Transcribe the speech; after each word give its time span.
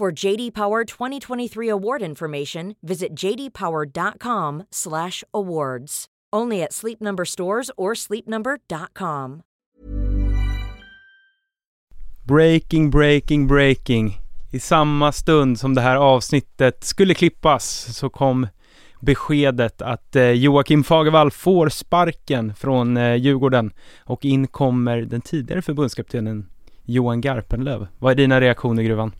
For 0.00 0.24
JD 0.24 0.54
Power 0.54 0.84
2023 0.84 1.70
award 1.70 2.02
information, 2.02 2.74
visit 2.86 3.24
jdpower.com/awards. 3.24 6.06
Only 6.36 6.62
at 6.62 6.72
Sleep 6.72 7.00
Number 7.00 7.24
stores 7.24 7.70
or 7.76 7.94
sleepnumber.com. 7.94 9.42
Breaking, 12.24 12.90
breaking, 12.90 13.46
breaking. 13.46 14.20
I 14.50 14.58
samma 14.58 15.12
stund 15.12 15.58
som 15.58 15.74
det 15.74 15.80
här 15.80 15.96
avsnittet 15.96 16.84
skulle 16.84 17.14
klippas 17.14 17.96
så 17.96 18.10
kom 18.10 18.46
beskedet 19.00 19.82
att 19.82 20.16
eh, 20.16 20.30
Joakim 20.30 20.84
Fagervall 20.84 21.30
får 21.30 21.68
sparken 21.68 22.54
från 22.54 22.96
eh, 22.96 23.14
Djurgården 23.14 23.72
och 24.04 24.24
in 24.24 24.46
kommer 24.46 25.02
den 25.02 25.20
tidigare 25.20 25.62
förbundskaptenen 25.62 26.46
Johan 26.84 27.20
Garpenlöv. 27.20 27.86
Vad 27.98 28.12
är 28.12 28.16
dina 28.16 28.40
reaktioner 28.40 28.82
Gruvan? 28.82 29.12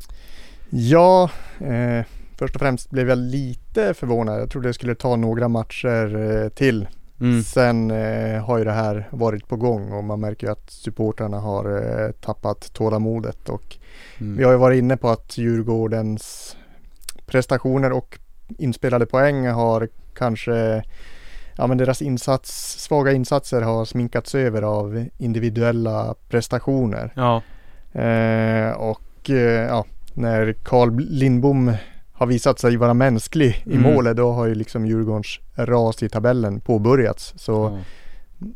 Ja, 0.71 1.31
eh, 1.61 2.05
först 2.39 2.55
och 2.55 2.61
främst 2.61 2.91
blev 2.91 3.09
jag 3.09 3.19
lite 3.19 3.95
förvånad. 3.95 4.41
Jag 4.41 4.51
trodde 4.51 4.69
det 4.69 4.73
skulle 4.75 4.95
ta 4.95 5.17
några 5.17 5.49
matcher 5.49 6.17
eh, 6.17 6.49
till. 6.49 6.89
Mm. 7.21 7.43
Sen 7.43 7.91
eh, 7.91 8.45
har 8.45 8.59
ju 8.59 8.65
det 8.65 8.73
här 8.73 9.09
varit 9.11 9.49
på 9.49 9.57
gång 9.57 9.93
och 9.93 10.05
man 10.05 10.21
märker 10.21 10.47
ju 10.47 10.53
att 10.53 10.71
supportrarna 10.71 11.39
har 11.39 11.65
eh, 12.05 12.11
tappat 12.11 12.73
tålamodet 12.73 13.49
och 13.49 13.77
Mm. 14.21 14.37
vi 14.37 14.45
har 14.45 14.53
ju 14.53 14.59
varit 14.59 14.79
inne 14.79 14.97
på 14.97 15.09
att 15.09 15.39
Djurgårdens 15.39 16.57
prestationer 17.27 17.93
och 17.93 18.19
inspelade 18.59 19.07
poäng 19.07 19.47
har 19.47 19.89
kanske 20.15 20.83
Ja 21.57 21.67
men 21.67 21.79
deras 21.79 22.03
insats, 22.03 22.77
svaga 22.79 23.13
insatser 23.13 23.63
har 23.63 23.85
sminkats 23.85 24.35
över 24.35 24.63
av 24.63 25.07
individuella 25.19 26.15
prestationer. 26.29 27.13
Ja, 27.17 27.43
Eh, 27.93 28.71
och 28.71 29.31
eh, 29.31 29.67
ja, 29.67 29.85
när 30.15 30.53
Carl 30.53 30.97
Lindbom 30.99 31.73
har 32.13 32.27
visat 32.27 32.59
sig 32.59 32.77
vara 32.77 32.95
mänsklig 32.95 33.63
i 33.67 33.77
Mm. 33.77 33.95
målet 33.95 34.17
då 34.17 34.33
har 34.33 34.47
ju 34.47 34.55
liksom 34.55 34.87
Djurgårdens 34.87 35.39
ras 35.57 36.03
i 36.03 36.09
tabellen 36.09 36.61
påbörjats. 36.61 37.35
Så 37.37 37.53
ja. 37.53 37.79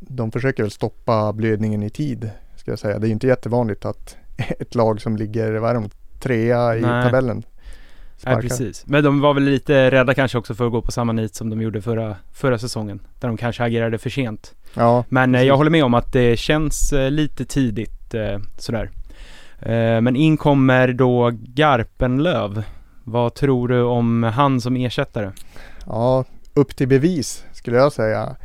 de 0.00 0.32
försöker 0.32 0.62
väl 0.62 0.70
stoppa 0.70 1.32
blödningen 1.32 1.82
i 1.82 1.90
tid. 1.90 2.30
Ska 2.56 2.70
jag 2.72 2.78
säga. 2.78 2.98
Det 2.98 3.04
är 3.06 3.08
ju 3.08 3.12
inte 3.12 3.26
jättevanligt 3.26 3.84
att 3.84 4.16
ett 4.58 4.74
lag 4.74 5.00
som 5.00 5.16
ligger, 5.16 5.52
vad 5.52 5.70
är 5.70 5.74
de, 5.74 5.90
trea 6.20 6.76
i 6.76 6.80
Nej. 6.80 7.04
tabellen 7.04 7.36
Nej, 7.36 7.44
sparkar. 8.16 8.40
precis. 8.40 8.86
Men 8.86 9.04
de 9.04 9.20
var 9.20 9.34
väl 9.34 9.42
lite 9.42 9.90
rädda 9.90 10.14
kanske 10.14 10.38
också 10.38 10.54
för 10.54 10.66
att 10.66 10.72
gå 10.72 10.82
på 10.82 10.92
samma 10.92 11.12
nit 11.12 11.34
som 11.34 11.50
de 11.50 11.62
gjorde 11.62 11.82
förra, 11.82 12.16
förra 12.32 12.58
säsongen. 12.58 13.00
Där 13.20 13.28
de 13.28 13.36
kanske 13.36 13.64
agerade 13.64 13.98
för 13.98 14.10
sent. 14.10 14.54
Ja, 14.74 15.04
Men 15.08 15.34
eh, 15.34 15.38
precis. 15.38 15.48
jag 15.48 15.56
håller 15.56 15.70
med 15.70 15.84
om 15.84 15.94
att 15.94 16.12
det 16.12 16.36
känns 16.38 16.92
eh, 16.92 17.10
lite 17.10 17.44
tidigt 17.44 18.14
eh, 18.14 18.38
sådär. 18.58 18.90
Eh, 19.60 20.00
men 20.00 20.16
in 20.16 20.36
kommer 20.36 20.92
då 20.92 21.30
Garpenlöv. 21.34 22.62
Vad 23.04 23.34
tror 23.34 23.68
du 23.68 23.82
om 23.82 24.22
han 24.22 24.60
som 24.60 24.76
ersättare? 24.76 25.32
Ja, 25.86 26.24
upp 26.54 26.76
till 26.76 26.88
bevis 26.88 27.44
skulle 27.52 27.76
jag 27.76 27.92
säga. 27.92 28.36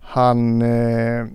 Han 0.00 0.62
eh, 0.62 1.26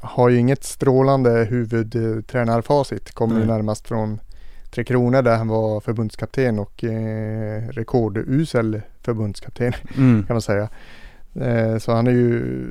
har 0.00 0.28
ju 0.28 0.38
inget 0.38 0.64
strålande 0.64 1.30
huvudtränarfacit. 1.50 3.12
Kommer 3.14 3.38
Nej. 3.38 3.46
närmast 3.46 3.88
från 3.88 4.20
Tre 4.70 4.84
Kronor 4.84 5.22
där 5.22 5.36
han 5.36 5.48
var 5.48 5.80
förbundskapten 5.80 6.58
och 6.58 6.84
eh, 6.84 7.62
rekordusel 7.68 8.80
förbundskapten 9.02 9.72
Mm. 9.96 10.24
kan 10.26 10.34
man 10.34 10.42
säga. 10.42 10.68
Eh, 11.40 11.78
så 11.78 11.92
han 11.92 12.06
är 12.06 12.10
ju 12.10 12.66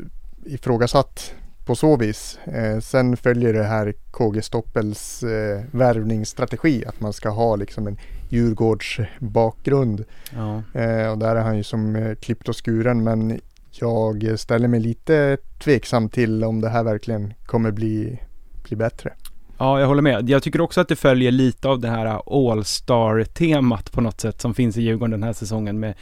ifrågasatt 0.45 1.33
på 1.67 1.75
så 1.75 1.97
vis. 1.97 2.39
Eh, 2.45 2.79
sen 2.79 3.17
följer 3.17 3.53
det 3.53 3.63
här 3.63 3.93
KG 4.11 4.41
Stoppels 4.41 5.23
eh, 5.23 5.61
värvningsstrategi 5.71 6.85
att 6.85 7.01
man 7.01 7.13
ska 7.13 7.29
ha 7.29 7.55
liksom 7.55 7.87
en 7.87 7.97
Djurgårds 8.29 8.99
bakgrund. 9.19 10.03
Ja. 10.35 10.79
Eh, 10.81 11.11
och 11.11 11.17
där 11.17 11.35
är 11.35 11.41
han 11.41 11.57
ju 11.57 11.63
som 11.63 11.95
eh, 11.95 12.15
klippt 12.15 12.49
och 12.49 12.65
skuren 12.65 13.03
men 13.03 13.39
jag 13.71 14.39
ställer 14.39 14.67
mig 14.67 14.79
lite 14.79 15.37
tveksam 15.59 16.09
till 16.09 16.43
om 16.43 16.61
det 16.61 16.69
här 16.69 16.83
verkligen 16.83 17.33
kommer 17.45 17.71
bli, 17.71 18.19
bli 18.63 18.75
bättre. 18.75 19.13
ja, 19.57 19.79
jag 19.79 19.87
håller 19.87 20.01
med. 20.01 20.29
Jag 20.29 20.43
tycker 20.43 20.61
också 20.61 20.81
att 20.81 20.87
det 20.87 20.95
följer 20.95 21.31
lite 21.31 21.67
av 21.67 21.79
det 21.79 21.89
här 21.89 22.21
All-Star-temat 22.51 23.91
på 23.91 24.01
något 24.01 24.21
sätt 24.21 24.41
som 24.41 24.53
finns 24.53 24.77
i 24.77 24.81
Djurgården 24.81 25.11
den 25.11 25.23
här 25.23 25.33
säsongen 25.33 25.79
med 25.79 25.93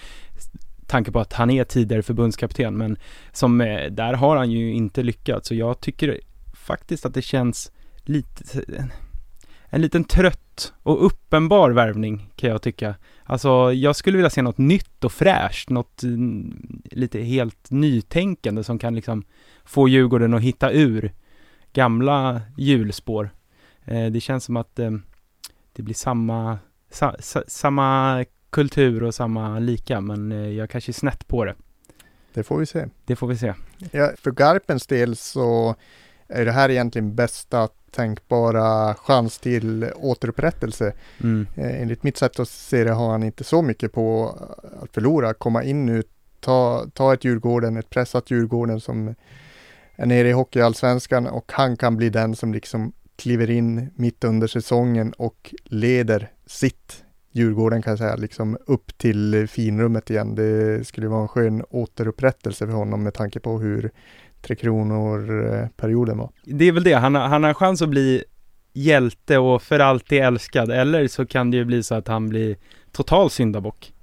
tanke 0.88 1.12
på 1.12 1.20
att 1.20 1.34
han 1.34 1.50
är 1.50 1.64
tidigare 1.64 2.04
förbundskapten. 2.04 2.78
Men 2.78 2.98
som, 3.32 3.62
eh, 3.62 3.92
där 3.92 4.14
har 4.14 4.38
han 4.38 4.52
ju 4.52 4.74
inte 4.74 5.04
lyckats. 5.04 5.48
Så 5.48 5.56
jag 5.56 5.80
tycker 5.80 6.20
faktiskt 6.54 7.06
att 7.06 7.14
det 7.14 7.22
känns 7.22 7.72
lite, 8.04 8.64
en 9.70 9.82
liten 9.82 10.04
trött 10.04 10.74
och 10.84 11.06
uppenbar 11.06 11.72
värvning 11.72 12.30
kan 12.36 12.50
jag 12.50 12.62
tycka. 12.62 12.96
Alltså 13.24 13.74
jag 13.74 13.96
skulle 13.96 14.18
vilja 14.18 14.30
se 14.30 14.42
något 14.42 14.58
nytt 14.58 15.04
och 15.04 15.12
fräscht, 15.12 15.70
något 15.70 16.04
mm, 16.04 16.82
lite 16.92 17.20
helt 17.20 17.72
nytänkande 17.72 18.64
som 18.64 18.80
kan 18.80 18.96
liksom 18.96 19.24
få 19.66 19.88
Djurgården 19.88 20.34
att 20.34 20.42
hitta 20.42 20.72
ur 20.72 21.14
gamla 21.74 22.42
hjulspår. 22.58 23.30
Eh, 23.86 24.06
det 24.06 24.20
känns 24.20 24.44
som 24.44 24.58
att 24.58 24.80
eh, 24.80 24.92
det 25.74 25.84
blir 25.84 25.96
samma, 25.96 26.60
sa, 26.92 27.16
sa, 27.20 27.44
samma 27.48 28.26
kultur 28.56 29.04
och 29.04 29.16
samma 29.16 29.60
lika, 29.60 30.02
men 30.02 30.32
eh, 30.32 30.50
jag 30.50 30.70
kanske 30.70 30.92
är 30.92 30.94
snett 30.94 31.28
på 31.28 31.46
det. 31.46 31.56
Det 32.34 32.44
får 32.44 32.58
vi 32.58 32.66
se. 32.66 32.86
Det 33.06 33.16
får 33.16 33.28
vi 33.28 33.38
se. 33.38 33.54
Ja, 33.92 34.12
för 34.18 34.32
Garpens 34.32 34.88
del 34.88 35.16
så 35.16 35.76
är 36.28 36.46
det 36.46 36.52
här 36.52 36.70
egentligen 36.70 37.16
bästa 37.16 37.70
tänkbara 37.92 38.96
chans 38.96 39.40
till 39.40 39.92
återupprättelse. 39.96 40.94
Mm. 41.24 41.48
Eh, 41.56 41.82
enligt 41.82 42.04
mitt 42.04 42.18
sätt 42.18 42.40
att 42.40 42.50
se 42.50 42.84
det 42.84 42.92
har 42.92 43.12
han 43.12 43.24
inte 43.24 43.44
så 43.44 43.62
mycket 43.62 43.92
på 43.92 44.38
att 44.82 44.94
förlora. 44.94 45.34
Komma 45.34 45.64
in 45.64 45.86
nu, 45.86 46.04
ta, 46.40 46.86
ta 46.94 47.14
ett 47.14 47.24
Djurgården, 47.24 47.78
ett 47.78 47.90
pressat 47.90 48.32
Djurgården 48.32 48.80
som 48.80 49.16
är 49.96 50.06
nere 50.06 50.30
i 50.30 50.32
Hockeyallsvenskan 50.32 51.28
och 51.28 51.52
han 51.52 51.78
kan 51.78 51.98
bli 51.98 52.10
den 52.10 52.36
som 52.36 52.54
liksom 52.54 52.94
kliver 53.16 53.50
in 53.50 53.90
mitt 53.96 54.24
under 54.24 54.48
säsongen 54.48 55.14
och 55.14 55.56
leder 55.64 56.32
sitt 56.46 57.05
Djurgården 57.36 57.82
kan 57.82 57.92
jag 57.92 57.98
säga, 57.98 58.16
liksom 58.16 58.58
upp 58.66 58.98
till 58.98 59.48
finrummet 59.48 60.10
igen. 60.10 60.36
Det 60.36 60.88
skulle 60.88 61.08
vara 61.08 61.22
en 61.22 61.28
skön 61.28 61.64
återupprättelse 61.70 62.66
för 62.66 62.74
honom 62.74 63.04
med 63.04 63.14
tanke 63.14 63.40
på 63.40 63.60
hur 63.60 63.92
Tre 64.42 64.56
Kronor-perioden 64.56 66.18
var. 66.18 66.30
Det 66.44 66.66
är 66.66 66.72
väl 66.72 66.84
det, 66.84 66.94
han 66.94 67.16
har, 67.16 67.22
han 67.22 67.44
har 67.44 67.54
chans 67.54 67.82
att 67.82 67.90
bli 67.90 68.24
hjälte 68.74 69.38
och 69.38 69.62
för 69.62 69.80
alltid 69.80 70.22
älskad, 70.22 70.72
eller 70.72 71.08
så 71.08 71.26
kan 71.26 71.52
det 71.52 71.58
ju 71.58 71.66
bli 71.66 71.84
så 71.84 71.96
att 71.96 72.08
han 72.08 72.30
blir 72.30 72.58
total 72.92 73.30
syndabock. 73.30 73.94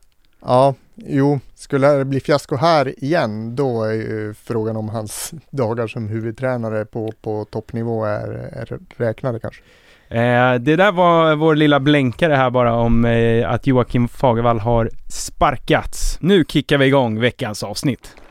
Ja, 0.41 0.75
jo, 0.95 1.41
skulle 1.55 1.89
det 1.89 2.05
bli 2.05 2.21
fiasko 2.21 2.57
här 2.57 3.05
igen, 3.05 3.57
då 3.57 3.83
är 3.83 3.93
ju 3.93 4.35
frågan 4.35 4.77
om 4.77 4.89
hans 4.89 5.35
dagar 5.51 5.87
som 5.87 6.09
huvudtränare 6.09 6.85
på, 6.85 7.13
på 7.23 7.45
toppnivå 7.45 8.05
är, 8.05 8.29
är 8.53 8.79
räknade 8.97 9.41
kanske. 9.41 9.63
Eh, 10.13 10.55
det 10.55 10.77
där 10.77 10.93
var 10.93 11.37
vår 11.37 11.57
lilla 11.57 11.81
blänkare 11.81 12.35
här 12.35 12.51
bara 12.51 12.75
om 12.75 13.05
eh, 13.05 13.51
att 13.51 13.67
Joakim 13.67 14.09
Fagervall 14.09 14.61
har 14.61 14.91
sparkats. 15.09 16.19
Nu 16.21 16.45
kickar 16.49 16.79
vi 16.79 16.87
igång 16.87 17.21
veckans 17.21 17.63
avsnitt. 17.63 18.22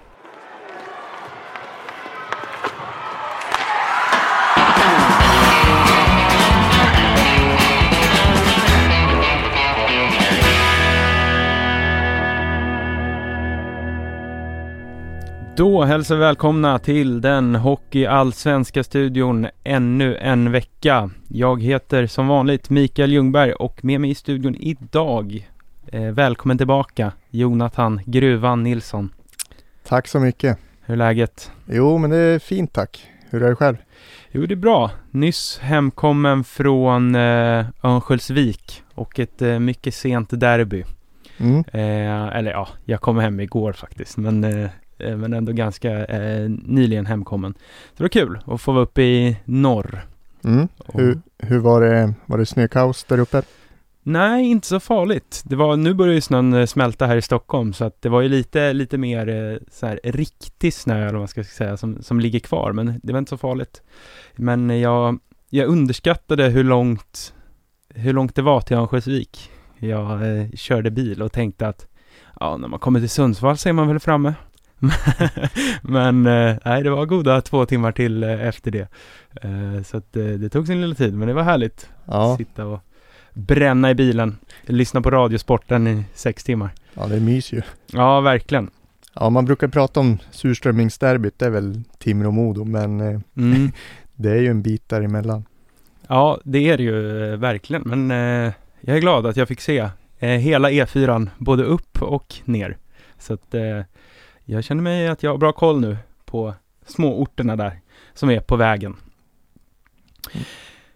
Då 15.62 15.84
hälsar 15.84 16.16
vi 16.16 16.22
välkomna 16.22 16.80
till 16.80 17.22
den 17.22 17.56
Hockey-allsvenska 17.56 18.84
studion 18.84 19.48
ännu 19.64 20.18
en 20.18 20.52
vecka. 20.52 21.10
Jag 21.28 21.64
heter 21.64 22.08
som 22.08 22.28
vanligt 22.28 22.70
Mikael 22.70 23.12
Ljungberg 23.12 23.54
och 23.54 23.86
med 23.86 24.02
mig 24.02 24.10
i 24.10 24.16
studion 24.16 24.56
idag, 24.56 25.50
eh, 25.88 26.02
välkommen 26.02 26.58
tillbaka, 26.58 27.12
Jonathan 27.30 28.02
Gruvan 28.06 28.64
Nilsson. 28.64 29.14
Tack 29.88 30.08
så 30.08 30.20
mycket. 30.20 30.58
Hur 30.82 30.94
är 30.94 30.98
läget? 30.98 31.52
Jo, 31.66 31.98
men 31.98 32.10
det 32.10 32.18
är 32.18 32.40
fint 32.40 32.74
tack. 32.74 33.08
Hur 33.30 33.44
är 33.44 33.50
det 33.50 33.56
själv? 33.56 33.78
Jo, 34.32 34.46
det 34.46 34.54
är 34.54 34.56
bra. 34.56 34.92
Nyss 35.12 35.60
hemkommen 35.62 36.44
från 36.44 37.16
eh, 37.16 37.66
Örnsköldsvik 37.84 38.84
och 38.96 39.20
ett 39.20 39.42
eh, 39.42 39.60
mycket 39.60 39.94
sent 39.94 40.30
derby. 40.40 40.84
Mm. 41.38 41.64
Eh, 41.74 42.38
eller 42.38 42.52
ja, 42.52 42.68
jag 42.86 43.02
kom 43.02 43.18
hem 43.18 43.40
igår 43.40 43.74
faktiskt, 43.74 44.18
men, 44.18 44.44
eh, 44.44 44.64
eh, 44.64 44.70
men 45.18 45.34
ändå 45.34 45.52
ganska 45.52 46.06
eh, 46.06 46.50
nyligen 46.50 47.06
hemkommen. 47.06 47.54
Så 47.54 47.94
det 47.98 48.04
var 48.04 48.10
kul 48.10 48.40
att 48.46 48.62
få 48.62 48.72
vara 48.72 48.84
uppe 48.84 49.02
i 49.02 49.38
norr. 49.46 50.06
Mm. 50.44 50.68
Hur, 50.94 51.22
hur 51.38 51.60
var 51.60 51.82
det, 51.82 52.14
var 52.26 52.38
det 52.38 52.46
snökaos 52.46 53.04
där 53.04 53.20
uppe? 53.20 53.42
Nej, 54.04 54.46
inte 54.46 54.68
så 54.68 54.80
farligt. 54.80 55.44
Det 55.46 55.56
var, 55.56 55.78
nu 55.78 55.94
börjar 55.94 56.14
ju 56.14 56.22
snön 56.22 56.54
eh, 56.54 56.66
smälta 56.66 57.06
här 57.06 57.18
i 57.18 57.22
Stockholm, 57.22 57.74
så 57.74 57.86
att 57.86 58.02
det 58.02 58.10
var 58.10 58.22
ju 58.22 58.30
lite, 58.30 58.74
lite 58.74 58.98
mer 58.98 59.30
eh, 59.30 59.58
så 59.72 59.88
här 59.88 60.00
riktig 60.04 60.74
snö, 60.74 60.96
eller 60.96 61.12
vad 61.12 61.22
man 61.22 61.28
ska 61.28 61.44
säga, 61.44 61.78
som, 61.78 62.04
som 62.04 62.20
ligger 62.20 62.40
kvar, 62.40 62.72
men 62.72 63.00
det 63.04 63.14
var 63.14 63.20
inte 63.20 63.30
så 63.30 63.38
farligt. 63.38 63.82
Men 64.36 64.80
jag, 64.80 65.20
jag 65.50 65.68
underskattade 65.68 66.50
hur 66.50 66.64
långt, 66.64 67.34
hur 67.90 68.14
långt 68.14 68.36
det 68.36 68.42
var 68.42 68.62
till 68.62 68.78
Örnsköldsvik. 68.78 69.50
Jag 69.78 70.38
eh, 70.38 70.50
körde 70.54 70.92
bil 70.92 71.22
och 71.22 71.32
tänkte 71.32 71.68
att, 71.68 71.88
ja, 72.40 72.58
när 72.58 72.68
man 72.68 72.80
kommer 72.80 73.00
till 73.00 73.10
Sundsvall 73.10 73.58
så 73.58 73.70
är 73.70 73.74
man 73.74 73.88
väl 73.88 74.00
framme. 74.00 74.34
men 75.82 76.26
eh, 76.26 76.56
nej, 76.66 76.84
det 76.84 76.90
var 76.90 77.06
goda 77.06 77.42
två 77.42 77.66
timmar 77.66 77.92
till 77.92 78.24
eh, 78.24 78.48
efter 78.48 78.72
det. 78.72 78.88
Eh, 79.42 79.84
så 79.86 79.98
att 79.98 80.14
det 80.14 80.50
tog 80.50 80.68
sin 80.68 80.82
lilla 80.82 80.96
tid, 80.96 81.14
men 81.14 81.28
det 81.28 81.34
var 81.34 81.44
härligt. 81.44 81.90
Ja, 82.06 82.36
Sitta 82.38 82.66
och 82.66 82.80
bränna 83.34 83.92
i 83.92 83.96
bilen, 83.96 84.38
lyssna 84.66 85.02
på 85.02 85.12
radiosporten 85.12 85.88
i 85.88 86.04
sex 86.14 86.44
timmar. 86.44 86.70
ja 86.94 87.08
det 87.08 87.16
är 87.16 87.20
mys 87.20 87.54
ju. 87.54 87.62
Ja, 87.86 88.22
verkligen. 88.22 88.70
Ja, 89.14 89.30
man 89.30 89.46
brukar 89.46 89.68
prata 89.68 90.00
om 90.00 90.18
surströmmingsderbyt, 90.32 91.40
det 91.40 91.46
är 91.46 91.50
väl 91.50 91.82
Timrå-Modo, 92.00 92.66
men 92.66 93.00
Mm. 93.36 93.72
det 94.16 94.30
är 94.30 94.42
ju 94.42 94.48
en 94.48 94.62
bit 94.62 94.90
däremellan. 94.90 95.46
Ja, 96.08 96.40
det 96.44 96.70
är 96.70 96.78
det 96.78 96.84
ju 96.84 97.02
verkligen, 97.36 97.82
men 97.86 98.10
jag 98.82 98.98
är 98.98 99.02
glad 99.02 99.26
att 99.26 99.38
jag 99.38 99.48
fick 99.48 99.62
se 99.62 99.90
hela 100.20 100.70
E4, 100.72 101.30
både 101.38 101.64
upp 101.64 102.02
och 102.02 102.36
ner. 102.46 102.78
Så 103.20 103.34
att 103.34 103.56
jag 104.52 104.64
känner 104.64 104.82
mig 104.82 105.08
att 105.08 105.24
jag 105.24 105.32
har 105.32 105.38
bra 105.38 105.52
koll 105.52 105.80
nu 105.80 105.98
på 106.26 106.54
småorterna 106.86 107.56
där, 107.56 107.80
som 108.14 108.30
är 108.30 108.40
på 108.40 108.56
vägen. 108.56 108.96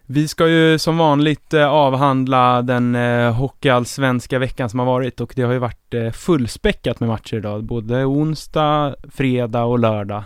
Vi 0.06 0.28
ska 0.28 0.48
ju 0.48 0.78
som 0.78 0.98
vanligt 0.98 1.54
eh, 1.54 1.68
avhandla 1.68 2.62
den 2.62 2.94
eh, 2.94 3.32
hockeyallsvenska 3.32 4.38
veckan 4.38 4.70
som 4.70 4.78
har 4.78 4.86
varit 4.86 5.20
och 5.20 5.32
det 5.36 5.42
har 5.42 5.52
ju 5.52 5.58
varit 5.58 5.94
eh, 5.94 6.10
fullspäckat 6.10 7.00
med 7.00 7.08
matcher 7.08 7.36
idag, 7.36 7.64
både 7.64 8.04
onsdag, 8.04 8.94
fredag 9.12 9.64
och 9.64 9.78
lördag. 9.78 10.22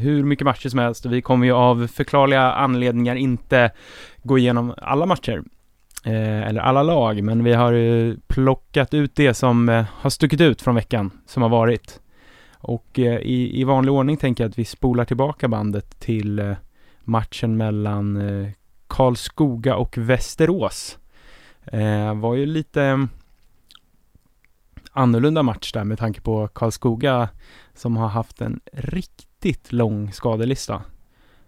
Hur 0.00 0.24
mycket 0.24 0.44
matcher 0.44 0.68
som 0.68 0.78
helst 0.78 1.06
och 1.06 1.12
vi 1.12 1.22
kommer 1.22 1.46
ju 1.46 1.52
av 1.52 1.86
förklarliga 1.86 2.52
anledningar 2.52 3.14
inte 3.14 3.70
gå 4.22 4.38
igenom 4.38 4.74
alla 4.76 5.06
matcher. 5.06 5.42
Eller 6.04 6.60
alla 6.60 6.82
lag, 6.82 7.22
men 7.22 7.44
vi 7.44 7.52
har 7.52 7.72
ju 7.72 8.16
plockat 8.26 8.94
ut 8.94 9.16
det 9.16 9.34
som 9.34 9.84
har 10.00 10.10
stuckit 10.10 10.40
ut 10.40 10.62
från 10.62 10.74
veckan 10.74 11.10
som 11.26 11.42
har 11.42 11.50
varit. 11.50 12.00
Och 12.62 12.98
eh, 12.98 13.18
i, 13.20 13.60
i 13.60 13.64
vanlig 13.64 13.92
ordning 13.92 14.16
tänker 14.16 14.44
jag 14.44 14.48
att 14.50 14.58
vi 14.58 14.64
spolar 14.64 15.04
tillbaka 15.04 15.48
bandet 15.48 16.00
till 16.00 16.38
eh, 16.38 16.52
matchen 17.04 17.56
mellan 17.56 18.16
eh, 18.16 18.48
Karlskoga 18.86 19.76
och 19.76 19.98
Västerås. 19.98 20.98
Eh, 21.64 22.14
var 22.14 22.34
ju 22.34 22.46
lite 22.46 22.82
eh, 22.82 23.04
annorlunda 24.92 25.42
match 25.42 25.72
där 25.72 25.84
med 25.84 25.98
tanke 25.98 26.20
på 26.20 26.48
Karlskoga 26.48 27.28
som 27.74 27.96
har 27.96 28.08
haft 28.08 28.40
en 28.40 28.60
riktigt 28.72 29.72
lång 29.72 30.12
skadelista. 30.12 30.82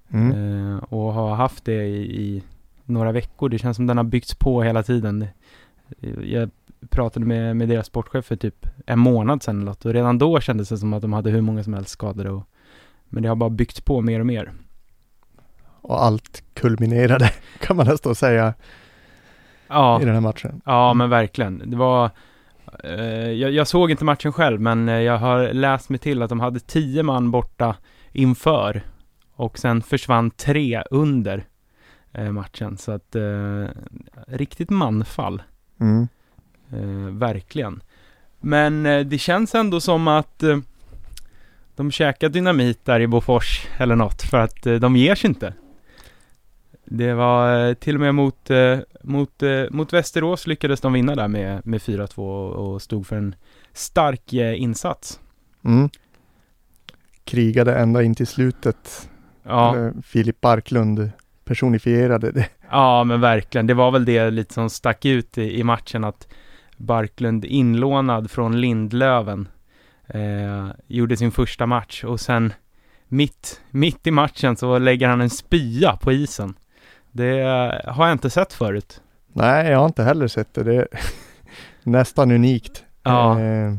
Mm. 0.08 0.32
Eh, 0.32 0.76
och 0.76 1.12
har 1.12 1.34
haft 1.34 1.64
det 1.64 1.84
i, 1.84 2.22
i 2.22 2.42
några 2.84 3.12
veckor. 3.12 3.48
Det 3.48 3.58
känns 3.58 3.76
som 3.76 3.86
den 3.86 3.96
har 3.96 4.04
byggts 4.04 4.34
på 4.34 4.62
hela 4.62 4.82
tiden. 4.82 5.22
Eh, 5.22 6.20
Jag 6.24 6.50
pratade 6.90 7.26
med, 7.26 7.56
med 7.56 7.68
deras 7.68 7.86
sportchef 7.86 8.24
för 8.24 8.36
typ 8.36 8.66
en 8.86 8.98
månad 8.98 9.42
sedan 9.42 9.56
eller 9.56 9.66
något, 9.66 9.84
och 9.84 9.92
redan 9.92 10.18
då 10.18 10.40
kändes 10.40 10.68
det 10.68 10.78
som 10.78 10.92
att 10.92 11.02
de 11.02 11.12
hade 11.12 11.30
hur 11.30 11.40
många 11.40 11.64
som 11.64 11.74
helst 11.74 11.90
skadade. 11.90 12.30
Och, 12.30 12.48
men 13.08 13.22
det 13.22 13.28
har 13.28 13.36
bara 13.36 13.50
byggts 13.50 13.80
på 13.80 14.00
mer 14.00 14.20
och 14.20 14.26
mer. 14.26 14.52
Och 15.80 16.04
allt 16.04 16.42
kulminerade, 16.54 17.30
kan 17.60 17.76
man 17.76 17.86
nästan 17.86 18.14
säga, 18.14 18.54
Ja, 19.68 20.02
i 20.02 20.04
den 20.04 20.14
här 20.14 20.20
matchen. 20.20 20.60
ja 20.64 20.94
men 20.94 21.10
verkligen. 21.10 21.70
Det 21.70 21.76
var 21.76 22.10
eh, 22.84 23.30
jag, 23.30 23.50
jag 23.50 23.66
såg 23.68 23.90
inte 23.90 24.04
matchen 24.04 24.32
själv, 24.32 24.60
men 24.60 24.88
eh, 24.88 25.00
jag 25.00 25.18
har 25.18 25.52
läst 25.52 25.88
mig 25.88 25.98
till 25.98 26.22
att 26.22 26.28
de 26.28 26.40
hade 26.40 26.60
tio 26.60 27.02
man 27.02 27.30
borta 27.30 27.76
inför 28.12 28.82
och 29.34 29.58
sen 29.58 29.82
försvann 29.82 30.30
tre 30.30 30.82
under 30.90 31.44
eh, 32.12 32.32
matchen. 32.32 32.76
Så 32.78 32.92
att 32.92 33.16
eh, 33.16 33.64
riktigt 34.26 34.70
manfall. 34.70 35.42
Mm. 35.80 36.08
Eh, 36.74 37.12
verkligen. 37.12 37.82
Men 38.40 38.86
eh, 38.86 39.00
det 39.00 39.18
känns 39.18 39.54
ändå 39.54 39.80
som 39.80 40.08
att 40.08 40.42
eh, 40.42 40.58
de 41.76 41.90
käkar 41.90 42.28
dynamit 42.28 42.84
där 42.84 43.00
i 43.00 43.06
Bofors 43.06 43.66
eller 43.76 43.96
något 43.96 44.22
för 44.22 44.38
att 44.38 44.66
eh, 44.66 44.74
de 44.74 44.96
ger 44.96 45.14
sig 45.14 45.28
inte. 45.28 45.54
Det 46.84 47.14
var 47.14 47.68
eh, 47.68 47.74
till 47.74 47.94
och 47.94 48.00
med 48.00 48.14
mot, 48.14 48.50
eh, 48.50 48.78
mot, 49.02 49.42
mot 49.70 49.92
Västerås 49.92 50.46
lyckades 50.46 50.80
de 50.80 50.92
vinna 50.92 51.14
där 51.14 51.28
med, 51.28 51.66
med 51.66 51.80
4-2 51.80 52.48
och, 52.50 52.82
stod 52.82 53.06
för 53.06 53.16
en 53.16 53.34
stark 53.72 54.32
insats. 54.32 55.20
Mm. 55.64 55.88
Krigade 57.24 57.76
ända 57.76 58.02
in 58.02 58.14
till 58.14 58.26
slutet. 58.26 59.08
Ja, 59.42 59.76
Eller 59.76 59.94
Filip 60.02 60.40
Barklund 60.40 61.10
personifierade 61.44 62.32
det. 62.32 62.48
ja 62.70 63.04
men 63.04 63.20
verkligen. 63.20 63.66
Det 63.66 63.74
var 63.74 63.90
väl 63.90 64.04
det 64.04 64.30
lite 64.30 64.54
som 64.54 64.70
stack 64.70 65.04
ut 65.04 65.38
i, 65.38 65.58
i 65.58 65.64
matchen 65.64 66.04
att 66.04 66.28
Barklund 66.76 67.44
inlånad 67.44 68.30
från 68.30 68.60
Lindlöven 68.60 69.48
eh, 70.06 70.68
gjorde 70.86 71.16
sin 71.16 71.32
första 71.32 71.66
match 71.66 72.04
och 72.04 72.20
sen 72.20 72.52
mitt, 73.08 73.60
mitt 73.70 74.06
i 74.06 74.10
matchen 74.10 74.56
så 74.56 74.78
lägger 74.78 75.08
han 75.08 75.20
en 75.20 75.30
spya 75.30 75.96
på 75.96 76.12
isen. 76.12 76.54
Det 77.12 77.42
har 77.86 78.06
jag 78.06 78.12
inte 78.12 78.30
sett 78.30 78.52
förut. 78.52 79.00
Nej, 79.32 79.70
jag 79.70 79.78
har 79.78 79.86
inte 79.86 80.02
heller 80.02 80.28
sett 80.28 80.54
det. 80.54 80.62
Det 80.62 80.74
är 80.74 80.88
nästan 81.82 82.30
unikt. 82.30 82.84
Ja. 83.02 83.40
Eh, 83.40 83.74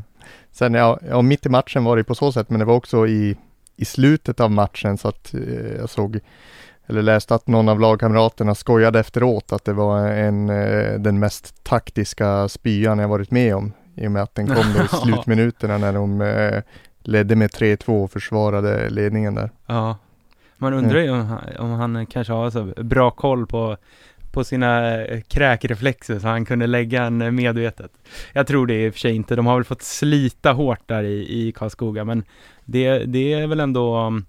sen, 0.52 0.74
ja, 0.74 1.00
ja, 1.10 1.22
mitt 1.22 1.46
i 1.46 1.50
matchen 1.50 1.84
var 1.84 1.98
det 1.98 2.04
på 2.04 2.16
så 2.16 2.32
sätt, 2.32 2.50
men 2.50 2.60
det 2.60 2.66
var 2.66 2.76
också 2.76 3.08
i, 3.08 3.38
i 3.76 3.86
slutet 3.86 4.40
av 4.40 4.52
matchen 4.52 4.98
så 4.98 5.08
att 5.08 5.34
eh, 5.34 5.76
jag 5.80 5.90
såg 5.90 6.20
eller 6.88 7.02
läste 7.02 7.36
att 7.36 7.48
någon 7.48 7.70
av 7.70 7.80
lagkamraterna 7.80 8.56
skojade 8.56 9.00
efteråt 9.00 9.54
att 9.54 9.66
det 9.66 9.74
var 9.74 10.08
en, 10.08 10.50
eh, 10.50 11.00
den 11.00 11.20
mest 11.20 11.64
taktiska 11.64 12.48
spyan 12.48 13.00
jag 13.00 13.08
varit 13.08 13.32
med 13.32 13.56
om. 13.56 13.74
I 13.96 14.08
och 14.08 14.12
med 14.12 14.24
att 14.24 14.36
den 14.36 14.48
kom 14.48 14.74
då 14.78 14.84
i 14.84 14.88
slutminuterna 15.04 15.78
när 15.78 15.94
de 15.94 16.22
eh, 16.22 16.62
ledde 17.04 17.36
med 17.36 17.50
3-2 17.50 18.04
och 18.04 18.12
försvarade 18.12 18.90
ledningen 18.90 19.36
där. 19.36 19.50
Ja. 19.66 19.98
Man 20.58 20.74
undrar 20.74 21.00
ju 21.00 21.12
om 21.12 21.38
om 21.60 21.72
han 21.72 22.06
kanske 22.06 22.34
har 22.34 22.50
så 22.50 22.74
bra 22.84 23.12
koll 23.12 23.48
på, 23.48 23.78
på 24.32 24.44
sina 24.44 25.02
eh, 25.02 25.22
kräkreflexer 25.22 26.20
så 26.20 26.28
han 26.28 26.46
kunde 26.46 26.68
lägga 26.68 27.04
en 27.04 27.36
medvetet. 27.36 27.92
Jag 28.34 28.48
tror 28.48 28.68
det 28.68 28.86
i 28.86 28.90
och 28.90 28.94
för 28.94 29.00
sig 29.00 29.16
inte. 29.16 29.36
De 29.36 29.46
har 29.46 29.56
väl 29.56 29.64
fått 29.64 29.82
slita 29.82 30.52
hårt 30.52 30.82
där 30.86 31.04
i, 31.04 31.48
i 31.48 31.52
Karlskoga, 31.52 32.04
men 32.04 32.24
det, 32.66 33.00
det 33.00 33.34
är 33.34 33.48
väl 33.48 33.60
ändå 33.60 33.98
um, 33.98 34.26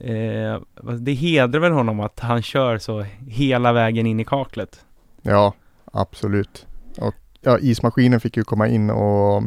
eh, 0.00 0.60
vad- 0.74 1.00
det 1.02 1.12
hedrar 1.14 1.60
väl 1.60 1.72
honom 1.72 2.00
att 2.00 2.20
han 2.20 2.42
kör 2.42 2.78
så 2.78 3.02
hela 3.28 3.72
vägen 3.72 4.06
in 4.06 4.20
i 4.20 4.24
kaklet. 4.24 4.84
Ja, 5.22 5.54
absolut. 5.92 6.66
Och 6.98 7.14
ja, 7.40 7.58
ismaskinen 7.58 8.20
fick 8.20 8.36
ju 8.36 8.44
komma 8.44 8.68
in 8.68 8.90
och, 8.90 9.42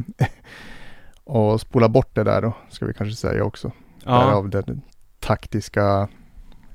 och 1.23 1.61
spola 1.61 1.89
bort 1.89 2.15
det 2.15 2.23
där 2.23 2.41
då, 2.41 2.53
ska 2.69 2.85
vi 2.85 2.93
kanske 2.93 3.15
säga 3.15 3.43
också. 3.43 3.71
Ja, 4.05 4.11
Därav 4.11 4.49
den 4.49 4.81
taktiska 5.19 6.07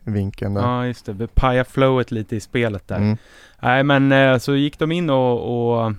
vinkeln 0.05 0.55
där. 0.55 0.63
ja 0.63 0.87
just 0.87 1.07
det. 1.07 1.35
Paja 1.35 1.65
flowet 1.65 2.11
lite 2.11 2.37
i 2.37 2.41
spelet 2.41 2.89
där. 2.89 2.97
Mm. 2.97 3.17
Nej 3.63 3.83
men 3.85 4.13
eh, 4.13 4.39
så 4.39 4.55
gick 4.55 4.79
de 4.79 4.93
in 4.93 5.11
och, 5.11 5.77
och, 5.77 5.93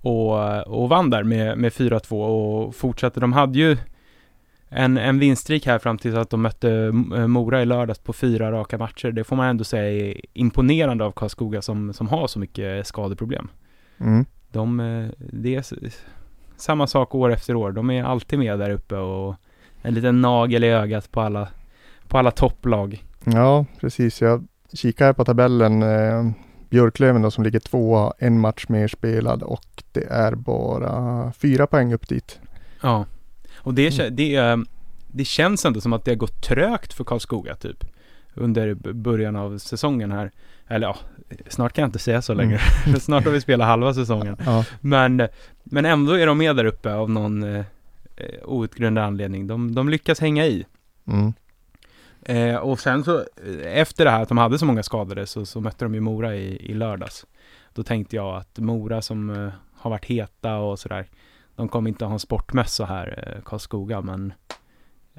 och, 0.00 0.66
och 0.66 0.88
vann 0.88 1.10
där 1.10 1.22
med, 1.22 1.58
med 1.58 1.72
4-2 1.72 2.12
och 2.26 2.74
fortsatte. 2.74 3.20
De 3.20 3.32
hade 3.32 3.58
ju 3.58 3.76
en, 4.68 4.98
en 4.98 5.18
vinstrik 5.18 5.66
här 5.66 5.78
fram 5.78 5.98
tills 5.98 6.16
att 6.16 6.30
de 6.30 6.42
mötte 6.42 6.70
eh, 7.16 7.26
Mora 7.26 7.62
i 7.62 7.64
lördags 7.64 7.98
på 7.98 8.12
fyra 8.12 8.52
raka 8.52 8.78
matcher. 8.78 9.10
Det 9.10 9.24
får 9.24 9.36
man 9.36 9.48
ändå 9.48 9.64
säga 9.64 10.06
är 10.06 10.20
imponerande 10.32 11.04
av 11.04 11.12
Karlskoga 11.12 11.62
som, 11.62 11.92
som 11.92 12.08
har 12.08 12.26
så 12.26 12.38
mycket 12.38 12.86
skadeproblem. 12.86 13.48
Mm. 13.98 14.24
De, 14.52 14.80
eh, 14.80 15.08
det 15.18 15.56
är 15.56 15.64
samma 16.56 16.86
sak 16.86 17.14
år 17.14 17.32
efter 17.32 17.54
år. 17.54 17.72
De 17.72 17.90
är 17.90 18.04
alltid 18.04 18.38
med 18.38 18.58
där 18.58 18.70
uppe 18.70 18.96
och 18.96 19.34
en 19.82 19.94
liten 19.94 20.20
nagel 20.20 20.64
i 20.64 20.68
ögat 20.68 21.12
på 21.12 21.20
alla, 21.20 21.48
på 22.08 22.18
alla 22.18 22.30
topplag. 22.30 23.04
Ja, 23.24 23.66
precis. 23.80 24.20
Jag 24.20 24.46
kikar 24.72 25.04
här 25.04 25.12
på 25.12 25.24
tabellen. 25.24 25.82
Eh, 25.82 26.30
Björklöven 26.70 27.22
då 27.22 27.30
som 27.30 27.44
ligger 27.44 27.60
tvåa, 27.60 28.12
en 28.18 28.40
match 28.40 28.66
mer 28.68 28.88
spelad 28.88 29.42
och 29.42 29.82
det 29.92 30.04
är 30.10 30.34
bara 30.34 31.32
fyra 31.32 31.66
poäng 31.66 31.94
upp 31.94 32.08
dit. 32.08 32.40
Ja, 32.82 33.04
och 33.66 33.74
det, 33.74 33.90
kä- 33.90 34.10
det, 34.10 34.34
eh, 34.36 34.56
det 35.06 35.24
känns 35.24 35.64
ändå 35.64 35.80
som 35.80 35.92
att 35.92 36.04
det 36.04 36.10
har 36.10 36.16
gått 36.16 36.42
trögt 36.42 36.92
för 36.92 37.04
Karlskoga 37.04 37.54
typ. 37.56 37.84
under 38.34 38.74
början 38.74 39.36
av 39.36 39.58
säsongen 39.58 40.12
här. 40.12 40.30
Eller 40.68 40.86
ja, 40.86 40.96
snart 41.48 41.72
kan 41.72 41.82
jag 41.82 41.88
inte 41.88 41.98
säga 41.98 42.22
så 42.22 42.32
Mm. 42.32 42.46
längre. 42.48 42.60
snart 43.00 43.24
har 43.24 43.32
vi 43.32 43.40
spelat 43.40 43.66
halva 43.66 43.94
säsongen. 43.94 44.36
Ja. 44.46 44.64
Men, 44.80 45.28
men 45.64 45.84
ändå 45.84 46.12
är 46.12 46.26
de 46.26 46.38
med 46.38 46.56
där 46.56 46.64
uppe 46.64 46.94
av 46.94 47.10
någon 47.10 47.42
eh, 47.42 47.64
eh, 48.16 48.24
outgrundlig 48.44 49.02
anledning. 49.02 49.46
De, 49.46 49.74
de 49.74 49.88
lyckas 49.88 50.20
hänga 50.20 50.46
i. 50.46 50.66
Mm. 51.06 51.32
Eh, 52.22 52.56
och 52.56 52.80
sen 52.80 53.04
så, 53.04 53.18
eh, 53.18 53.78
efter 53.80 54.04
det 54.04 54.10
här 54.10 54.22
att 54.22 54.28
de 54.28 54.38
hade 54.38 54.58
så 54.58 54.64
många 54.64 54.82
skadade 54.82 55.26
så, 55.26 55.46
så 55.46 55.60
mötte 55.60 55.84
de 55.84 55.94
ju 55.94 56.00
Mora 56.00 56.36
i, 56.36 56.70
i 56.70 56.74
lördags. 56.74 57.26
Då 57.74 57.82
tänkte 57.82 58.16
jag 58.16 58.36
att 58.36 58.58
Mora 58.58 59.02
som 59.02 59.30
eh, 59.30 59.48
har 59.74 59.90
varit 59.90 60.04
heta 60.04 60.56
och 60.56 60.78
sådär, 60.78 61.06
de 61.56 61.68
kommer 61.68 61.88
inte 61.88 62.04
ha 62.04 62.12
en 62.12 62.18
sportmössa 62.18 62.84
här, 62.84 63.34
eh, 63.36 63.42
Karlskoga, 63.42 64.00
men 64.00 64.32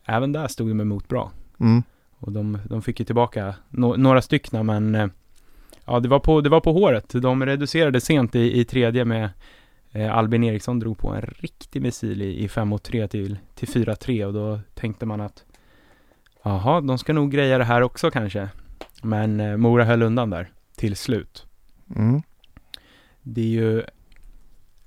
även 0.05 0.31
där 0.31 0.47
stod 0.47 0.67
de 0.67 0.81
emot 0.81 1.07
bra. 1.07 1.31
Mm. 1.59 1.83
Och 2.19 2.31
de, 2.31 2.59
de 2.65 2.81
fick 2.81 2.99
ju 2.99 3.05
tillbaka 3.05 3.55
no, 3.69 3.95
några 3.97 4.21
stycken, 4.21 4.65
men 4.65 4.95
eh, 4.95 5.07
ja, 5.85 5.99
det 5.99 6.09
var, 6.09 6.19
på, 6.19 6.41
det 6.41 6.49
var 6.49 6.61
på 6.61 6.73
håret. 6.73 7.09
De 7.09 7.45
reducerade 7.45 8.01
sent 8.01 8.35
i, 8.35 8.59
i 8.59 8.65
tredje 8.65 9.05
med 9.05 9.29
eh, 9.91 10.17
Albin 10.17 10.43
Eriksson 10.43 10.79
drog 10.79 10.97
på 10.97 11.09
en 11.09 11.21
riktig 11.21 11.81
missil 11.81 12.21
i, 12.21 12.43
i 12.43 12.49
5 12.49 12.67
mot 12.67 12.83
3 12.83 13.07
till, 13.07 13.37
till 13.55 13.67
4-3 13.67 14.25
och 14.25 14.33
då 14.33 14.59
tänkte 14.73 15.05
man 15.05 15.21
att 15.21 15.45
jaha, 16.43 16.81
de 16.81 16.97
ska 16.97 17.13
nog 17.13 17.31
greja 17.31 17.57
det 17.57 17.63
här 17.63 17.81
också 17.81 18.11
kanske. 18.11 18.49
Men 19.03 19.39
eh, 19.39 19.57
Mora 19.57 19.85
höll 19.85 20.01
undan 20.01 20.29
där 20.29 20.51
till 20.75 20.95
slut. 20.95 21.45
Mm. 21.95 22.21
Det 23.21 23.41
är 23.41 23.45
ju 23.45 23.79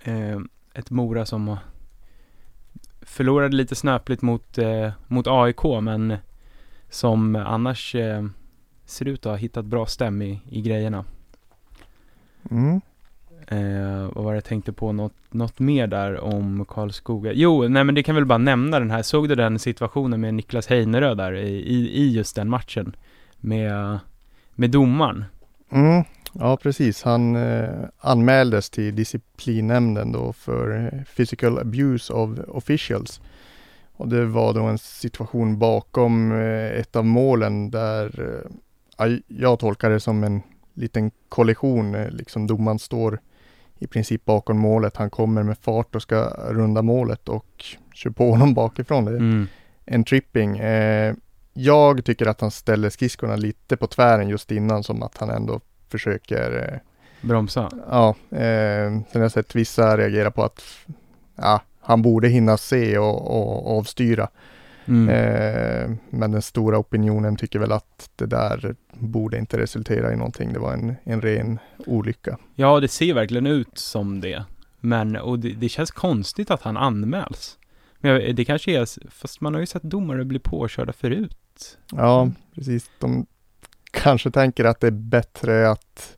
eh, 0.01 0.41
ett 0.75 0.91
Mora 0.91 1.27
som 1.27 1.57
förlorade 3.01 3.57
lite 3.57 3.75
snöpligt 3.75 4.23
mot, 4.23 4.59
eh, 4.59 4.91
mot 5.07 5.27
AIK, 5.27 5.65
men 5.83 6.17
som 6.89 7.37
annars 7.37 7.95
eh, 7.95 8.27
ser 8.85 9.09
ut 9.09 9.27
att 9.27 9.31
ha 9.31 9.37
hittat 9.37 9.65
bra 9.65 9.87
stäm 9.87 10.23
i, 10.23 10.41
i 10.49 10.63
grejerna. 10.63 11.05
Mm. 12.51 12.81
Eh, 13.47 14.11
vad 14.15 14.25
var 14.25 14.33
det 14.33 14.37
jag 14.37 14.45
tänkte 14.45 14.73
på? 14.73 14.93
Något, 14.93 15.15
något 15.31 15.59
mer 15.59 15.87
där 15.87 16.21
om 16.21 16.65
Karlskoga? 16.65 17.33
Jo, 17.33 17.69
nej 17.69 17.85
men 17.85 17.95
det 17.95 18.03
kan 18.03 18.15
väl 18.15 18.25
bara 18.25 18.39
nämna 18.39 18.79
den 18.79 18.91
här. 18.91 19.03
Såg 19.03 19.29
du 19.29 19.35
den 19.35 19.59
situationen 19.59 20.21
med 20.21 20.35
Niklas 20.35 20.67
Heinerö 20.67 21.15
där 21.15 21.33
i, 21.33 21.49
i, 21.49 22.03
i 22.03 22.13
just 22.13 22.37
den 22.37 22.51
matchen? 22.51 22.97
Med, 23.37 23.99
med 24.55 24.71
domaren? 24.71 25.25
Mm. 25.71 26.05
Ja, 26.33 26.57
precis. 26.57 27.03
Han 27.03 27.37
eh, 27.37 27.69
anmäldes 27.99 28.71
till 28.71 28.97
disciplinnämnden 28.97 30.13
då 30.13 30.33
för 30.33 30.87
eh, 30.95 31.03
physical 31.17 31.59
abuse 31.59 32.13
of 32.13 32.39
officials. 32.49 33.21
Och 33.93 34.09
det 34.09 34.25
var 34.27 34.55
då 34.55 34.63
en 34.63 34.79
situation 34.79 35.59
bakom 35.59 36.33
eh, 36.33 36.71
ett 36.81 36.97
av 36.97 37.05
målen 37.05 37.71
där 37.71 38.21
eh, 38.21 38.51
ja, 38.99 39.19
jag 39.29 39.59
tolkar 39.59 39.91
det 39.91 40.01
som 40.01 40.25
en 40.25 40.43
liten 40.75 41.11
kollision. 41.29 41.95
Eh, 41.95 42.11
liksom 42.11 42.47
domaren 42.47 42.79
står 42.79 43.21
i 43.79 43.87
princip 43.87 44.25
bakom 44.25 44.59
målet. 44.59 44.97
Han 44.97 45.11
kommer 45.11 45.43
med 45.43 45.59
fart 45.59 45.95
och 45.97 46.03
ska 46.03 46.25
runda 46.51 46.83
målet 46.83 47.29
och 47.29 47.65
kör 47.95 48.11
på 48.11 48.31
honom 48.31 48.55
bakifrån. 48.55 49.05
Det 49.05 49.11
är 49.11 49.17
Mm. 49.17 49.47
en 49.87 50.05
tripping. 50.05 50.59
Eh, 50.59 51.15
jag 51.53 52.05
tycker 52.05 52.27
att 52.27 52.41
han 52.41 52.51
ställer 52.51 52.91
skridskorna 52.91 53.37
lite 53.37 53.77
på 53.77 53.87
tvären 53.87 54.29
just 54.29 54.51
innan 54.53 54.83
som 54.83 55.03
att 55.03 55.17
han 55.19 55.31
ändå 55.31 55.61
försöker, 55.91 56.73
eh, 56.73 56.79
Bromsa? 57.29 57.71
ja, 57.91 58.09
eh, 58.31 58.89
sen 58.89 59.05
har 59.13 59.21
jag 59.21 59.33
sett 59.33 59.55
vissa 59.55 59.97
reagera 59.97 60.31
på 60.31 60.43
att 60.43 60.63
ja, 61.37 61.63
han 61.81 62.03
borde 62.03 62.29
hinna 62.29 62.57
se 62.57 62.99
och, 62.99 63.31
och 63.31 63.79
avstyra. 63.79 64.29
Mm. 64.87 65.09
Eh, 65.09 65.97
men 66.11 66.31
den 66.31 66.43
stora 66.43 66.79
opinionen 66.79 67.37
tycker 67.37 67.59
väl 67.59 67.73
att 67.73 68.11
det 68.17 68.27
där 68.27 68.75
borde 68.93 69.39
inte 69.39 69.59
resultera 69.59 70.13
i 70.13 70.17
någonting. 70.17 70.53
Det 70.53 70.59
var 70.59 70.73
en, 70.73 70.95
en 71.05 71.21
ren 71.21 71.59
olycka. 71.87 72.39
Ja, 72.55 72.81
det 72.81 72.89
ser 72.89 73.15
verkligen 73.15 73.47
ut 73.47 73.79
som 73.79 74.21
det. 74.21 74.45
Men, 74.81 75.17
och 75.17 75.39
det, 75.39 75.49
det 75.49 75.69
känns 75.69 75.91
konstigt 75.91 76.51
att 76.51 76.63
han 76.63 76.77
anmäls. 76.77 77.59
Men 77.99 78.37
det 78.37 78.45
kanske 78.45 78.73
är, 78.73 79.11
fast 79.11 79.41
man 79.41 79.55
har 79.55 79.61
ju 79.61 79.67
sett 79.67 79.83
domare 79.83 80.25
bli 80.25 80.39
påkörda 80.39 80.93
förut. 80.93 81.79
Ja, 81.93 82.31
precis. 82.55 82.91
De 82.99 83.27
kanske 83.91 84.31
tänker 84.31 84.65
att 84.65 84.81
det 84.81 84.87
är 84.87 84.91
bättre 84.91 85.71
att 85.71 86.17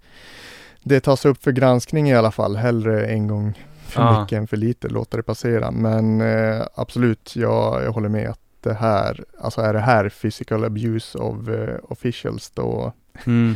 det 0.82 1.00
tas 1.00 1.24
upp 1.24 1.42
för 1.42 1.52
granskning 1.52 2.08
i 2.10 2.14
alla 2.14 2.30
fall, 2.30 2.56
hellre 2.56 3.06
en 3.06 3.26
gång 3.26 3.58
för 3.86 4.02
Ja. 4.02 4.20
mycket 4.22 4.36
än 4.38 4.46
för 4.46 4.56
lite, 4.56 4.88
låta 4.88 5.16
det 5.16 5.22
passera. 5.22 5.70
Men 5.70 6.20
eh, 6.20 6.62
absolut, 6.74 7.36
jag, 7.36 7.82
jag 7.84 7.92
håller 7.92 8.08
med 8.08 8.30
att 8.30 8.40
det 8.60 8.74
här, 8.74 9.24
alltså 9.40 9.60
är 9.60 9.72
det 9.72 9.80
här 9.80 10.08
physical 10.08 10.64
abuse 10.64 11.18
of 11.18 11.48
eh, 11.48 11.76
officials 11.82 12.50
då, 12.50 12.92
Mm. 13.24 13.54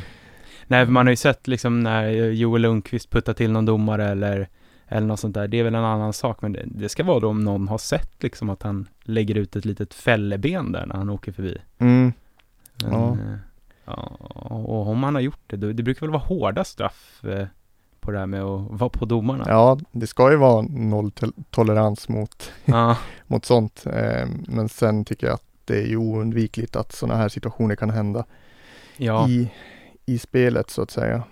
Nej, 0.66 0.87
man 0.87 1.06
har 1.06 1.11
ju 1.12 1.16
sett 1.16 1.46
liksom 1.49 1.80
när 1.80 2.08
Joel 2.11 2.62
Lundqvist 2.62 3.11
puttar 3.11 3.32
till 3.32 3.52
någon 3.52 3.64
domare 3.66 4.08
eller, 4.08 4.49
eller 4.88 5.06
något 5.06 5.20
sånt 5.20 5.35
där. 5.35 5.49
Det 5.49 5.56
är 5.61 5.64
väl 5.64 5.75
en 5.75 5.85
annan 5.85 6.12
sak, 6.12 6.42
men 6.42 6.52
det, 6.52 6.62
det 6.66 6.88
ska 6.88 7.04
vara 7.04 7.20
då 7.20 7.28
om 7.28 7.44
någon 7.44 7.68
har 7.68 7.78
sett 7.78 8.23
liksom 8.23 8.50
att 8.50 8.62
han 8.62 8.88
lägger 9.02 9.35
ut 9.35 9.56
ett 9.56 9.64
litet 9.64 9.94
fälleben 9.94 10.73
där 10.73 10.87
när 10.87 10.94
han 10.96 11.11
åker 11.11 11.32
förbi. 11.32 11.58
mm, 11.78 12.12
Men, 12.85 12.92
Ja. 12.92 13.16
Ja, 13.86 14.16
och 14.48 14.86
om 14.88 15.02
han 15.02 15.14
har 15.14 15.22
gjort 15.22 15.40
det, 15.46 15.56
då, 15.56 15.72
det 15.72 15.82
brukar 15.82 16.00
väl 16.00 16.10
vara 16.10 16.22
hårda 16.22 16.64
straff 16.64 17.24
eh, 17.24 17.46
på 18.00 18.10
det 18.10 18.18
här 18.18 18.26
med 18.26 18.42
att 18.42 18.66
vara 18.70 18.90
på 18.90 19.04
domarna. 19.04 19.44
ja, 19.48 19.78
det 19.92 20.06
ska 20.06 20.30
ju 20.30 20.36
vara 20.36 20.62
noll 20.62 21.10
tol- 21.10 21.44
tolerans 21.50 22.08
mot, 22.08 22.52
Ja, 22.64 22.96
mot 23.26 23.44
sånt. 23.44 23.86
Eh, 23.86 24.28
men 24.48 24.68
sen 24.68 25.04
tycker 25.04 25.26
jag 25.26 25.34
att 25.34 25.42
det 25.64 25.82
är 25.82 25.86
ju 25.86 25.96
oundvikligt 25.96 26.76
att 26.76 26.92
sådana 26.92 27.18
här 27.18 27.28
situationer 27.28 27.76
kan 27.76 27.90
hända 27.90 28.24
ja, 28.96 29.28
i, 29.28 29.50
i 30.06 30.18
spelet 30.18 30.70
så 30.70 30.82
att 30.82 30.90
säga. 30.90 31.22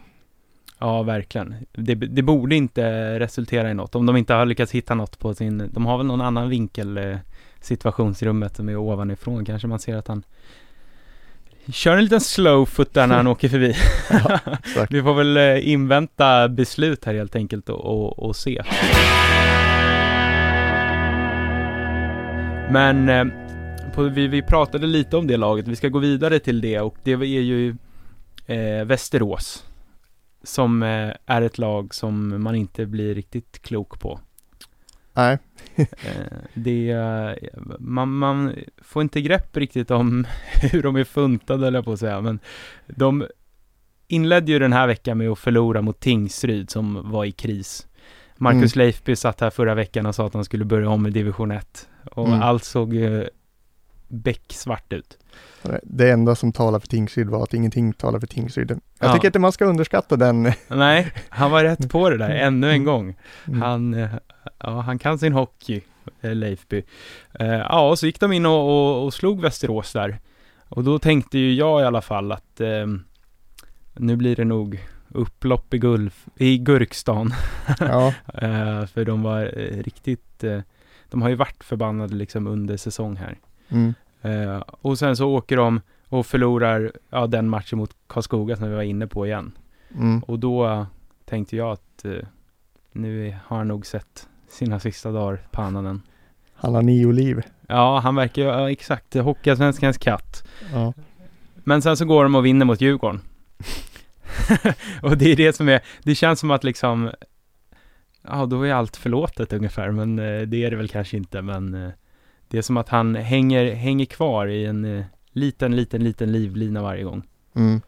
ja 0.78 1.02
verkligen. 1.02 1.54
Det, 1.73 1.94
det 1.94 2.23
borde 2.23 2.56
inte 2.56 3.18
resultera 3.20 3.70
i 3.70 3.75
något. 3.75 3.94
Om 3.94 4.06
de 4.06 4.16
inte 4.16 4.34
har 4.34 4.46
lyckats 4.46 4.73
hitta 4.73 4.94
något 4.94 5.18
på 5.18 5.34
sin, 5.34 5.70
de 5.73 5.87
har 5.87 5.99
väl 5.99 6.06
någon 6.06 6.20
annan 6.20 6.49
vinkel 6.49 6.96
eh, 6.99 7.16
situationsrummet 7.61 8.56
som 8.56 8.68
är 8.68 8.76
ovanifrån. 8.76 9.44
Kanske 9.44 9.68
man 9.68 9.78
ser 9.78 9.96
att 9.96 10.08
han 10.08 10.23
kör 11.73 11.97
en 11.97 12.04
liten 12.04 12.21
slow 12.21 12.66
foot 12.66 12.94
där 12.94 13.06
när 13.06 13.16
han 13.16 13.26
åker 13.26 13.49
förbi. 13.49 13.76
Ja. 14.76 14.87
Vi 14.90 15.02
får 15.02 15.14
väl 15.14 15.37
eh, 15.37 15.68
invänta 15.68 16.49
beslut 16.49 17.04
här 17.04 17.14
helt 17.14 17.37
enkelt 17.37 17.68
och, 17.68 17.85
och, 17.85 18.18
och 18.18 18.37
se. 18.37 18.62
Men 22.71 23.09
eh, 23.09 23.25
på, 23.94 24.02
vi, 24.02 24.26
vi 24.26 24.42
pratade 24.42 24.87
lite 24.87 25.16
om 25.16 25.26
det 25.26 25.37
laget, 25.37 25.68
vi 25.68 25.76
ska 25.76 25.88
gå 25.88 25.99
vidare 25.99 26.38
till 26.38 26.61
det 26.61 26.80
och 26.80 26.97
det 27.02 27.12
är 27.12 27.23
ju 27.23 27.76
eh, 28.47 28.85
Västerås 28.85 29.64
som 30.42 30.83
eh, 30.83 31.11
är 31.26 31.42
ett 31.42 31.59
lag 31.59 31.94
som 31.94 32.42
man 32.42 32.54
inte 32.54 32.87
blir 32.87 33.14
riktigt 33.14 33.62
klok 33.62 34.00
på. 34.00 34.21
Nej, 35.14 35.38
Eh, 35.76 36.38
det, 36.54 36.90
eh, 36.90 37.33
man, 37.78 38.09
man 38.16 38.52
får 38.83 39.02
inte 39.02 39.21
grepp 39.21 39.56
riktigt 39.56 39.90
om 39.90 40.26
hur 40.73 40.83
de 40.83 40.97
är 40.97 41.04
funtade, 41.04 41.66
eller 41.66 41.83
på 41.83 41.92
att 41.92 41.99
säga, 42.00 42.21
men 42.21 42.38
de 42.87 43.26
inledde 44.09 44.52
ju 44.52 44.59
den 44.59 44.73
här 44.73 44.87
veckan 44.87 45.18
med 45.18 45.30
att 45.30 45.38
förlora 45.38 45.83
mot 45.83 46.00
Tingsryd 46.00 46.71
som 46.71 47.11
var 47.11 47.25
i 47.25 47.33
kris. 47.33 47.87
Marcus 48.37 48.76
Leifby 48.76 49.16
satt 49.16 49.40
här 49.40 49.50
förra 49.50 49.75
veckan 49.75 50.06
och 50.06 50.14
sa 50.14 50.26
att 50.26 50.35
han 50.35 50.44
skulle 50.44 50.64
börja 50.64 50.88
om 50.88 51.06
i 51.06 51.11
division 51.11 51.50
1 51.50 51.88
och 52.12 52.28
Mm. 52.28 52.42
allt 52.42 52.64
såg 52.64 52.94
ju 52.94 53.28
becksvart 54.14 54.92
ut. 54.92 55.18
Det 55.83 56.11
enda 56.11 56.35
som 56.35 56.52
talar 56.52 56.78
för 56.78 56.87
Tingsryd 56.88 57.28
var 57.28 57.42
att 57.42 57.54
ingenting 57.54 57.92
talar 57.92 58.21
för 58.21 58.26
Tingsryd. 58.26 58.71
Jag 58.71 58.80
Ja. 58.99 59.12
tycker 59.14 59.28
inte 59.28 59.38
man 59.38 59.52
ska 59.52 59.64
underskatta 59.64 60.16
den. 60.16 60.42
Nej, 60.68 61.12
han 61.28 61.50
var 61.50 61.64
rätt 61.64 61.90
på 61.90 62.11
det 62.11 62.18
där 62.18 62.30
ännu 62.30 62.71
en 62.71 62.85
gång. 62.85 63.14
Mm. 63.49 63.62
Han, 63.62 63.94
eh, 63.94 64.09
ja, 64.59 64.80
han 64.80 64.99
kan 64.99 65.18
sin 65.18 65.33
hockey, 65.33 65.80
eh, 66.21 66.35
Leifby. 66.35 66.83
Eh, 67.33 67.47
ja, 67.47 67.88
och 67.88 67.99
så 67.99 68.06
gick 68.06 68.21
de 68.21 68.33
in 68.33 68.47
och, 68.47 68.68
och, 68.68 69.04
och 69.04 69.14
slog 69.14 69.40
Västerås 69.40 69.92
där. 69.92 70.18
Och 70.68 70.85
då 70.85 70.99
tänkte 70.99 71.38
ju 71.38 71.54
jag 71.54 71.80
i 71.80 71.85
alla 71.85 72.02
fall 72.02 72.33
att 72.33 72.61
eh, 72.61 72.87
nu 73.94 74.16
blir 74.16 74.37
det 74.37 74.44
nog 74.44 74.85
upplopp 75.09 75.75
i, 75.75 75.78
Gulf, 75.78 76.25
i 76.37 76.59
Gurkstan. 76.59 77.35
Ja, 77.80 78.06
eh, 78.35 78.87
för 78.87 79.04
de 79.04 79.23
var 79.23 79.40
eh, 79.42 79.83
riktigt, 79.83 80.44
de 81.11 81.23
har 81.23 81.28
ju 81.28 81.35
varit 81.35 81.64
förbannade 81.64 82.14
liksom 82.14 82.47
under 82.47 82.76
säsong 82.76 83.16
här. 83.16 83.38
mm. 83.68 83.94
Eh, 84.25 84.59
och 84.59 84.99
sen 84.99 85.16
så 85.16 85.28
åker 85.28 85.57
de 85.57 85.81
och 86.09 86.26
förlorar 86.26 86.93
ja, 87.11 87.26
den 87.26 87.49
matchen 87.49 87.78
mot 87.78 87.97
Karlskoga 88.07 88.57
som 88.57 88.69
vi 88.69 88.75
var 88.75 88.83
inne 88.83 89.07
på 89.07 89.26
igen. 89.26 89.52
Mm. 89.95 90.21
Och 90.23 90.38
då 90.38 90.66
eh, 90.66 90.87
tänkte 91.25 91.57
jag 91.57 91.73
att 91.73 92.04
eh, 92.04 92.26
nu 92.93 93.37
har 93.47 93.57
han 93.57 93.69
nog 93.69 93.87
sett 93.87 94.28
sina 94.49 94.81
sista 94.81 95.11
dagar 95.12 95.47
på 95.50 95.62
Annanen. 95.62 96.02
Han 96.54 96.75
har 96.75 96.83
nio 96.83 97.12
liv. 97.12 97.43
Ja, 97.69 97.99
han 97.99 98.14
verkar 98.14 98.43
ju, 98.43 98.49
ja, 98.49 98.71
exakt, 98.71 99.14
Hockeyallsvenskans 99.14 99.99
katt. 99.99 100.45
Ja. 100.73 100.93
Men 101.54 101.83
sen 101.83 101.97
så 101.97 102.04
går 102.04 102.23
de 102.23 102.35
och 102.35 102.47
vinner 102.47 102.66
mot 102.66 102.81
Djurgården. 102.81 103.21
och 105.02 105.19
det 105.19 105.33
är 105.33 105.37
det 105.37 105.52
som 105.52 105.69
är, 105.69 105.81
det 106.02 106.14
känns 106.14 106.40
som 106.40 106.50
att 106.50 106.64
liksom, 106.64 107.11
ja 108.23 108.47
då 108.47 108.62
är 108.62 108.73
allt 108.73 108.97
förlåtet 108.97 109.52
ungefär, 109.52 109.90
men 109.90 110.19
eh, 110.19 110.43
det 110.43 110.64
är 110.64 110.71
det 110.71 110.76
väl 110.76 110.88
kanske 110.88 111.16
inte, 111.16 111.43
men 111.43 111.75
eh, 111.75 111.90
det 112.54 112.58
är 112.58 112.62
som 112.62 112.76
att 112.76 112.88
han 112.88 113.14
hänger, 113.14 113.75
hänger 113.75 114.04
kvar 114.04 114.46
i 114.46 114.66
en 114.66 114.99
eh, 114.99 115.04
liten, 115.32 115.76
liten, 115.76 116.04
liten 116.04 116.32
livlina 116.32 116.82
varje 116.82 117.04
gång. 117.04 117.23
Mm. 117.54 117.80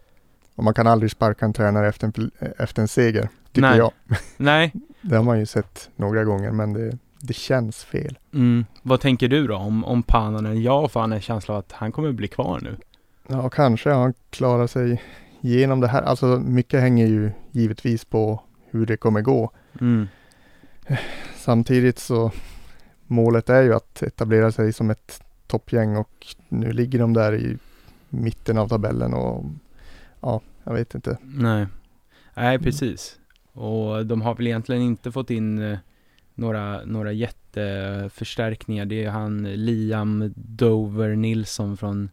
Och 0.54 0.64
man 0.64 0.74
kan 0.74 0.86
aldrig 0.86 1.10
sparka 1.10 1.44
en 1.44 1.52
tränare 1.52 1.88
efter 1.88 2.06
en, 2.06 2.30
efter 2.58 2.82
en 2.82 2.88
seger, 2.88 3.28
tycker 3.52 3.68
Nej. 3.68 3.78
jag. 3.78 3.92
Nej, 4.36 4.72
Det 5.00 5.16
har 5.16 5.24
man 5.24 5.38
ju 5.38 5.46
sett 5.46 5.90
några 5.96 6.24
gånger, 6.24 6.50
men 6.50 6.72
det, 6.72 6.98
det 7.20 7.32
känns 7.32 7.84
fel. 7.84 8.18
mm. 8.34 8.64
vad 8.82 9.00
tänker 9.00 9.28
du 9.28 9.46
då 9.46 9.56
om, 9.56 9.84
om 9.84 10.02
Pananen? 10.02 10.62
Jag 10.62 10.80
har 10.80 10.88
fan 10.88 11.12
en 11.12 11.20
känsla 11.20 11.54
av 11.54 11.58
att 11.58 11.72
han 11.72 11.92
kommer 11.92 12.12
bli 12.12 12.28
kvar 12.28 12.60
nu. 12.62 12.76
Ja, 13.28 13.48
kanske 13.48 13.90
han 13.90 14.14
klarat 14.30 14.70
sig 14.70 15.02
igenom 15.40 15.80
det 15.80 15.88
här. 15.88 16.02
Alltså 16.02 16.26
mycket 16.26 16.80
hänger 16.80 17.06
ju 17.06 17.30
givetvis 17.50 18.04
på 18.04 18.42
hur 18.70 18.86
det 18.86 18.96
kommer 18.96 19.20
gå. 19.20 19.50
Mm. 19.80 20.08
Samtidigt 21.36 21.98
så 21.98 22.32
målet 23.06 23.50
är 23.50 23.62
ju 23.62 23.74
att 23.74 24.02
etablera 24.02 24.52
sig 24.52 24.72
som 24.72 24.90
ett 24.90 25.22
toppgäng 25.46 25.96
och 25.96 26.26
nu 26.48 26.72
ligger 26.72 26.98
de 26.98 27.12
där 27.12 27.34
i 27.34 27.58
mitten 28.08 28.58
av 28.58 28.68
tabellen 28.68 29.14
och 29.14 29.44
ja, 30.20 30.40
jag 30.64 30.74
vet 30.74 30.94
inte. 30.94 31.18
Nej. 31.22 31.66
Nej, 32.34 32.58
precis. 32.58 33.18
Och 33.52 34.06
de 34.06 34.22
har 34.22 34.34
väl 34.34 34.46
egentligen 34.46 34.82
inte 34.82 35.12
fått 35.12 35.30
in 35.30 35.58
eh, 35.72 35.78
några, 36.34 36.84
några 36.84 37.12
jätteförstärkningar. 37.12 38.84
Det 38.84 39.04
är 39.04 39.10
han 39.10 39.42
Liam 39.42 40.32
Dover 40.36 41.16
Nilsson 41.16 41.76
från 41.76 42.10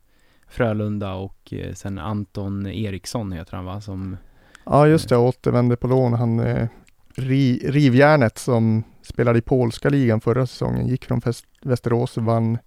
Frölunda 0.47 1.13
och 1.13 1.53
eh, 1.53 1.73
sen 1.73 1.99
Anton 1.99 2.67
Eriksson 2.67 3.31
heter 3.31 3.55
han 3.55 3.65
va? 3.65 3.81
Som, 3.81 4.17
Ja, 4.65 4.87
just 4.87 5.09
det, 5.09 5.17
återvände 5.17 5.75
på 5.75 5.87
lån. 5.87 6.13
Han 6.13 6.39
eh, 6.39 6.67
ri, 7.15 7.61
Rivjärnet 7.71 8.37
som 8.37 8.83
spelade 9.01 9.39
i 9.39 9.41
polska 9.41 9.89
ligan 9.89 10.21
förra 10.21 10.47
säsongen 10.47 10.87
gick 10.87 11.05
från 11.05 11.21
Västerås 11.63 12.17
och 12.17 12.23
vann 12.23 12.57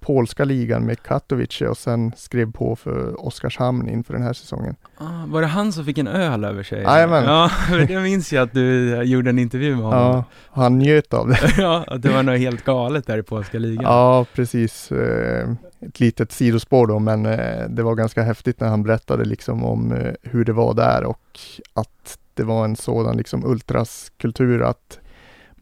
polska 0.00 0.44
ligan 0.44 0.86
med 0.86 1.02
Katowice 1.02 1.68
och 1.68 1.76
sen 1.78 2.12
skrev 2.16 2.52
på 2.52 2.76
för 2.76 3.26
Oskarshamn 3.26 3.88
inför 3.88 4.14
den 4.14 4.22
här 4.22 4.32
säsongen. 4.32 4.76
ah, 4.98 5.26
var 5.26 5.40
det 5.40 5.46
han 5.46 5.72
som 5.72 5.84
fick 5.84 5.98
en 5.98 6.08
öl 6.08 6.44
över 6.44 6.62
sig? 6.62 6.82
Jajamän. 6.82 7.24
Ja, 7.24 7.50
det 7.88 8.00
minns 8.00 8.32
jag 8.32 8.42
att 8.42 8.52
du 8.52 8.94
eh, 8.94 9.02
gjorde 9.02 9.30
en 9.30 9.38
intervju 9.38 9.74
med 9.76 9.84
honom. 9.84 10.00
Ja, 10.00 10.24
han 10.50 10.78
njöt 10.78 11.14
av 11.14 11.28
det. 11.28 11.38
ja, 11.58 11.84
att 11.86 12.02
det 12.02 12.08
var 12.10 12.22
något 12.22 12.38
helt 12.38 12.64
galet 12.64 13.06
där 13.06 13.18
i 13.18 13.22
polska 13.22 13.58
ligan. 13.58 13.84
Ja, 13.84 14.26
precis. 14.34 14.92
Eh, 14.92 15.50
Ett 15.80 16.00
litet 16.00 16.32
sidospår 16.32 16.86
då, 16.86 16.98
men 16.98 17.26
eh, 17.26 17.68
det 17.68 17.82
var 17.82 17.94
ganska 17.94 18.22
häftigt 18.22 18.60
när 18.60 18.68
han 18.68 18.82
berättade 18.82 19.24
liksom 19.24 19.64
om 19.64 19.94
hur 20.22 20.44
det 20.44 20.52
var 20.52 20.74
där 20.74 21.04
och 21.04 21.38
att 21.74 22.18
det 22.34 22.44
var 22.44 22.64
en 22.64 22.76
sådan 22.76 23.16
liksom 23.16 23.44
ultraskultur 23.46 24.62
att 24.62 24.98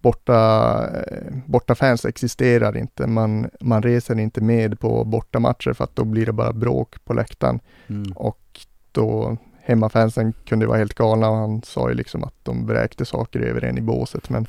borta, 0.00 0.86
eh, 0.88 1.32
borta 1.46 1.74
fans 1.74 2.04
existerar 2.04 2.76
inte. 2.76 3.06
Man, 3.06 3.50
man 3.60 3.82
reser 3.82 4.18
inte 4.18 4.40
med 4.40 4.80
på 4.80 5.04
bortamatcher 5.04 5.72
för 5.72 5.84
att 5.84 5.96
då 5.96 6.04
blir 6.04 6.26
det 6.26 6.32
bara 6.32 6.52
bråk 6.52 7.04
på 7.04 7.14
läktaren 7.14 7.60
Mm. 7.86 8.12
och 8.12 8.60
då 8.92 9.36
hemmafansen 9.62 10.32
kunde 10.44 10.66
vara 10.66 10.78
helt 10.78 10.94
galna 10.94 11.30
och 11.30 11.36
han 11.36 11.62
sa 11.62 11.88
ju 11.88 11.94
liksom 11.94 12.24
att 12.24 12.34
de 12.42 12.66
vräkte 12.66 13.04
saker 13.04 13.40
över 13.40 13.64
en 13.64 13.78
i 13.78 13.80
båset 13.80 14.30
men 14.30 14.46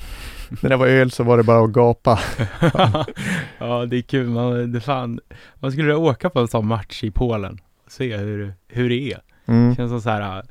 när 0.62 0.70
det 0.70 0.78
var 0.78 0.88
öl 0.88 1.12
så 1.12 1.24
var 1.24 1.38
det 1.38 1.44
bara 1.44 1.64
att 1.64 1.70
gapa. 1.72 2.20
ja, 3.58 3.86
det 3.86 3.98
är 3.98 4.02
kul. 4.02 4.30
Man, 4.30 4.72
det 4.72 4.82
fan, 4.82 5.20
man 5.56 5.72
skulle 5.72 5.96
åka 5.96 6.30
på 6.30 6.40
en 6.40 6.48
sån 6.48 6.68
match 6.68 7.04
i 7.04 7.12
Polen 7.12 7.60
och 7.86 7.92
se 7.92 8.18
hur, 8.18 8.54
hur 8.68 8.90
det 8.90 9.12
är. 9.12 9.22
Mm. 9.46 9.70
Det 9.70 9.76
känns 9.76 9.92
som 9.92 10.02
så 10.02 10.10
här, 10.10 10.44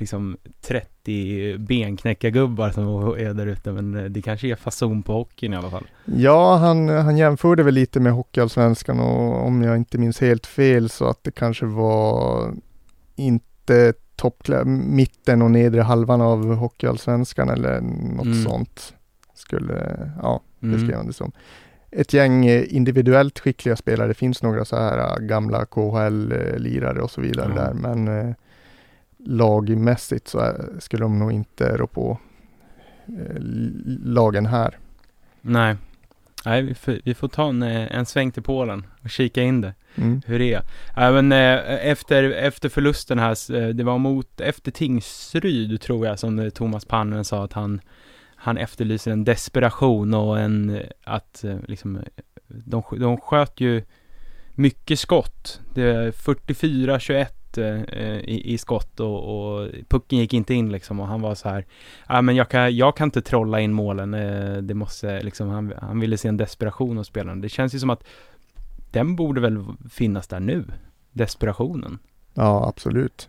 liksom 0.00 0.36
30 0.60 1.58
benknäckargubbar 1.58 2.70
som 2.70 2.86
är 3.18 3.34
där 3.34 3.46
ute, 3.46 3.72
men 3.72 4.12
det 4.12 4.22
kanske 4.22 4.48
är 4.48 4.56
fason 4.56 5.02
på 5.02 5.12
hockeyn 5.12 5.52
i 5.52 5.56
alla 5.56 5.70
fall. 5.70 5.86
Ja, 6.04 6.56
han, 6.56 6.88
han 6.88 7.16
jämförde 7.16 7.62
väl 7.62 7.74
lite 7.74 8.00
med 8.00 8.12
Hockeyallsvenskan 8.12 9.00
och 9.00 9.46
om 9.46 9.62
jag 9.62 9.76
inte 9.76 9.98
minns 9.98 10.20
helt 10.20 10.46
fel 10.46 10.88
så 10.90 11.08
att 11.08 11.24
det 11.24 11.30
kanske 11.30 11.66
var 11.66 12.50
inte 13.16 13.92
toppklä- 14.16 14.64
mitten 14.64 15.42
och 15.42 15.50
nedre 15.50 15.80
halvan 15.80 16.20
av 16.20 16.54
Hockeyallsvenskan 16.54 17.48
eller 17.48 17.80
något 18.16 18.24
Mm. 18.26 18.42
sånt. 18.44 18.94
Skulle, 19.34 20.10
ja, 20.22 20.40
Mm. 20.62 20.74
beskrev 20.74 20.96
han 20.96 21.06
det 21.06 21.12
som. 21.12 21.32
Ett 21.90 22.12
gäng 22.12 22.46
eh, 22.46 22.64
individuellt 22.76 23.38
skickliga 23.38 23.76
spelare, 23.76 24.08
det 24.08 24.14
finns 24.14 24.42
några 24.42 24.64
så 24.64 24.76
här 24.76 24.98
eh, 24.98 25.16
gamla 25.26 25.64
KHL-lirare 25.66 27.00
och 27.00 27.10
så 27.10 27.20
vidare 27.20 27.52
Ja. 27.56 27.62
där, 27.62 27.72
men 27.74 28.08
eh, 28.28 28.34
lagmässigt 29.24 30.28
så 30.28 30.54
skulle 30.78 31.04
de 31.04 31.18
nog 31.18 31.32
inte 31.32 31.76
rå 31.76 31.86
på 31.86 32.18
eh, 33.06 33.36
lagen 34.04 34.46
här. 34.46 34.78
Nej. 35.40 35.76
Nej, 36.44 36.62
vi 36.62 36.74
får, 36.74 36.98
vi 37.04 37.14
får 37.14 37.28
ta 37.28 37.48
en, 37.48 37.62
eh, 37.62 37.96
en 37.96 38.06
sväng 38.06 38.32
till 38.32 38.42
Polen 38.42 38.86
och 39.02 39.10
kika 39.10 39.42
in 39.42 39.60
det, 39.60 39.74
Mm. 39.94 40.22
hur 40.26 40.38
det 40.38 40.54
är. 40.54 40.62
Även 40.96 41.32
eh, 41.32 41.86
efter, 41.86 42.30
efter 42.30 42.68
förlusten 42.68 43.18
här, 43.18 43.72
det 43.72 43.84
var 43.84 43.98
mot, 43.98 44.40
efter 44.40 44.70
Tingsryd 44.70 45.80
tror 45.80 46.06
jag, 46.06 46.18
som 46.18 46.50
Thomas 46.54 46.84
Pannen 46.84 47.24
sa 47.24 47.44
att 47.44 47.52
han, 47.52 47.80
han 48.36 48.58
efterlyser 48.58 49.10
en 49.10 49.24
desperation 49.24 50.14
och 50.14 50.38
en, 50.40 50.82
att 51.04 51.44
liksom, 51.68 51.98
de, 52.48 52.82
de 52.98 53.16
sköt 53.20 53.60
ju 53.60 53.82
mycket 54.54 54.98
skott. 54.98 55.60
Det 55.74 55.82
är 55.82 56.10
44-21 56.10 57.26
eh, 57.58 58.18
i, 58.20 58.42
i 58.54 58.58
skott 58.58 59.00
och, 59.00 59.18
och 59.58 59.68
pucken 59.88 60.18
gick 60.18 60.34
inte 60.34 60.54
in 60.54 60.72
liksom 60.72 61.00
och 61.00 61.06
han 61.06 61.20
var 61.20 61.34
så 61.34 61.48
här 61.48 61.66
Ja 62.08 62.22
men 62.22 62.36
jag 62.36 62.48
kan, 62.48 62.76
jag 62.76 62.96
kan 62.96 63.04
inte 63.06 63.22
trolla 63.22 63.60
in 63.60 63.72
målen, 63.72 64.14
eh, 64.14 64.56
det 64.56 64.74
måste 64.74 65.22
liksom, 65.22 65.48
han, 65.48 65.72
han 65.82 66.00
ville 66.00 66.16
se 66.18 66.28
en 66.28 66.36
desperation 66.36 66.96
hos 66.96 67.06
spelarna. 67.06 67.42
Det 67.42 67.48
känns 67.48 67.74
ju 67.74 67.78
som 67.78 67.90
att 67.90 68.04
den 68.90 69.16
borde 69.16 69.40
väl 69.40 69.64
finnas 69.90 70.28
där 70.28 70.40
nu, 70.40 70.64
desperationen. 71.12 71.98
Ja, 72.34 72.68
absolut. 72.68 73.28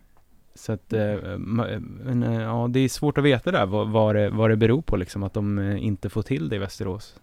Så 0.56 0.72
att, 0.72 0.94
eh, 0.94 1.00
ma- 1.38 1.80
men 1.80 2.24
eh, 2.24 2.42
ja, 2.42 2.68
det 2.70 2.80
är 2.80 2.90
svårt 2.90 3.18
att 3.18 3.24
veta 3.24 3.52
där 3.52 3.66
vad, 3.66 3.90
vad, 3.90 4.16
det, 4.16 4.30
vad 4.30 4.50
det 4.50 4.56
beror 4.56 4.82
på 4.82 4.96
liksom, 4.98 5.24
att 5.24 5.34
de 5.34 5.60
eh, 5.60 5.86
inte 5.86 6.10
får 6.10 6.22
till 6.22 6.50
det 6.50 6.56
i 6.56 6.60
Västerås. 6.60 7.16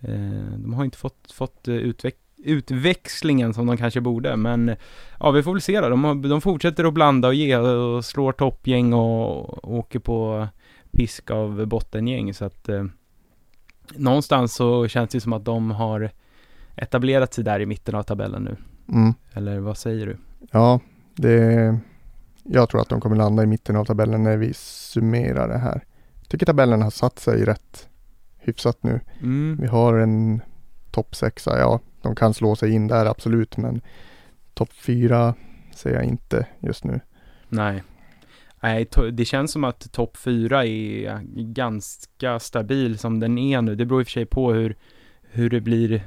Eh, 0.00 0.58
de 0.58 0.74
har 0.74 0.84
inte 0.84 0.98
fått, 0.98 1.32
fått 1.32 1.68
eh, 1.68 1.74
utveck 1.74 2.16
utväxlingen 2.36 3.54
som 3.54 3.66
de 3.66 3.76
kanske 3.76 4.00
borde, 4.00 4.36
men 4.36 4.76
ja, 5.20 5.30
vi 5.30 5.42
får 5.42 5.52
väl 5.52 5.60
se 5.60 5.80
då. 5.80 5.88
De, 5.88 6.28
de 6.28 6.40
fortsätter 6.40 6.84
att 6.84 6.94
blanda 6.94 7.28
och 7.28 7.34
ge 7.34 7.56
och 7.56 8.04
slår 8.04 8.32
toppgäng 8.32 8.92
och, 8.92 9.64
och 9.64 9.74
åker 9.74 9.98
på 9.98 10.48
pisk 10.90 11.30
av 11.30 11.66
bottengäng, 11.66 12.34
så 12.34 12.44
att 12.44 12.68
eh, 12.68 12.84
någonstans 13.94 14.54
så 14.54 14.88
känns 14.88 15.10
det 15.10 15.20
som 15.20 15.32
att 15.32 15.44
de 15.44 15.70
har 15.70 16.10
etablerat 16.76 17.34
sig 17.34 17.44
där 17.44 17.60
i 17.60 17.66
mitten 17.66 17.94
av 17.94 18.02
tabellen 18.02 18.42
nu. 18.42 18.56
Mm. 18.88 19.14
Eller 19.32 19.58
vad 19.58 19.78
säger 19.78 20.06
du? 20.06 20.16
Ja, 20.50 20.80
det, 21.14 21.78
jag 22.42 22.68
tror 22.68 22.80
att 22.80 22.88
de 22.88 23.00
kommer 23.00 23.16
landa 23.16 23.42
i 23.42 23.46
mitten 23.46 23.76
av 23.76 23.84
tabellen 23.84 24.22
när 24.22 24.36
vi 24.36 24.54
summerar 24.54 25.48
det 25.48 25.58
här. 25.58 25.84
Jag 26.20 26.28
tycker 26.28 26.46
tabellen 26.46 26.82
har 26.82 26.90
satt 26.90 27.18
sig 27.18 27.44
rätt 27.44 27.88
hyfsat 28.38 28.82
nu. 28.82 29.00
Mm. 29.22 29.58
Vi 29.60 29.66
har 29.66 29.94
en 29.94 30.40
topp 30.90 31.14
sexa, 31.14 31.58
ja, 31.58 31.80
de 32.04 32.16
kan 32.16 32.34
slå 32.34 32.56
sig 32.56 32.70
in 32.72 32.88
där 32.88 33.06
absolut, 33.06 33.56
men 33.56 33.80
topp 34.54 34.72
fyra 34.72 35.34
ser 35.74 35.90
jag 35.94 36.04
inte 36.04 36.46
just 36.60 36.84
nu. 36.84 37.00
Nej. 37.48 37.82
Nej, 38.62 38.88
det 39.12 39.24
känns 39.24 39.52
som 39.52 39.64
att 39.64 39.92
topp 39.92 40.16
fyra 40.16 40.64
är 40.66 41.20
ganska 41.52 42.38
stabil 42.38 42.98
som 42.98 43.20
den 43.20 43.38
är 43.38 43.62
nu. 43.62 43.74
Det 43.74 43.86
beror 43.86 44.00
i 44.00 44.04
och 44.04 44.06
för 44.06 44.12
sig 44.12 44.26
på 44.26 44.52
hur, 44.52 44.76
hur 45.22 45.50
det 45.50 45.60
blir 45.60 46.02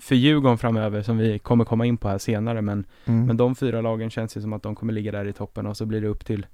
för 0.00 0.14
Djurgården 0.14 0.58
framöver 0.58 1.02
som 1.02 1.18
vi 1.18 1.38
kommer 1.38 1.64
komma 1.64 1.86
in 1.86 1.96
på 1.96 2.08
här 2.08 2.18
senare. 2.18 2.62
Men, 2.62 2.84
Mm. 3.04 3.26
men 3.26 3.36
de 3.36 3.54
fyra 3.54 3.80
lagen 3.80 4.10
känns 4.10 4.36
ju 4.36 4.40
som 4.40 4.52
att 4.52 4.62
de 4.62 4.74
kommer 4.74 4.92
ligga 4.92 5.12
där 5.12 5.24
i 5.24 5.32
toppen 5.32 5.66
och 5.66 5.76
så 5.76 5.86
blir 5.86 6.00
det 6.00 6.08
upp 6.08 6.24
till, 6.26 6.46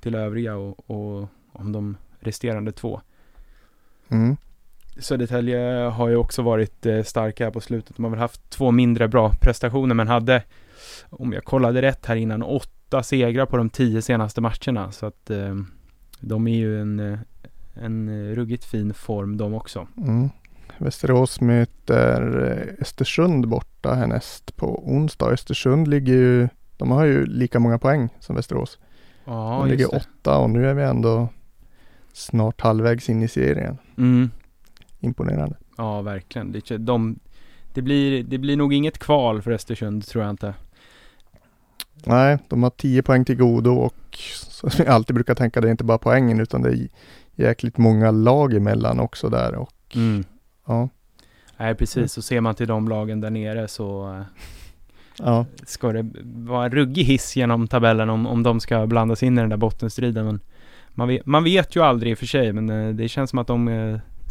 till 0.00 0.14
övriga 0.14 0.56
och, 0.56 0.90
och 0.90 1.28
om 1.52 1.72
de 1.72 1.96
resterande 2.20 2.72
två. 2.72 3.00
Mm. 4.08 4.36
Södertälje 4.98 5.58
har 5.88 6.08
ju 6.08 6.16
också 6.16 6.42
varit 6.42 6.86
eh, 6.86 7.02
starka 7.02 7.44
här 7.44 7.50
på 7.50 7.60
slutet. 7.60 7.96
De 7.96 8.04
har 8.04 8.10
väl 8.10 8.20
haft 8.20 8.50
två 8.50 8.70
mindre 8.70 9.08
bra 9.08 9.32
prestationer 9.40 9.94
men 9.94 10.08
hade, 10.08 10.42
om 11.10 11.32
jag 11.32 11.44
kollade 11.44 11.82
rätt 11.82 12.06
här 12.06 12.16
innan, 12.16 12.42
åtta 12.42 13.02
segrar 13.02 13.46
på 13.46 13.56
de 13.56 13.70
tio 13.70 14.02
senaste 14.02 14.40
matcherna. 14.40 14.92
Så 14.92 15.06
att 15.06 15.30
eh, 15.30 15.54
de 16.20 16.46
är 16.46 16.56
ju 16.56 16.80
en, 16.80 17.00
eh, 17.00 17.18
en 17.74 18.34
ruggigt 18.34 18.64
fin 18.64 18.94
form 18.94 19.36
de 19.36 19.54
också. 19.54 19.88
Mm. 19.96 20.30
Västerås 20.78 21.40
möter 21.40 22.22
Östersund 22.80 23.48
borta 23.48 23.94
härnäst 23.94 24.56
på 24.56 24.88
onsdag. 24.88 25.26
Östersund 25.26 25.88
ligger 25.88 26.12
ju, 26.12 26.48
de 26.76 26.90
har 26.90 27.04
ju 27.04 27.26
lika 27.26 27.58
många 27.58 27.78
poäng 27.78 28.08
som 28.20 28.36
Västerås. 28.36 28.78
Ja, 29.24 29.58
de 29.60 29.70
ligger 29.70 29.88
det. 29.90 29.96
åtta 29.96 30.38
och 30.38 30.50
nu 30.50 30.68
är 30.68 30.74
vi 30.74 30.82
ändå 30.82 31.28
snart 32.12 32.60
halvvägs 32.60 33.08
in 33.08 33.22
i 33.22 33.28
serien. 33.28 33.78
Mm. 33.98 34.30
Imponerande. 35.02 35.56
Ja, 35.76 36.02
verkligen. 36.02 36.52
Det, 36.52 36.76
de, 36.78 37.18
det, 37.72 37.82
blir, 37.82 38.22
det 38.22 38.38
blir 38.38 38.56
nog 38.56 38.74
inget 38.74 38.98
kval 38.98 39.42
för 39.42 39.50
Östersund, 39.50 40.06
tror 40.06 40.24
jag 40.24 40.30
inte. 40.30 40.54
Nej, 42.04 42.38
de 42.48 42.62
har 42.62 42.70
10 42.70 43.02
poäng 43.02 43.24
till 43.24 43.36
godo 43.36 43.70
och 43.70 44.18
som 44.32 44.70
jag 44.78 44.88
alltid 44.88 45.14
brukar 45.14 45.34
tänka, 45.34 45.60
det 45.60 45.68
är 45.68 45.70
inte 45.70 45.84
bara 45.84 45.98
poängen 45.98 46.40
utan 46.40 46.62
det 46.62 46.68
är 46.70 46.88
jäkligt 47.34 47.78
många 47.78 48.10
lag 48.10 48.54
emellan 48.54 49.00
också 49.00 49.28
där 49.28 49.54
och 49.54 49.72
Mm. 49.94 50.24
ja, 50.66 50.88
Nej, 51.56 51.74
precis. 51.74 52.12
Så 52.12 52.22
ser 52.22 52.40
man 52.40 52.54
till 52.54 52.66
de 52.66 52.88
lagen 52.88 53.20
där 53.20 53.30
nere 53.30 53.68
så, 53.68 54.16
Ja, 55.18 55.46
ska 55.66 55.92
det 55.92 56.06
vara 56.24 56.64
en 56.64 56.72
ruggig 56.72 57.04
hiss 57.04 57.36
genom 57.36 57.68
tabellen 57.68 58.10
om, 58.10 58.26
om 58.26 58.42
de 58.42 58.60
ska 58.60 58.86
blandas 58.86 59.22
in 59.22 59.38
i 59.38 59.40
den 59.40 59.50
där 59.50 59.56
bottenstriden. 59.56 60.26
Men 60.26 60.40
man 60.94 61.08
vet, 61.08 61.26
man 61.26 61.44
vet 61.44 61.76
ju 61.76 61.82
aldrig 61.82 62.12
i 62.12 62.14
och 62.14 62.18
för 62.18 62.26
sig, 62.26 62.52
men 62.52 62.70
eh, 62.70 62.94
det 62.94 63.08
känns 63.08 63.30
som 63.30 63.38
att 63.38 63.46
de 63.46 63.68
eh, 63.68 63.98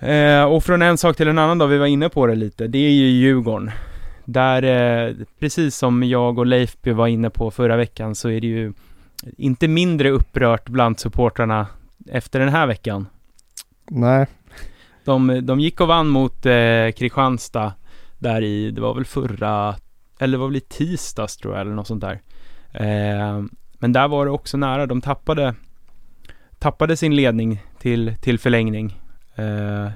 Eh, 0.00 0.44
och 0.44 0.64
från 0.64 0.82
en 0.82 0.98
sak 0.98 1.16
till 1.16 1.28
en 1.28 1.38
annan 1.38 1.58
då, 1.58 1.66
vi 1.66 1.78
var 1.78 1.86
inne 1.86 2.08
på 2.08 2.26
det 2.26 2.34
lite, 2.34 2.66
det 2.66 2.78
är 2.78 2.90
ju 2.90 3.06
Djurgården. 3.06 3.70
Där, 4.24 4.62
eh, 4.62 5.14
precis 5.38 5.76
som 5.76 6.02
jag 6.02 6.38
och 6.38 6.46
Leifby 6.46 6.92
var 6.92 7.06
inne 7.06 7.30
på 7.30 7.50
förra 7.50 7.76
veckan, 7.76 8.14
så 8.14 8.30
är 8.30 8.40
det 8.40 8.46
ju 8.46 8.72
inte 9.36 9.68
mindre 9.68 10.10
upprört 10.10 10.68
bland 10.68 11.00
supportrarna 11.00 11.66
efter 12.10 12.40
den 12.40 12.48
här 12.48 12.66
veckan. 12.66 13.06
Nej, 13.90 14.26
De, 15.04 15.46
de 15.46 15.60
gick 15.60 15.80
och 15.80 15.88
vann 15.88 16.08
mot 16.08 16.46
eh, 16.46 16.90
Kristianstad 16.96 17.72
där 18.18 18.42
i, 18.42 18.70
det 18.70 18.80
var 18.80 18.94
väl 18.94 19.04
förra, 19.04 19.74
eller 20.18 20.32
det 20.32 20.40
var 20.40 20.46
väl 20.46 20.56
i 20.56 20.60
tisdags 20.60 21.36
tror 21.36 21.54
jag, 21.54 21.60
eller 21.60 21.72
något 21.74 21.86
sånt 21.86 22.04
där. 22.04 22.20
Eh, 22.72 23.42
men 23.78 23.92
där 23.92 24.08
var 24.08 24.24
det 24.24 24.30
också 24.30 24.56
nära, 24.56 24.86
de 24.86 25.00
tappade, 25.00 25.54
tappade 26.58 26.96
sin 26.96 27.16
ledning 27.16 27.62
till, 27.78 28.14
till 28.20 28.38
förlängning. 28.38 29.00
Eh, 29.34 29.88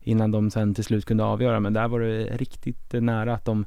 innan 0.00 0.30
de 0.30 0.50
sen 0.50 0.74
till 0.74 0.84
slut 0.84 1.04
kunde 1.04 1.24
avgöra, 1.24 1.60
men 1.60 1.72
där 1.72 1.88
var 1.88 2.00
det 2.00 2.24
riktigt 2.24 2.92
nära 2.92 3.34
att 3.34 3.44
de 3.44 3.64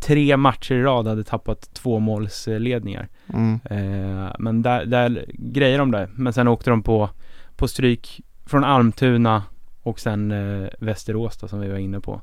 tre 0.00 0.36
matcher 0.36 0.74
i 0.74 0.82
rad 0.82 1.06
hade 1.06 1.24
tappat 1.24 1.70
två 1.74 1.98
målsledningar. 1.98 3.08
mm. 3.34 3.60
Eh, 3.64 4.32
men 4.38 4.62
där, 4.62 4.86
där 4.86 5.24
grejer 5.28 5.78
de 5.78 5.90
det. 5.90 6.08
Men 6.14 6.32
sen 6.32 6.48
åkte 6.48 6.70
de 6.70 6.82
på, 6.82 7.10
på 7.56 7.68
stryk 7.68 8.20
från 8.46 8.64
Almtuna 8.64 9.42
och 9.82 10.00
sen 10.00 10.30
eh, 10.30 10.68
Västerås 10.78 11.36
då, 11.36 11.48
som 11.48 11.60
vi 11.60 11.68
var 11.68 11.78
inne 11.78 12.00
på. 12.00 12.20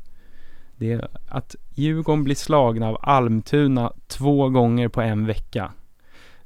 Det 0.77 0.91
är 0.91 1.07
att 1.27 1.55
Djurgården 1.73 2.23
blir 2.23 2.35
slagna 2.35 2.87
av 2.87 2.97
Almtuna 3.01 3.93
två 4.07 4.49
gånger 4.49 4.87
på 4.87 5.01
en 5.01 5.25
vecka. 5.25 5.71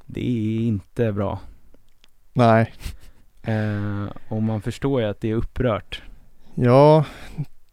Det 0.06 0.20
är 0.20 0.60
inte 0.60 1.12
bra. 1.12 1.40
nej. 2.32 2.72
Eh, 3.42 4.06
och 4.28 4.42
man 4.42 4.62
förstår 4.62 5.00
ju 5.00 5.06
att 5.08 5.20
det 5.20 5.30
är 5.30 5.34
upprört. 5.34 6.02
Ja, 6.54 7.04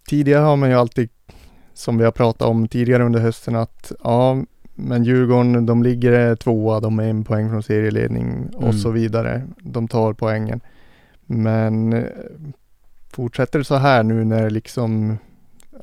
tidigare 0.07 0.41
har 0.43 0.55
man 0.55 0.69
ju 0.69 0.75
alltid, 0.75 1.09
som 1.73 1.97
vi 1.97 2.03
har 2.03 2.11
pratat 2.11 2.47
om 2.47 2.67
tidigare 2.67 3.03
under 3.03 3.19
hösten, 3.19 3.55
att 3.55 3.91
ja, 4.03 4.43
men 4.75 5.03
Djurgården, 5.03 5.65
de 5.65 5.83
ligger 5.83 6.35
tvåa, 6.35 6.79
de 6.79 6.99
är 6.99 7.03
en 7.09 7.23
poäng 7.23 7.49
från 7.49 7.63
serieledning 7.63 8.49
och 8.55 8.63
Mm. 8.63 8.77
så 8.77 8.91
vidare. 8.91 9.41
De 9.59 9.87
tar 9.87 10.13
poängen. 10.13 10.59
Men 11.25 11.93
eh, 11.93 12.03
fortsätter 13.09 13.59
det 13.59 13.65
så 13.65 13.75
här 13.75 14.03
nu 14.03 14.23
när 14.25 14.49
liksom, 14.49 15.17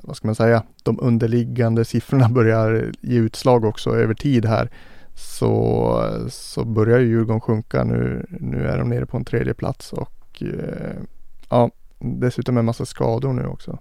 vad 0.03 0.17
ska 0.17 0.29
man 0.29 0.35
säga, 0.35 0.63
de 0.83 0.99
underliggande 1.01 1.85
siffrorna 1.85 2.29
börjar 2.31 2.93
ge 3.01 3.19
utslag 3.19 3.65
också 3.65 3.91
över 3.97 4.15
tid 4.15 4.45
här, 4.47 4.69
så, 5.15 6.27
så 6.29 6.65
börjar 6.65 6.99
ju 6.99 7.07
Djurgården 7.07 7.41
sjunka 7.41 7.85
nu. 7.85 8.27
Nu 8.29 8.67
är 8.67 8.79
de 8.79 8.89
nere 8.89 9.07
på 9.07 9.17
en 9.17 9.25
tredje 9.25 9.55
plats 9.55 9.93
och 9.93 10.43
eh, 10.43 10.97
ja, 11.49 11.71
dessutom 11.99 12.57
en 12.59 12.65
massa 12.65 12.87
skador 12.87 13.33
nu 13.33 13.47
också. 13.47 13.79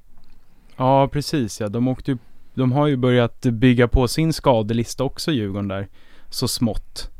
Ja, 0.77 1.07
precis 1.07 1.61
ja. 1.61 1.69
De 1.69 1.87
åkte 1.87 2.11
ju, 2.11 2.17
de 2.53 2.71
har 2.71 2.87
ju 2.87 2.97
börjat 2.97 3.41
bygga 3.41 3.87
på 3.87 4.07
sin 4.07 4.33
skadelista 4.33 5.03
också, 5.03 5.31
Djurgården 5.31 5.67
där. 5.67 5.87
Så 6.29 6.47
smått. 6.47 7.11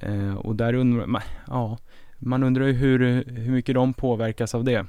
Eh, 0.00 0.34
och 0.34 0.56
där 0.56 0.74
undrar 0.74 1.06
man, 1.06 1.22
ja, 1.46 1.78
man 2.18 2.42
undrar 2.42 2.66
ju 2.66 2.72
hur, 2.72 3.24
hur 3.24 3.52
mycket 3.52 3.74
de 3.74 3.94
påverkas 3.94 4.54
av 4.54 4.64
det. 4.64 4.86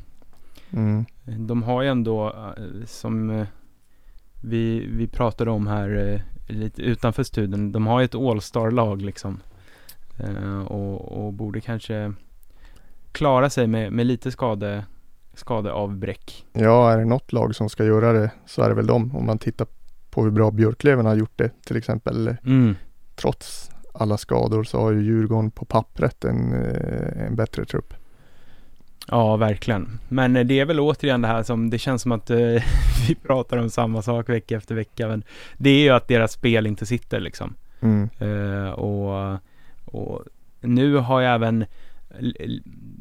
Mm. 0.72 1.06
De 1.26 1.64
har 1.64 1.82
ju 1.82 1.90
ändå, 1.90 2.28
eh, 2.28 2.86
som 2.86 3.30
eh, 3.30 3.48
vi, 4.42 4.88
vi 4.88 5.08
pratade 5.08 5.52
om 5.52 5.68
här 5.68 6.24
lite 6.54 6.82
utanför 6.82 7.24
studion, 7.24 7.72
de 7.72 7.88
har 7.88 8.00
ju 8.00 8.06
ett 8.06 8.16
All-star-lag 8.16 9.02
liksom. 9.02 9.40
Eh, 10.18 10.62
och, 10.62 11.26
och 11.26 11.34
borde 11.34 11.62
kanske 11.62 12.14
klara 13.12 13.50
sig 13.50 13.68
med, 13.68 13.94
med 13.94 14.06
lite 14.06 14.32
skade, 14.32 14.86
skadeavbräck. 15.34 16.46
Ja, 16.54 16.92
är 16.92 16.98
det 16.98 17.06
något 17.06 17.34
lag 17.34 17.56
som 17.56 17.70
ska 17.70 17.86
göra 17.86 18.14
det 18.14 18.32
så 18.46 18.62
är 18.62 18.70
det 18.70 18.76
väl 18.76 18.88
dem. 18.88 19.16
Om 19.16 19.26
man 19.26 19.38
tittar 19.38 19.68
på 20.10 20.24
hur 20.24 20.32
bra 20.32 20.52
Björklöven 20.52 21.06
har 21.06 21.16
gjort 21.16 21.38
det 21.38 21.52
till 21.66 21.78
exempel. 21.78 22.36
Mm. 22.46 22.76
Trots 23.16 23.72
alla 23.94 24.18
skador 24.18 24.64
så 24.64 24.80
har 24.80 24.92
ju 24.92 25.04
Djurgården 25.04 25.52
på 25.52 25.66
pappret 25.66 26.26
en, 26.26 26.54
eh, 26.54 27.26
en 27.26 27.36
bättre 27.36 27.66
trupp. 27.66 27.94
Ja, 29.08 29.38
verkligen. 29.38 30.00
Men 30.08 30.36
eh, 30.36 30.46
det 30.46 30.60
är 30.60 30.66
väl 30.66 30.80
återigen 30.80 31.22
det 31.22 31.28
här 31.28 31.44
som, 31.44 31.70
det 31.70 31.78
känns 31.78 32.02
som 32.02 32.12
att 32.12 32.30
eh, 32.30 32.38
vi 33.08 33.16
pratar 33.24 33.58
om 33.58 33.70
samma 33.70 34.02
sak 34.02 34.30
vecka 34.30 34.58
efter 34.58 34.76
vecka. 34.76 35.08
Men 35.08 35.24
det 35.58 35.70
är 35.70 35.84
ju 35.84 35.90
att 35.90 36.08
deras 36.08 36.32
spel 36.32 36.68
inte 36.68 36.86
sitter 36.86 37.20
liksom. 37.20 37.54
Mm. 37.82 38.10
Eh, 38.20 38.72
och, 38.72 39.40
och 39.86 40.24
nu 40.62 40.96
har 40.96 41.22
jag 41.22 41.36
även 41.36 41.66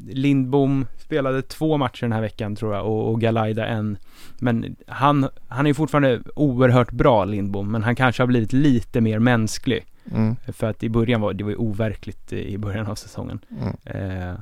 Lindbom 0.09 0.85
spelade 0.97 1.41
två 1.41 1.77
matcher 1.77 2.01
den 2.01 2.11
här 2.11 2.21
veckan 2.21 2.55
tror 2.55 2.75
jag 2.75 2.85
och, 2.85 3.09
och 3.09 3.21
Galaida 3.21 3.65
en. 3.65 3.97
Men 4.39 4.75
han, 4.87 5.29
han 5.47 5.65
är 5.65 5.69
ju 5.69 5.73
fortfarande 5.73 6.21
oerhört 6.35 6.91
bra 6.91 7.25
Lindbom, 7.25 7.71
men 7.71 7.83
han 7.83 7.95
kanske 7.95 8.21
har 8.21 8.27
blivit 8.27 8.53
lite 8.53 9.01
mer 9.01 9.19
mänsklig. 9.19 9.85
Mm. 10.13 10.35
För 10.47 10.69
att 10.69 10.83
i 10.83 10.89
början 10.89 11.21
var 11.21 11.33
det 11.33 11.43
var 11.43 11.51
ju 11.51 11.57
overkligt 11.57 12.33
i 12.33 12.57
början 12.57 12.87
av 12.87 12.95
säsongen. 12.95 13.39
Mm. 13.61 13.75
Eh, 13.83 14.35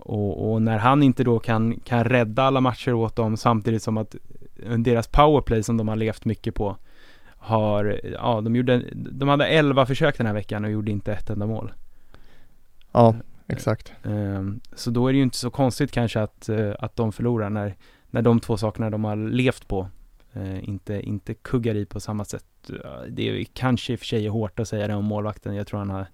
och, 0.00 0.52
och 0.52 0.62
när 0.62 0.78
han 0.78 1.02
inte 1.02 1.24
då 1.24 1.38
kan, 1.38 1.80
kan 1.80 2.04
rädda 2.04 2.42
alla 2.42 2.60
matcher 2.60 2.92
åt 2.92 3.16
dem 3.16 3.36
samtidigt 3.36 3.82
som 3.82 3.98
att 3.98 4.14
deras 4.78 5.08
powerplay 5.08 5.62
som 5.62 5.76
de 5.76 5.88
har 5.88 5.96
levt 5.96 6.24
mycket 6.24 6.54
på 6.54 6.76
har, 7.36 8.00
ja 8.12 8.40
de 8.40 8.56
gjorde, 8.56 8.82
de 8.92 9.28
hade 9.28 9.46
11 9.46 9.86
försök 9.86 10.18
den 10.18 10.26
här 10.26 10.34
veckan 10.34 10.64
och 10.64 10.70
gjorde 10.70 10.90
inte 10.90 11.12
ett 11.12 11.30
enda 11.30 11.46
mål. 11.46 11.72
Ja, 12.92 13.14
exakt. 13.46 13.92
Eh, 14.02 14.42
så 14.74 14.90
då 14.90 15.08
är 15.08 15.12
det 15.12 15.16
ju 15.16 15.22
inte 15.22 15.36
så 15.36 15.50
konstigt 15.50 15.92
kanske 15.92 16.20
att, 16.20 16.48
eh, 16.48 16.72
att 16.78 16.96
de 16.96 17.12
förlorar 17.12 17.50
när, 17.50 17.76
när 18.10 18.22
de 18.22 18.40
två 18.40 18.56
sakerna 18.56 18.90
de 18.90 19.04
har 19.04 19.16
levt 19.16 19.68
på 19.68 19.88
eh, 20.32 20.68
inte, 20.68 21.00
inte 21.00 21.34
kuggar 21.34 21.74
i 21.74 21.86
på 21.86 22.00
samma 22.00 22.24
sätt. 22.24 22.44
Eh, 22.68 23.02
Det 23.08 23.28
är 23.28 23.44
kanske 23.44 23.92
i 23.92 23.96
och 23.96 24.00
för 24.00 24.06
sig 24.06 24.28
hårt 24.28 24.60
att 24.60 24.68
säga 24.68 24.86
det 24.88 24.94
om 24.94 25.04
målvakten. 25.04 25.54
Jag 25.54 25.66
tror 25.66 25.78
han 25.78 25.90
har 25.90 26.06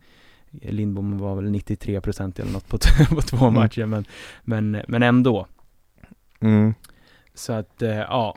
Lindbom 0.62 1.18
var 1.18 1.34
väl 1.36 1.44
93% 1.54 2.40
eller 2.40 2.52
något 2.52 2.68
på, 2.68 2.78
på 3.14 3.20
två 3.22 3.36
Mm. 3.46 3.54
matcher 3.54 3.86
men, 3.86 4.04
men, 4.42 4.82
men 4.88 5.02
ändå. 5.02 5.46
Mm. 6.40 6.74
Så 7.34 7.52
att 7.52 7.82
eh, 7.82 7.96
ja. 7.96 8.36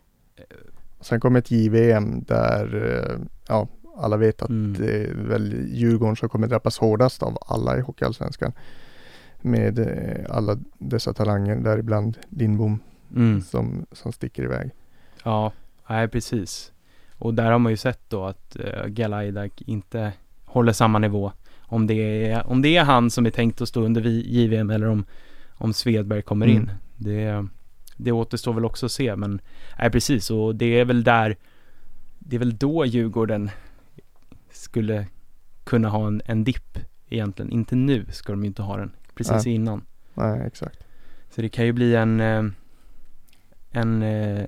Sen 1.02 1.20
kommer 1.20 1.40
ett 1.40 1.52
JVM 1.52 2.24
där 2.24 2.76
eh, 2.76 3.20
ja, 3.48 3.68
alla 3.98 4.18
vet 4.18 4.42
att 4.42 4.50
Mm. 4.50 4.76
det 4.80 4.92
är 5.04 5.14
väl 5.14 5.66
Djurgården 5.70 6.16
som 6.16 6.30
kommer 6.30 6.48
drabbas 6.48 6.78
hårdast 6.78 7.24
av 7.24 7.38
alla 7.48 7.78
i 7.78 7.82
Hockeyallsvenskan. 7.82 8.52
Med 9.42 9.80
eh, 9.80 10.26
alla 10.36 10.58
dessa 10.78 11.14
talanger, 11.14 11.56
däribland 11.56 12.18
Lindbom 12.30 12.80
Mm, 13.16 13.42
som, 13.42 13.86
som 13.92 14.12
sticker 14.12 14.44
iväg. 14.44 14.72
ja, 15.24 15.52
nej 15.90 16.08
precis. 16.08 16.72
Och 17.18 17.34
där 17.34 17.52
har 17.52 17.60
man 17.60 17.72
ju 17.72 17.78
sett 17.78 18.10
då 18.10 18.26
att 18.26 18.58
uh, 18.60 18.86
Galaida 18.88 19.48
inte 19.58 20.14
håller 20.46 20.74
samma 20.74 21.00
nivå. 21.00 21.32
Om 21.72 21.88
det, 21.88 22.28
är, 22.32 22.48
om 22.48 22.62
det 22.62 22.78
är 22.78 22.84
han 22.84 23.10
som 23.10 23.26
är 23.26 23.30
tänkt 23.30 23.62
att 23.62 23.70
stå 23.70 23.82
under 23.82 24.02
JVM 24.02 24.70
eller 24.70 24.88
om, 24.88 25.06
om 25.54 25.74
Svedberg 25.74 26.22
kommer 26.22 26.48
Mm. 26.48 26.58
in. 26.62 26.72
Det, 26.98 27.48
det 27.98 28.12
återstår 28.12 28.54
väl 28.54 28.66
också 28.66 28.86
att 28.86 28.92
se 28.92 29.16
men, 29.16 29.42
nej 29.80 29.92
precis 29.92 30.32
och 30.32 30.56
det 30.56 30.80
är 30.80 30.86
väl 30.86 31.04
där, 31.04 31.36
det 32.20 32.36
är 32.36 32.40
väl 32.40 32.58
då 32.58 32.86
Djurgården 32.86 33.50
skulle 34.52 35.08
kunna 35.64 35.90
ha 35.90 36.08
en, 36.08 36.22
en 36.26 36.44
dipp 36.44 36.80
egentligen. 37.10 37.52
Inte 37.52 37.76
nu 37.76 38.06
ska 38.12 38.32
de 38.34 38.42
ju 38.44 38.48
inte 38.48 38.62
ha 38.62 38.78
den, 38.78 38.92
precis 39.16 39.46
Nej. 39.46 39.56
innan. 39.56 39.82
Nej, 40.14 40.42
exakt. 40.48 40.80
Så 41.36 41.42
det 41.42 41.50
kan 41.50 41.66
ju 41.66 41.72
bli 41.72 41.96
en, 41.96 42.20
eh, 42.20 42.44
en 43.72 44.02
eh, 44.04 44.46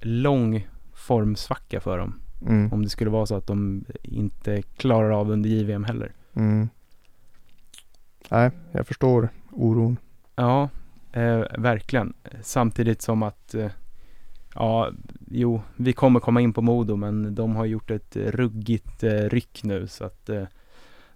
lång 0.00 0.68
formsvacka 0.92 1.80
för 1.80 1.98
dem. 1.98 2.20
Mm. 2.46 2.72
Om 2.72 2.82
det 2.82 2.88
skulle 2.90 3.10
vara 3.10 3.26
så 3.26 3.34
att 3.34 3.46
de 3.46 3.84
inte 4.02 4.62
klarar 4.62 5.10
av 5.10 5.30
under 5.30 5.50
JVM 5.50 5.84
heller. 5.84 6.12
Mm. 6.38 6.68
Nej, 8.28 8.50
jag 8.72 8.86
förstår 8.86 9.28
oron. 9.50 9.96
Ja, 10.36 10.68
eh, 11.12 11.42
verkligen. 11.58 12.14
Samtidigt 12.42 13.02
som 13.02 13.22
att 13.22 13.54
eh, 13.54 13.70
ja, 14.54 14.90
jo, 15.30 15.62
vi 15.76 15.92
kommer 15.92 16.20
komma 16.20 16.40
in 16.40 16.52
på 16.52 16.62
Modo 16.62 16.96
men 16.96 17.34
de 17.34 17.56
har 17.56 17.64
gjort 17.64 17.90
ett 17.90 18.16
ruggigt 18.16 19.02
eh, 19.02 19.10
ryck 19.10 19.60
nu 19.64 19.86
så 19.86 20.04
att 20.04 20.28
eh, 20.28 20.44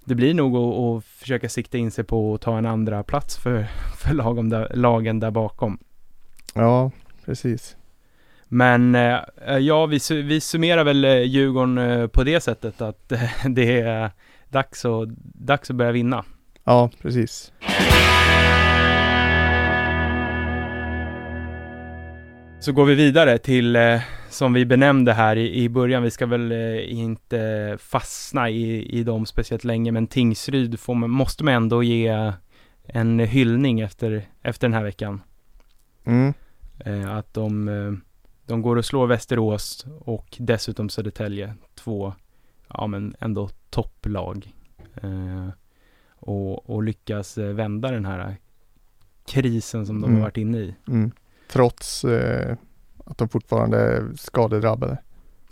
det 0.05 0.15
blir 0.15 0.35
nog 0.35 0.57
att, 0.57 0.75
att 0.75 1.05
försöka 1.05 1.49
sikta 1.49 1.79
in 1.79 1.91
sig 1.91 2.05
på 2.05 2.35
att 2.35 2.41
ta 2.41 2.59
en 2.59 2.67
andra 2.67 3.03
plats 3.03 3.37
för, 3.37 3.67
för 3.97 4.15
lagen, 4.15 4.49
där, 4.49 4.73
lagen 4.75 5.21
där 5.21 5.31
bakom. 5.31 5.79
Ja, 6.55 6.91
precis. 7.25 7.77
Men 8.49 8.95
eh, 8.95 9.59
ja, 9.61 9.87
vi, 9.87 9.99
vi 10.11 10.41
summerar 10.41 10.85
väl 10.85 11.05
eh, 11.05 11.23
Djurgården 11.23 11.79
eh, 11.79 12.07
på 12.07 12.25
det 12.25 12.41
sättet 12.41 12.81
att 12.81 13.09
det 13.49 13.81
är 13.81 14.11
dags, 14.53 14.85
och, 14.85 15.09
dags 15.35 15.71
att 15.71 15.77
börja 15.77 15.93
vinna. 15.93 16.25
Ja, 16.65 16.91
precis. 17.03 17.53
Så 22.61 22.73
går 22.73 22.85
vi 22.85 22.95
vidare 22.95 23.39
till, 23.39 23.77
eh, 23.77 24.01
som 24.31 24.53
vi 24.53 24.65
benämnde 24.65 25.13
här 25.13 25.37
i, 25.37 25.63
i 25.63 25.69
början, 25.69 26.03
vi 26.03 26.11
ska 26.11 26.27
väl 26.27 26.53
eh, 26.53 26.99
inte 26.99 27.77
fastna 27.81 28.51
i, 28.51 28.99
i 28.99 29.05
dem 29.05 29.27
speciellt 29.27 29.65
länge, 29.65 29.93
men 29.93 30.07
Tingsryd 30.07 30.81
får 30.81 30.95
måste 30.95 31.45
man 31.45 31.55
ändå 31.55 31.83
ge 31.83 32.33
en 32.85 33.19
hyllning 33.19 33.81
efter, 33.81 34.25
efter 34.43 34.69
den 34.69 34.75
här 34.75 34.85
veckan. 34.85 35.23
Mm. 36.05 36.35
Eh, 36.79 37.17
att 37.17 37.35
de, 37.35 38.03
de 38.47 38.63
går 38.63 38.77
och 38.77 38.85
slår 38.85 39.07
Västerås 39.07 39.87
och 40.01 40.37
dessutom 40.39 40.89
Södertälje, 40.89 41.55
två, 41.75 42.15
ja 42.75 42.87
men 42.87 43.15
ändå 43.21 43.49
topplag. 43.71 44.55
Eh, 45.03 45.49
och, 46.17 46.71
och 46.71 46.83
lyckas 46.83 47.39
eh, 47.39 47.53
vända 47.53 47.91
den 47.91 48.05
här 48.05 48.37
krisen 49.27 49.87
som 49.87 50.01
de 50.01 50.05
Mm. 50.07 50.17
har 50.17 50.23
varit 50.27 50.37
inne 50.37 50.59
i. 50.59 50.75
Mm. 50.89 51.11
Trots 51.49 52.05
eh, 52.05 52.57
att 53.05 53.19
de 53.19 53.29
fortfarande 53.29 53.79
är 53.79 54.11
skadedrabbade. 54.17 54.99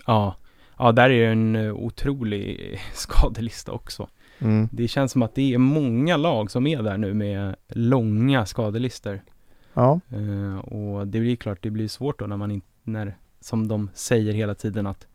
Ja, 0.07 0.37
ja 0.79 0.93
där 0.93 1.11
är 1.11 1.33
en 1.33 1.57
eh, 1.57 1.73
otrolig 1.75 2.79
skadelista 2.95 3.73
också. 3.73 4.09
Mm. 4.39 4.69
Det 4.73 4.89
känns 4.89 5.13
som 5.13 5.23
att 5.23 5.35
det 5.35 5.55
är 5.55 5.59
många 5.59 6.17
lag 6.17 6.51
som 6.51 6.67
är 6.67 6.83
där 6.83 6.99
nu 6.99 7.15
med 7.15 7.57
långa 7.69 8.47
skadelister. 8.47 9.23
Ja, 9.75 10.01
Eh, 10.11 10.59
och 10.59 11.07
det 11.07 11.21
blir 11.21 11.37
klart, 11.37 11.59
det 11.63 11.71
blir 11.71 11.89
svårt 11.89 12.19
då 12.19 12.27
när 12.27 12.37
man 12.37 12.51
inte, 12.51 12.67
när, 12.83 13.17
som 13.41 13.69
de 13.69 13.91
säger 13.95 14.33
hela 14.33 14.55
tiden 14.55 14.87
att 14.87 15.07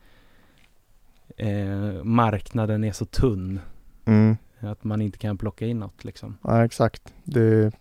eh, 1.37 2.03
marknaden 2.03 2.83
är 2.83 2.91
så 2.91 3.05
tunn. 3.05 3.59
mm. 4.05 4.37
Att 4.59 4.83
man 4.83 5.01
inte 5.01 5.17
kan 5.17 5.37
plocka 5.37 5.65
in 5.65 5.79
något 5.79 6.03
liksom. 6.03 6.37
ja 6.43 6.65
exakt. 6.65 7.13
Det, 7.23 7.71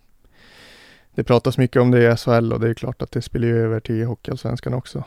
det 1.15 1.23
pratas 1.23 1.57
mycket 1.57 1.81
om 1.81 1.91
det 1.91 2.13
i 2.13 2.15
SHL 2.17 2.53
och 2.53 2.59
det 2.59 2.69
är 2.69 2.73
klart 2.73 3.01
att 3.01 3.11
det 3.11 3.21
spelar 3.21 3.47
ju 3.47 3.57
över 3.57 3.79
till 3.79 4.05
Hockeyallsvenskan 4.05 4.73
också. 4.73 5.03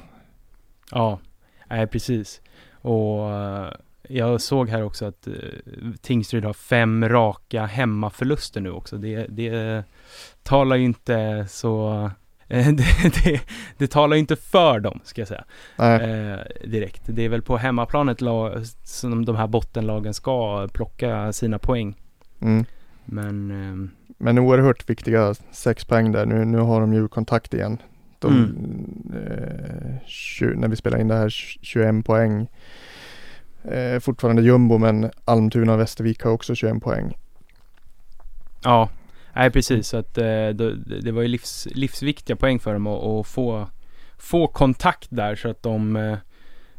Ja, 0.91 1.21
nej 1.69 1.87
precis. 1.87 2.41
Och 2.73 3.31
eh, 3.31 3.73
jag 4.09 4.41
såg 4.41 4.69
här 4.69 4.83
också 4.83 5.05
att 5.05 5.29
uh, 5.29 5.93
Tingsryd 6.01 6.45
har 6.45 6.53
fem 6.53 7.09
raka 7.09 7.67
hemmaförluster 7.67 8.61
nu 8.61 8.71
också. 8.71 8.97
Det, 8.97 9.27
det 9.27 9.85
talar 10.43 10.77
ju 10.77 10.85
inte 10.85 11.47
så... 11.49 12.11
eh, 12.49 12.69
det, 12.73 12.85
det, 13.25 13.41
det 13.79 13.87
talar 13.87 14.17
ju 14.17 14.21
inte 14.21 14.37
för 14.37 14.81
dem, 14.81 15.01
ska 15.05 15.21
jag 15.21 15.29
säga. 15.29 15.45
Eh, 15.79 16.39
direkt. 16.69 17.03
Det 17.07 17.23
är 17.23 17.29
väl 17.29 17.43
på 17.43 17.57
hemmaplanet 17.57 18.21
la, 18.21 18.53
som 18.85 19.25
de 19.25 19.37
här 19.37 19.47
bottenlagen 19.47 20.15
ska 20.15 20.69
plocka 20.73 21.33
sina 21.33 21.59
poäng. 21.59 21.95
mm. 22.41 22.65
Men 23.05 23.51
ehm, 23.51 23.91
Men 24.19 24.39
oerhört 24.39 24.91
viktiga 24.91 25.35
sex 25.51 25.85
poäng 25.85 26.13
där. 26.13 26.27
Nu, 26.27 26.45
nu 26.45 26.59
har 26.59 26.81
de 26.81 26.93
ju 26.93 27.09
kontakt 27.09 27.55
igen. 27.55 27.79
De, 28.19 28.55
eh, 29.15 30.07
20, 30.07 30.55
när 30.57 30.69
vi 30.69 30.77
spelar 30.77 30.99
in 30.99 31.09
det 31.09 31.15
här 31.15 31.29
21 31.29 32.07
poäng. 32.07 32.49
Eh, 33.65 34.01
fortfarande 34.01 34.43
jumbo 34.43 34.79
men 34.79 35.11
Almtuna 35.25 35.73
och 35.73 35.81
Västervik 35.81 36.23
har 36.23 36.31
också 36.31 36.55
21 36.55 36.83
poäng. 36.83 37.17
ja, 38.65 38.89
nej 39.39 39.51
precis. 39.51 39.89
Så 39.89 39.97
att 39.97 40.19
eh, 40.19 40.25
det, 40.25 40.75
det 41.03 41.13
var 41.13 41.23
ju 41.23 41.29
livs, 41.29 41.69
livsviktiga 41.71 42.37
poäng 42.37 42.59
för 42.59 42.73
dem 42.73 42.87
att, 42.87 43.05
att 43.05 43.27
få, 43.27 43.69
få 44.19 44.47
kontakt 44.47 45.09
där 45.11 45.37
så 45.37 45.51
att 45.51 45.63
de, 45.63 45.97
eh, 45.97 46.19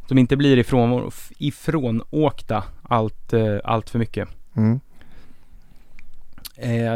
de 0.08 0.18
inte 0.18 0.38
blir 0.38 0.58
ifrån, 0.58 1.12
ifrånåkta 1.38 2.64
allt, 2.84 3.34
eh, 3.34 3.58
allt 3.64 3.90
för 3.90 4.00
mycket. 4.00 4.30
Mm. 4.56 4.80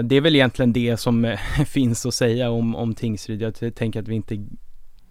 Det 0.08 0.16
är 0.16 0.22
väl 0.22 0.36
egentligen 0.36 0.74
det 0.74 0.98
som 0.98 1.38
finns 1.66 2.06
att 2.06 2.14
säga 2.14 2.50
om, 2.50 2.76
om 2.76 2.94
Tingsryd. 2.94 3.42
Jag 3.42 3.76
tänker 3.76 4.00
att 4.00 4.08
vi 4.08 4.16
inte 4.16 4.48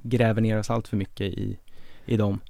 gräver 0.03 0.41
ner 0.41 0.59
oss 0.59 0.71
allt 0.71 0.89
för 0.89 0.97
mycket 0.97 1.27
i, 1.27 1.59
i 2.07 2.17
dem. 2.17 2.41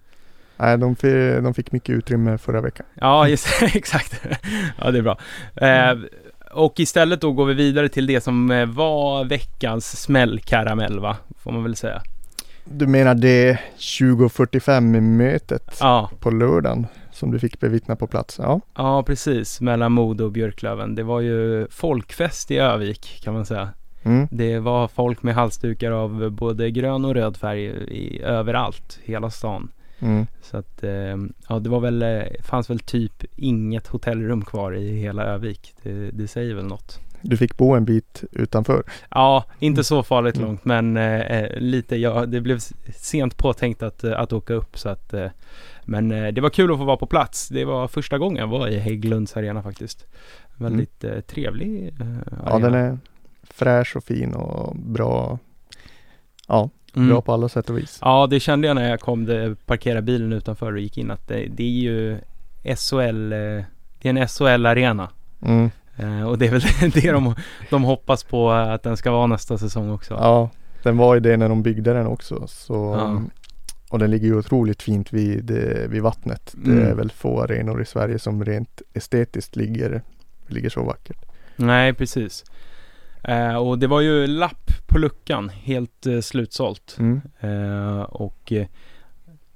Nej, 0.57 0.79
de, 0.79 0.97
fick, 0.97 1.43
de 1.43 1.55
fick 1.55 1.73
mycket 1.73 1.91
utrymme 1.91 2.39
förra 2.39 2.61
veckan. 2.61 2.87
Ja, 2.95 3.29
just, 3.29 3.49
exakt. 3.75 4.27
Ja, 4.79 4.91
det 4.91 4.99
är 4.99 5.03
bra. 5.03 5.19
Eh, 5.57 5.99
och 6.53 6.81
istället 6.81 7.21
då 7.21 7.33
går 7.33 7.47
vi 7.47 7.55
vidare 7.55 7.89
till 7.89 8.07
det 8.07 8.21
som 8.21 8.51
eh, 8.51 8.67
var 8.67 9.25
veckans 9.25 10.01
smällkaramell, 10.03 11.01
va? 11.01 11.17
Får 11.39 11.53
man 11.53 11.63
väl 11.63 11.77
säga. 11.77 12.03
Du 12.65 12.87
menar 12.87 13.15
det 13.15 13.59
2045 13.99 15.17
mötet 15.17 15.77
Ja, 15.81 16.11
på 16.21 16.31
lördagen 16.31 16.87
som 17.13 17.31
du 17.31 17.39
fick 17.39 17.61
bevittna 17.61 17.97
på 17.97 18.07
plats? 18.07 18.39
Ja. 18.39 18.61
ja 18.77 19.03
precis. 19.03 19.61
Mellan 19.61 19.93
Modo 19.93 20.25
och 20.25 20.33
Björklöven. 20.33 20.95
Det 20.95 21.03
var 21.03 21.21
ju 21.21 21.67
folkfest 21.71 22.51
i 22.51 22.59
Övik, 22.59 23.21
kan 23.25 23.35
man 23.35 23.47
säga. 23.47 23.69
Mm. 24.03 24.29
Det 24.31 24.59
var 24.59 24.89
folk 24.89 25.23
med 25.23 25.35
halsdukar 25.35 25.91
av 25.91 26.31
både 26.31 26.71
grön 26.71 27.05
och 27.05 27.15
röd 27.15 27.37
färg 27.37 27.65
i, 27.65 28.23
överallt, 28.23 28.99
hela 29.05 29.31
stan. 29.31 29.71
Mm. 30.03 30.27
Så 30.43 30.57
att, 30.57 30.83
eh, 30.85 31.17
ja 31.49 31.59
det 31.61 31.71
var 31.71 31.81
väl, 31.81 32.03
eh, 32.03 32.23
fanns 32.43 32.71
väl 32.71 32.79
typ 32.79 33.25
inget 33.37 33.87
hotellrum 33.87 34.45
kvar 34.45 34.75
i 34.75 34.97
hela 35.01 35.23
Övik. 35.25 35.75
Det, 35.83 36.11
det 36.11 36.29
säger 36.29 36.55
väl 36.55 36.65
något. 36.67 37.01
Du 37.25 37.37
fick 37.37 37.57
bo 37.57 37.75
en 37.75 37.85
bit 37.85 38.25
utanför. 38.33 38.83
Ja, 39.11 39.45
inte 39.59 39.85
så 39.85 40.03
farligt 40.03 40.37
Mm. 40.37 40.49
långt 40.49 40.65
men 40.65 40.97
eh, 40.97 41.49
lite, 41.59 41.97
ja 41.97 42.27
det 42.27 42.41
blev 42.41 42.59
sent 42.97 43.37
påtänkt 43.37 43.83
att, 43.83 44.05
eh, 44.05 44.21
att 44.21 44.33
åka 44.33 44.55
upp 44.55 44.79
så 44.79 44.89
att 44.89 45.13
eh, 45.15 45.27
Men 45.85 46.13
eh, 46.13 46.33
det 46.33 46.41
var 46.41 46.51
kul 46.51 46.73
att 46.73 46.79
få 46.79 46.85
vara 46.85 46.97
på 46.97 47.07
plats. 47.07 47.49
Det 47.49 47.65
var 47.65 47.89
första 47.89 48.19
gången 48.19 48.37
jag 48.39 48.47
var 48.47 48.69
i 48.69 48.79
Hägglunds 48.79 49.37
arena 49.37 49.63
faktiskt. 49.63 50.07
Väldigt 50.57 51.05
eh, 51.05 51.21
trevlig 51.21 51.89
eh, 52.01 52.07
Ja, 52.47 52.59
den 52.59 52.75
är 52.75 52.99
fräsch 53.43 53.97
och 53.97 54.05
fin 54.05 54.35
och 54.35 54.77
bra. 54.77 55.39
Ja, 56.49 56.71
Mm. 56.97 57.09
bra 57.09 57.21
på 57.21 57.33
alla 57.33 57.49
sätt 57.49 57.71
och 57.71 57.79
vis. 57.79 57.99
Ja, 58.03 58.27
det 58.27 58.41
kände 58.41 58.67
jag 58.69 58.75
när 58.75 58.91
jag 58.91 59.01
kom, 59.01 59.25
det, 59.25 59.57
parkerade 59.67 60.03
bilen 60.03 60.33
utanför 60.33 60.73
och 60.73 60.81
gick 60.81 60.99
in 60.99 61.11
att 61.11 61.29
det, 61.29 61.47
det 61.51 61.63
är 61.63 61.69
ju 61.83 62.19
SHL, 62.77 63.29
det 63.99 64.09
är 64.09 64.17
en 64.17 64.29
SHL-arena. 64.29 65.09
Mm. 65.43 65.71
Eh, 65.97 66.29
och 66.29 66.39
det 66.39 66.47
är 66.47 66.51
väl 66.51 66.63
det 66.95 67.13
de, 67.13 67.35
de 67.71 67.83
hoppas 67.83 68.25
på 68.25 68.51
att 68.51 68.83
den 68.83 68.97
ska 68.97 69.11
vara 69.11 69.27
nästa 69.27 69.59
säsong 69.59 69.91
också. 69.91 70.15
Ja, 70.15 70.51
den 70.83 70.97
var 70.97 71.15
ju 71.15 71.21
det 71.21 71.37
när 71.37 71.49
de 71.49 71.63
byggde 71.63 71.93
den 71.93 72.07
också. 72.07 72.47
Så, 72.47 72.75
Ja. 72.99 73.23
Och 73.91 73.99
den 73.99 74.11
ligger 74.11 74.27
ju 74.27 74.39
otroligt 74.39 74.83
fint 74.83 75.13
vid, 75.13 75.51
vid 75.91 76.03
vattnet. 76.03 76.55
Det 76.57 76.71
Mm. 76.71 76.87
är 76.87 76.95
väl 76.95 77.11
få 77.11 77.43
arenor 77.43 77.83
i 77.83 77.85
Sverige 77.87 78.19
som 78.19 78.45
rent 78.45 78.83
estetiskt 78.95 79.57
ligger, 79.57 80.03
ligger 80.47 80.71
så 80.71 80.83
vackert. 80.85 81.17
Nej, 81.57 81.95
precis. 81.95 82.45
Eh, 83.25 83.57
och 83.57 83.79
det 83.79 83.87
var 83.87 84.01
ju 84.01 84.27
lapp 84.27 84.71
på 84.87 84.99
luckan, 84.99 85.49
helt 85.49 86.07
eh, 86.07 86.21
slutsålt. 86.21 86.97
Mm. 86.99 87.21
Eh, 87.41 88.03
och 88.03 88.53
eh, 88.53 88.67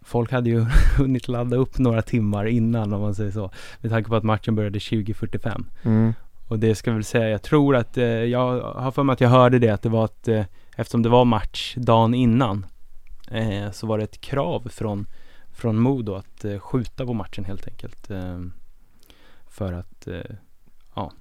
folk 0.00 0.32
hade 0.32 0.50
ju 0.50 0.66
hunnit 0.96 1.28
ladda 1.28 1.56
upp 1.56 1.78
några 1.78 2.02
timmar 2.02 2.46
innan 2.46 2.92
om 2.92 3.00
man 3.00 3.14
säger 3.14 3.30
så. 3.30 3.50
Med 3.80 3.90
tanke 3.90 4.08
på 4.08 4.16
att 4.16 4.24
matchen 4.24 4.54
började 4.54 4.78
20.45. 4.78 5.64
Mm. 5.82 6.12
Och 6.48 6.58
det 6.58 6.74
ska 6.74 6.90
jag 6.90 6.94
väl 6.94 7.04
säga, 7.04 7.28
jag 7.28 7.42
tror 7.42 7.76
att, 7.76 7.98
eh, 7.98 8.04
jag 8.04 8.60
har 8.60 8.90
för 8.90 9.02
mig 9.02 9.12
att 9.12 9.20
jag 9.20 9.28
hörde 9.28 9.58
det, 9.58 9.68
att 9.68 9.82
det 9.82 9.88
var 9.88 10.04
att 10.04 10.28
eh, 10.28 10.44
eftersom 10.76 11.02
det 11.02 11.08
var 11.08 11.24
match 11.24 11.74
dagen 11.76 12.14
innan 12.14 12.66
så 13.72 13.86
var 13.86 13.98
det 13.98 14.04
ett 14.04 14.20
krav 14.20 14.68
från, 14.68 15.06
från 15.52 15.78
Modo 15.78 16.14
att 16.14 16.44
skjuta 16.58 17.06
på 17.06 17.12
matchen 17.12 17.44
helt 17.44 17.68
enkelt. 17.68 18.10
För 19.48 19.72
att, 19.72 20.08
ja, 20.94 21.12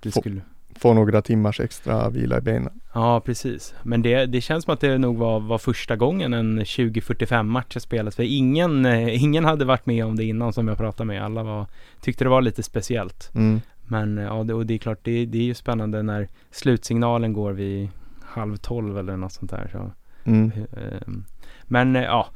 det 0.00 0.12
skulle, 0.12 0.40
Få 0.80 0.94
några 0.94 1.22
timmars 1.22 1.60
extra 1.60 2.10
vila 2.10 2.38
i 2.38 2.40
benen. 2.40 2.80
ja 2.94 3.20
precis. 3.20 3.74
Men 3.82 4.02
det, 4.02 4.26
det 4.26 4.40
känns 4.40 4.64
som 4.64 4.74
att 4.74 4.80
det 4.80 4.98
nog 4.98 5.16
var, 5.16 5.40
var 5.40 5.58
första 5.58 5.96
gången 5.96 6.34
en 6.34 6.60
20-45 6.60 7.42
matcher 7.42 7.78
spelades. 7.80 8.16
För 8.16 8.22
ingen, 8.22 8.86
eh, 8.86 9.22
ingen 9.22 9.44
hade 9.44 9.64
varit 9.64 9.86
med 9.86 10.04
om 10.04 10.16
det 10.16 10.24
innan 10.24 10.52
som 10.52 10.68
jag 10.68 10.78
pratade 10.78 11.06
med. 11.06 11.24
Alla 11.24 11.42
var, 11.42 11.66
tyckte 12.00 12.24
det 12.24 12.30
var 12.30 12.42
lite 12.42 12.62
speciellt. 12.62 13.30
Mm. 13.34 13.60
Men 13.86 14.18
eh, 14.18 14.24
ja, 14.24 14.44
det, 14.44 14.54
och 14.54 14.66
det 14.66 14.74
är 14.74 14.78
klart, 14.78 14.98
det, 15.02 15.26
det 15.26 15.38
är 15.38 15.42
ju 15.42 15.54
spännande 15.54 16.02
när 16.02 16.28
slutsignalen 16.50 17.32
går 17.32 17.52
vid 17.52 17.88
halv 18.22 18.56
tolv 18.56 18.98
eller 18.98 19.16
något 19.16 19.32
sånt 19.32 19.50
där. 19.50 19.68
Så, 19.72 19.90
Mm. 20.24 20.50
ehm, 20.76 21.24
men 21.64 21.96
eh, 21.96 22.02
ja, 22.02 22.26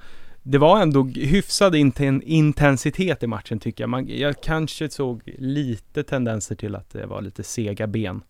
det 0.43 0.59
var 0.59 0.81
ändå 0.83 1.03
hyfsad 1.05 1.75
inten, 1.75 2.23
intensitet 2.23 3.23
i 3.23 3.27
matchen 3.27 3.59
tycker 3.59 3.83
jag. 3.85 3.89
Man, 3.91 4.09
jag 4.09 4.43
kanske 4.43 4.89
såg 4.91 5.23
lite 5.39 6.03
tendenser 6.03 6.55
till 6.55 6.75
att 6.75 6.91
det 6.91 7.07
var 7.07 7.23
lite 7.23 7.43
sega 7.43 7.87
ben. 7.87 8.23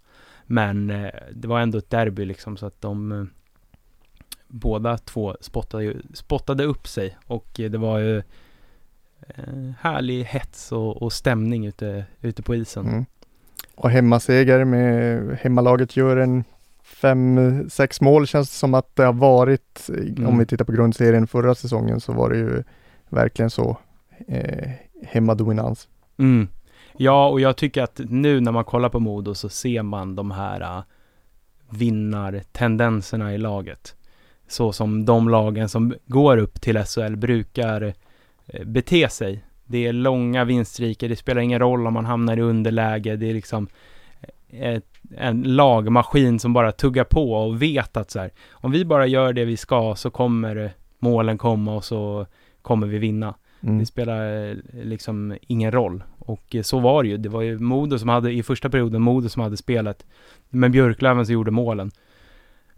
Men 0.47 0.91
eh, 0.91 1.11
det 1.33 1.49
var 1.49 1.61
ändå 1.61 1.79
ett 1.79 1.91
derby 1.91 2.25
liksom 2.25 2.57
så 2.57 2.67
att 2.67 2.81
de 2.81 3.13
eh, 3.13 3.25
båda 4.49 4.99
två 4.99 5.37
spottade, 5.41 5.95
spottade 6.15 6.65
upp 6.65 6.89
sig 6.89 7.17
och 7.27 7.61
eh, 7.61 7.71
det 7.71 7.79
var 7.79 7.99
ju 7.99 8.23
härlig 9.79 10.25
hets 10.25 10.73
och, 10.73 11.03
och 11.03 11.13
stämning 11.13 11.67
ute, 11.67 12.05
ute 12.21 12.43
på 12.43 12.55
isen. 12.55 12.87
Mm. 12.87 13.05
Och 13.75 13.91
hemmaseger 13.91 14.65
med 14.65 15.39
hemmalaget 15.41 15.97
gör 15.97 16.17
en 16.17 16.45
fem, 16.83 17.71
sex 17.71 18.01
mål 18.01 18.27
känns 18.27 18.51
det 18.51 18.57
som 18.57 18.75
att 18.75 18.97
det 18.97 19.03
har 19.03 19.13
varit. 19.13 19.89
Mm. 19.89 20.27
Om 20.27 20.39
vi 20.39 20.47
tittar 20.47 20.65
på 20.65 20.73
grundserien 20.73 21.27
förra 21.27 21.55
säsongen 21.55 22.01
så 22.01 22.13
var 22.13 22.31
det 22.31 22.37
ju 22.37 22.63
verkligen 23.09 23.51
så 23.51 23.79
hemmadominans. 25.03 25.89
Mm. 26.19 26.49
Ja, 26.97 27.29
och 27.29 27.41
jag 27.41 27.57
tycker 27.57 27.83
att 27.83 28.01
nu 28.09 28.41
när 28.41 28.53
man 28.53 28.65
kollar 28.65 28.89
på 28.89 29.01
Modo 29.01 29.35
så 29.35 29.49
ser 29.49 29.83
man 29.83 30.17
de 30.17 30.31
här 30.31 30.61
uh, 30.61 30.83
vinnartendenserna 31.71 33.35
i 33.35 33.39
laget. 33.39 33.97
Så 34.49 34.73
som 34.73 35.05
de 35.05 35.29
lagen 35.29 35.69
som 35.69 35.95
går 36.07 36.37
upp 36.37 36.61
till 36.61 36.85
SHL 36.85 37.17
brukar 37.17 37.95
eh, 38.47 38.65
bete 38.65 39.09
sig. 39.09 39.45
Det 39.65 39.87
är 39.87 39.93
långa 39.93 40.45
vinststriker, 40.45 41.09
det 41.09 41.17
spelar 41.17 41.43
ingen 41.43 41.59
roll 41.59 41.87
om 41.87 41.95
man 41.95 42.05
hamnar 42.05 42.37
i 42.37 42.41
underläge, 42.41 43.17
det 43.17 43.31
är 43.31 43.35
liksom 43.35 43.69
ett, 44.51 44.87
en 45.17 45.43
lagmaskin 45.43 46.39
som 46.39 46.53
bara 46.53 46.73
tuggar 46.73 47.05
på 47.05 47.33
och 47.33 47.63
vet 47.63 47.97
att 47.97 48.11
så 48.11 48.19
här, 48.19 48.31
om 48.51 48.71
vi 48.71 48.85
bara 48.85 49.07
gör 49.07 49.33
det 49.33 49.45
vi 49.45 49.57
ska 49.57 49.95
så 49.95 50.11
kommer 50.11 50.73
målen 50.99 51.39
komma 51.39 51.75
och 51.75 51.85
så 51.85 52.27
kommer 52.63 52.87
vi 52.87 52.99
vinna. 52.99 53.35
Mm. 53.61 53.79
Det 53.79 53.87
spelar 53.87 54.57
liksom 54.85 55.37
ingen 55.41 55.73
roll. 55.73 56.03
Och 56.27 56.55
eh, 56.55 56.63
så 56.63 56.81
var 56.81 57.03
det 57.03 57.09
ju. 57.09 57.17
Det 57.17 57.29
var 57.29 57.43
ju 57.43 57.59
Modo 57.59 57.99
som 57.99 58.09
hade, 58.09 58.33
i 58.33 58.43
första 58.43 58.71
perioden, 58.71 59.03
Modo 59.03 59.29
som 59.29 59.43
hade 59.43 59.57
spelet. 59.57 60.07
Men 60.49 60.73
Björklöven 60.73 61.27
som 61.27 61.33
gjorde 61.33 61.51
målen. 61.51 61.91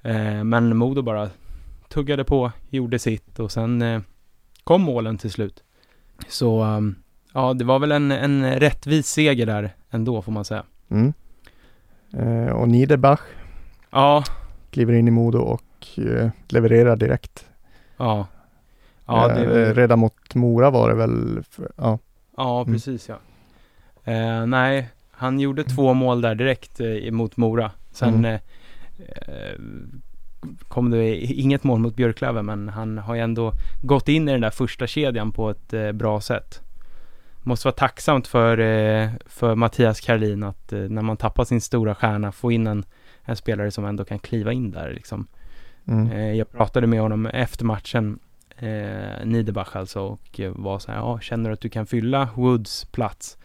Eh, 0.03 0.45
men 0.45 0.77
Modo 0.77 1.03
bara 1.03 1.29
tuggade 1.89 2.25
på, 2.25 2.53
gjorde 2.71 2.99
sitt 2.99 3.39
och 3.39 3.53
sen 3.53 3.83
eh, 3.83 4.01
kom 4.65 4.83
målen 4.83 5.19
till 5.19 5.31
slut. 5.31 5.63
Så 6.29 6.65
um, 6.65 6.95
ja, 7.33 7.55
det 7.55 7.65
var 7.65 7.79
väl 7.79 7.93
en, 7.93 8.11
en 8.13 8.61
rättvis 8.61 9.07
seger 9.07 9.47
där 9.47 9.71
ändå 9.91 10.23
får 10.23 10.33
man 10.33 10.45
säga. 10.45 10.63
Mm. 10.89 11.13
Eh, 12.13 12.53
och 12.53 12.69
Niederbach 12.69 13.21
Ja, 13.91 14.25
kliver 14.71 14.93
in 14.93 15.09
i 15.09 15.11
Modo 15.11 15.39
och 15.39 15.63
levererar 16.49 16.97
direkt. 16.97 17.47
ja. 17.97 18.27
Ja, 19.07 19.29
det, 19.29 19.75
redan 19.75 19.99
mot 19.99 20.35
Mora 20.35 20.71
var 20.71 20.89
det 20.89 20.95
väl, 20.95 21.43
för, 21.51 21.73
ja. 21.77 21.99
Ja, 22.37 22.61
Mm. 22.63 22.75
precis 22.75 23.09
ja. 23.09 23.15
Eh, 24.05 24.47
nej, 24.47 24.89
han 25.11 25.41
gjorde 25.41 25.65
två 25.65 25.95
mål 25.95 26.21
där 26.21 26.35
direkt 26.35 26.81
eh, 26.81 27.11
mot 27.11 27.37
Mora. 27.37 27.71
Sen 27.93 28.15
Mm. 28.15 28.39
eh, 28.99 29.61
kom 30.69 30.91
det 30.91 31.17
inget 31.17 31.65
mål 31.65 31.79
mot 31.81 31.97
Björklöven, 31.97 32.47
men 32.47 32.69
han 32.69 32.99
har 32.99 33.15
ju 33.15 33.21
ändå 33.21 33.53
gått 33.83 34.09
in 34.09 34.29
i 34.29 34.33
den 34.33 34.41
där 34.41 34.51
första 34.51 34.87
kedjan 34.87 35.33
på 35.33 35.51
ett 35.51 35.73
eh, 35.73 35.93
bra 35.93 36.21
sätt. 36.21 36.61
Måste 37.43 37.67
vara 37.67 37.75
tacksamt 37.75 38.27
för, 38.29 38.59
eh, 38.59 39.11
för 39.27 39.55
Mattias 39.55 40.01
Karlin 40.01 40.43
att 40.43 40.73
eh, 40.73 40.79
när 40.79 41.03
man 41.03 41.17
tappar 41.17 41.45
sin 41.45 41.61
stora 41.61 41.95
stjärna 41.95 42.33
få 42.33 42.53
in 42.53 42.67
en, 42.67 42.85
en 43.23 43.37
spelare 43.37 43.71
som 43.71 43.85
ändå 43.85 44.05
kan 44.05 44.19
kliva 44.19 44.53
in 44.53 44.71
där 44.71 44.93
liksom. 44.95 45.27
Mm. 45.87 46.37
Jag 46.37 46.53
pratade 46.53 46.87
med 46.87 47.01
honom 47.01 47.27
efter 47.27 47.65
matchen, 47.65 48.19
eh, 48.59 49.25
Niederbach 49.27 49.77
alltså, 49.77 50.01
och 50.01 50.41
var 50.55 50.79
så 50.79 50.93
här, 50.93 50.99
ja, 50.99 51.21
känner 51.21 51.51
du 51.51 51.55
att 51.55 51.61
du 51.61 51.69
kan 51.69 51.87
fylla 51.87 52.29
Woods 52.35 52.85
plats? 52.85 53.39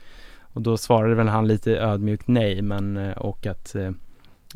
Och 0.60 0.63
då 0.63 0.78
svarade 0.78 1.15
väl 1.15 1.28
han 1.28 1.48
lite 1.48 1.72
ödmjukt 1.78 2.28
nej, 2.28 2.62
men 2.62 2.98
eh, 2.98 3.17
och 3.17 3.45
att 3.45 3.76
eh, 3.76 3.91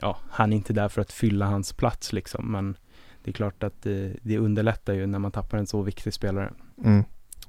ja, 0.02 0.18
han 0.30 0.54
är 0.54 0.58
inte 0.58 0.74
där 0.74 0.90
för 0.90 1.02
att 1.02 1.12
fylla 1.12 1.46
hans 1.46 1.74
plats 1.74 2.14
liksom, 2.14 2.52
men 2.52 2.78
det 3.24 3.32
är 3.32 3.34
klart 3.34 3.64
att 3.64 3.86
eh, 3.86 3.94
det 4.22 4.38
underlättar 4.38 4.94
ju 4.94 5.06
när 5.08 5.20
man 5.20 5.32
tappar 5.32 5.58
en 5.58 5.68
så 5.68 5.82
viktig 5.82 6.14
spelare. 6.14 6.52
Mm. 6.86 7.04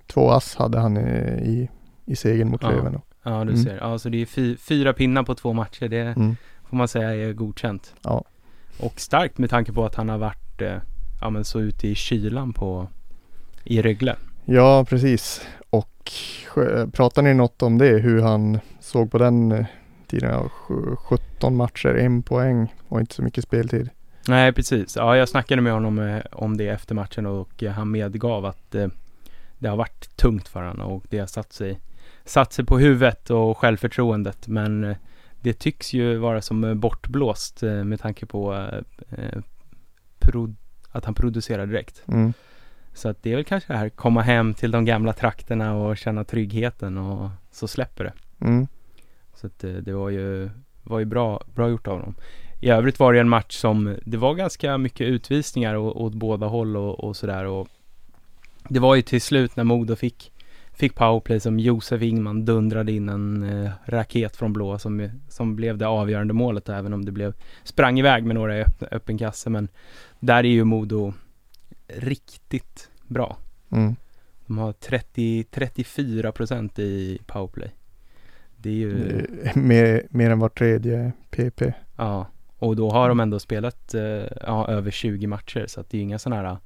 Två 0.06 0.30
ass 0.30 0.54
hade 0.56 0.78
han 0.78 0.96
i, 0.96 1.68
i 2.04 2.16
segern 2.16 2.48
mot 2.50 2.62
Ja. 2.62 2.70
Löven. 2.70 3.00
Ja, 3.22 3.30
du 3.44 3.50
Mm. 3.52 3.64
ser. 3.64 3.76
Ja, 3.76 3.98
så 3.98 4.08
det 4.08 4.22
är 4.22 4.26
fy, 4.26 4.56
fyra 4.56 4.92
pinnar 4.92 5.22
på 5.22 5.34
två 5.34 5.52
matcher, 5.52 5.88
det 5.88 5.98
Mm. 6.00 6.36
får 6.64 6.76
man 6.76 6.88
säga 6.88 7.14
är 7.28 7.32
godkänt. 7.32 7.94
Ja. 8.02 8.24
Och 8.80 9.00
starkt 9.00 9.38
med 9.38 9.50
tanke 9.50 9.72
på 9.72 9.84
att 9.84 9.94
han 9.94 10.08
har 10.08 10.18
varit, 10.18 10.62
eh, 10.62 10.76
ja 11.20 11.30
men 11.30 11.44
så 11.44 11.60
ute 11.60 11.88
i 11.88 11.94
kylan 11.94 12.52
på, 12.52 12.88
i 13.64 13.82
Rögle. 13.82 14.16
Ja, 14.44 14.84
precis. 14.88 15.40
Och 15.70 15.88
pratar 16.92 17.22
ni 17.22 17.34
något 17.34 17.62
om 17.62 17.78
det, 17.78 17.98
hur 17.98 18.22
han 18.22 18.58
såg 18.80 19.10
på 19.10 19.18
den 19.18 19.52
eh, 19.52 19.66
tiden? 20.06 20.30
Ja, 20.30 20.48
sju- 20.48 20.96
17 20.96 21.56
matcher, 21.56 21.94
en 21.94 22.22
poäng 22.22 22.74
och 22.88 23.00
inte 23.00 23.14
så 23.14 23.22
mycket 23.22 23.44
speltid. 23.44 23.90
Nej, 24.28 24.52
precis. 24.52 24.96
Ja, 24.96 25.16
jag 25.16 25.28
snackade 25.28 25.62
med 25.62 25.72
honom 25.72 25.98
eh, 25.98 26.22
om 26.32 26.56
det 26.56 26.68
efter 26.68 26.94
matchen 26.94 27.26
och 27.26 27.62
eh, 27.62 27.72
han 27.72 27.90
medgav 27.90 28.44
att 28.44 28.74
eh, 28.74 28.88
det 29.58 29.68
har 29.68 29.76
varit 29.76 30.16
tungt 30.16 30.48
för 30.48 30.62
honom 30.62 30.92
och 30.92 31.04
det 31.10 31.18
har 31.18 31.26
satt 31.26 31.52
sig, 31.52 31.80
satt 32.24 32.52
sig 32.52 32.64
på 32.64 32.78
huvudet 32.78 33.30
och 33.30 33.58
självförtroendet. 33.58 34.48
Men 34.48 34.84
eh, 34.84 34.96
det 35.40 35.52
tycks 35.52 35.92
ju 35.92 36.16
vara 36.16 36.42
som 36.42 36.64
eh, 36.64 36.74
bortblåst 36.74 37.62
eh, 37.62 37.84
med 37.84 38.00
tanke 38.00 38.26
på 38.26 38.54
eh, 38.54 39.18
eh, 39.18 39.38
att 40.90 41.04
han 41.04 41.14
producerar 41.14 41.66
direkt. 41.66 42.02
Mm. 42.08 42.32
Så 42.94 43.08
att 43.08 43.22
det 43.22 43.32
är 43.32 43.36
väl 43.36 43.44
kanske 43.44 43.72
det 43.72 43.76
här 43.78 43.88
komma 43.88 44.22
hem 44.22 44.54
till 44.54 44.70
de 44.70 44.84
gamla 44.84 45.12
trakterna 45.12 45.74
och 45.74 45.96
känna 45.96 46.24
tryggheten 46.24 46.98
och 46.98 47.30
så 47.50 47.68
släpper 47.68 48.04
det. 48.04 48.12
Mm. 48.46 48.66
Så 49.34 49.46
att 49.46 49.64
eh, 49.64 49.70
det 49.72 49.92
var 49.92 50.10
ju, 50.10 50.50
var 50.82 50.98
ju 50.98 51.04
bra, 51.04 51.40
bra 51.54 51.68
gjort 51.70 51.86
av 51.88 52.00
dem. 52.00 52.14
I 52.60 52.68
övrigt 52.68 52.98
var 52.98 53.12
det 53.12 53.20
en 53.20 53.28
match 53.28 53.56
som, 53.56 53.96
det 54.04 54.16
var 54.16 54.34
ganska 54.34 54.78
mycket 54.78 55.06
utvisningar 55.06 55.76
å- 55.76 55.92
åt 55.92 56.14
båda 56.14 56.46
håll 56.46 56.76
och, 56.76 57.04
och 57.04 57.16
sådär 57.16 57.44
och 57.44 57.68
det 58.68 58.78
var 58.80 58.94
ju 58.94 59.02
till 59.02 59.20
slut 59.22 59.56
när 59.56 59.64
Modo 59.64 59.96
fick, 59.96 60.32
fick 60.72 60.94
powerplay 60.94 61.40
som 61.40 61.58
Josef 61.58 62.02
Ingman 62.02 62.44
dundrade 62.44 62.92
in 62.92 63.08
en 63.08 63.42
eh, 63.64 63.70
raket 63.84 64.36
från 64.36 64.52
blå 64.52 64.78
som, 64.78 65.10
som 65.28 65.56
blev 65.56 65.78
det 65.78 65.86
avgörande 65.86 66.34
målet 66.34 66.68
även 66.68 66.92
om 66.92 67.04
det 67.04 67.12
blev, 67.12 67.34
sprang 67.64 67.98
iväg 67.98 68.24
med 68.24 68.34
några 68.36 68.58
i 68.58 68.62
öppen, 68.62 68.88
öppen 68.90 69.18
kasse 69.18 69.50
men 69.50 69.68
där 70.20 70.36
är 70.44 70.48
ju 70.48 70.64
Modo 70.64 71.12
riktigt 71.88 72.90
bra. 73.06 73.36
Mm. 73.70 73.96
De 74.46 74.58
har 74.58 74.72
30, 74.72 75.44
34 75.50 76.32
procent 76.32 76.78
i 76.78 77.18
powerplay. 77.26 77.74
Det 78.56 78.70
är 78.70 78.74
ju... 78.74 79.26
Mer, 79.54 80.06
mer 80.10 80.30
än 80.30 80.38
var 80.38 80.48
tredje 80.48 81.12
PP. 81.30 81.62
Ja, 81.96 82.26
och 82.58 82.76
då 82.76 82.90
har 82.90 83.08
de 83.08 83.20
ändå 83.20 83.38
spelat 83.38 83.94
eh, 83.94 84.02
ja, 84.40 84.68
över 84.68 84.90
20 84.90 85.26
matcher 85.26 85.66
så 85.68 85.80
att 85.80 85.90
det 85.90 85.96
är 85.96 85.98
ju 85.98 86.02
inga 86.02 86.18
sådana 86.18 86.48
här 86.48 86.58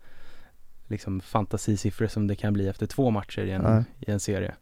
liksom 0.87 1.20
fantasisiffror 1.20 2.07
som 2.07 2.26
det 2.26 2.37
kan 2.37 2.52
bli 2.52 2.68
efter 2.68 2.87
två 2.87 3.11
matcher 3.11 3.42
i 3.42 3.50
en, 3.50 3.85
i 4.00 4.11
en 4.11 4.20
serie. 4.20 4.54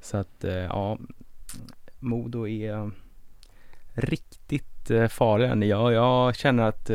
Så 0.00 0.16
att 0.16 0.44
eh, 0.44 0.54
ja, 0.54 0.98
Modo 1.98 2.46
är 2.48 2.90
riktigt 3.92 4.90
eh, 4.90 5.08
farliga. 5.08 5.66
Jag, 5.66 5.92
jag 5.92 6.36
känner 6.36 6.62
att 6.62 6.90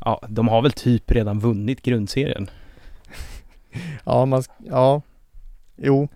ja, 0.00 0.20
de 0.28 0.48
har 0.48 0.62
väl 0.62 0.72
typ 0.72 1.10
redan 1.10 1.40
vunnit 1.40 1.82
grundserien. 1.82 2.50
Ja, 4.04 4.26
man, 4.26 4.42
ja, 4.58 5.02
jo. 5.76 6.08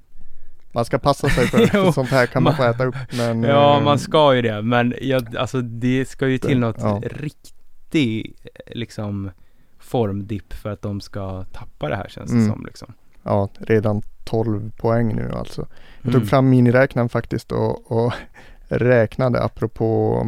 Man 0.72 0.84
ska 0.84 0.98
passa 0.98 1.28
sig 1.28 1.46
för, 1.46 1.92
sånt 1.92 2.08
här 2.08 2.26
kan 2.26 2.42
man 2.42 2.50
man- 2.50 2.56
få 2.56 2.62
äta 2.70 2.84
upp. 2.84 2.94
Men, 3.16 3.42
Ja, 3.42 3.78
eh, 3.78 3.84
man 3.84 3.98
ska 3.98 4.34
ju 4.34 4.42
det, 4.42 4.62
men 4.62 4.94
jag, 5.00 5.36
alltså 5.36 5.60
det 5.60 6.08
ska 6.08 6.28
ju 6.28 6.38
till 6.38 6.58
något 6.58 6.76
Ja. 6.80 7.00
riktig 7.04 8.34
liksom 8.66 9.30
formdipp 9.78 10.52
för 10.52 10.70
att 10.70 10.82
de 10.82 11.00
ska 11.00 11.44
tappa 11.44 11.88
det 11.88 11.96
här 11.96 12.08
känns 12.08 12.30
det 12.30 12.36
Mm. 12.36 12.50
som 12.50 12.64
liksom. 12.66 12.92
Ja, 13.22 13.48
redan 13.58 14.02
12 14.24 14.70
poäng 14.76 15.16
nu 15.16 15.32
alltså. 15.32 15.66
Jag 16.02 16.08
Mm. 16.10 16.20
tog 16.20 16.30
fram 16.30 16.48
miniräknaren 16.50 17.08
faktiskt 17.08 17.52
och, 17.52 17.92
och 17.92 18.12
räknade 18.68 19.42
apropå 19.42 20.22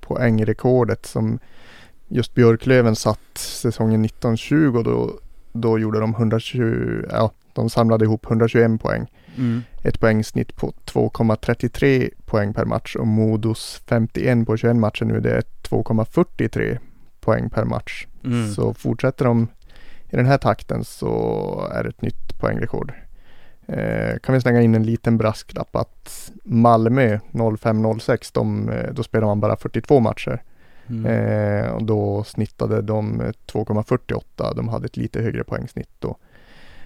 poängrekordet 0.00 1.06
som 1.06 1.38
just 2.12 2.34
Björklöven 2.34 2.96
satt 2.96 3.38
säsongen 3.38 4.04
1920 4.04 4.82
då, 4.84 5.18
då 5.52 5.78
gjorde 5.78 6.00
de 6.00 6.14
120, 6.14 7.04
ja 7.10 7.30
de 7.52 7.70
samlade 7.70 8.04
ihop 8.04 8.26
121 8.26 8.80
poäng. 8.80 9.06
Mm. 9.36 9.62
Ett 9.82 10.00
poängsnitt 10.00 10.56
på 10.56 10.72
2,33 10.86 12.10
poäng 12.24 12.54
per 12.54 12.64
match 12.64 12.96
och 12.96 13.06
Modos 13.06 13.82
51 13.86 14.46
på 14.46 14.56
21 14.56 14.76
matcher 14.76 15.04
nu 15.04 15.20
det 15.20 15.30
är 15.30 15.42
2,43 15.62 16.78
poäng 17.20 17.50
per 17.50 17.64
match. 17.64 18.06
Mm. 18.24 18.52
Så 18.52 18.74
fortsätter 18.74 19.24
de 19.24 19.48
i 20.10 20.16
den 20.16 20.26
här 20.26 20.38
takten 20.38 20.84
så 20.84 21.70
är 21.72 21.82
det 21.82 21.88
ett 21.88 22.02
nytt 22.02 22.40
poängrekord. 22.40 22.92
Eh, 23.66 24.18
kan 24.22 24.34
vi 24.34 24.40
slänga 24.40 24.62
in 24.62 24.74
en 24.74 24.82
liten 24.82 25.18
brasklapp 25.18 25.76
att 25.76 26.30
Malmö 26.44 27.18
05-06, 27.32 28.30
de, 28.32 28.68
eh, 28.68 28.92
då 28.92 29.02
spelar 29.02 29.26
man 29.26 29.40
bara 29.40 29.56
42 29.56 30.00
matcher. 30.00 30.42
Mm. 30.88 31.06
Eh, 31.06 31.70
och 31.70 31.84
då 31.84 32.24
snittade 32.24 32.82
de 32.82 33.20
eh, 33.20 33.26
2,48. 33.26 34.54
De 34.56 34.68
hade 34.68 34.86
ett 34.86 34.96
lite 34.96 35.20
högre 35.22 35.44
poängsnitt 35.44 35.90
då. 35.98 36.16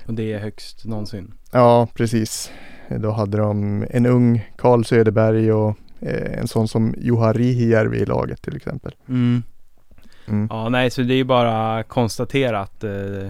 Och 0.07 0.15
det 0.15 0.33
är 0.33 0.39
högst 0.39 0.85
någonsin. 0.85 1.35
Ja, 1.53 1.89
precis. 1.95 2.51
Eh, 2.89 2.99
Då 3.01 3.11
hade 3.11 3.39
de 3.39 3.87
en 3.91 4.07
ung 4.07 4.51
Karl 4.57 4.85
Söderberg 4.85 5.53
och 5.53 5.77
eh, 6.01 6.39
en 6.39 6.49
sån 6.49 6.69
som 6.69 6.95
Juha 6.99 7.33
Rihijärvi 7.33 7.99
i 7.99 8.07
laget 8.07 8.43
till 8.43 8.57
exempel. 8.57 8.95
Mm. 9.09 9.43
Mm. 10.29 10.49
Ja, 10.51 10.69
nej, 10.69 10.91
så 10.91 11.03
det 11.03 11.15
är 11.15 11.17
ju 11.17 11.25
bara 11.25 11.83
konstatera 11.83 12.61
att 12.61 12.85
eh, 12.85 13.29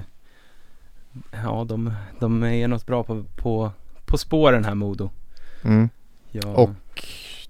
ja, 1.45 1.65
de, 1.69 1.93
de 2.21 2.43
är 2.45 2.69
något 2.69 2.87
bra 2.87 3.05
på, 3.05 3.25
på, 3.37 3.71
på 4.07 4.19
spåren 4.19 4.65
här 4.65 4.75
Modo. 4.75 5.11
Mm. 5.65 5.89
Ja, 6.31 6.49
Och 6.49 6.71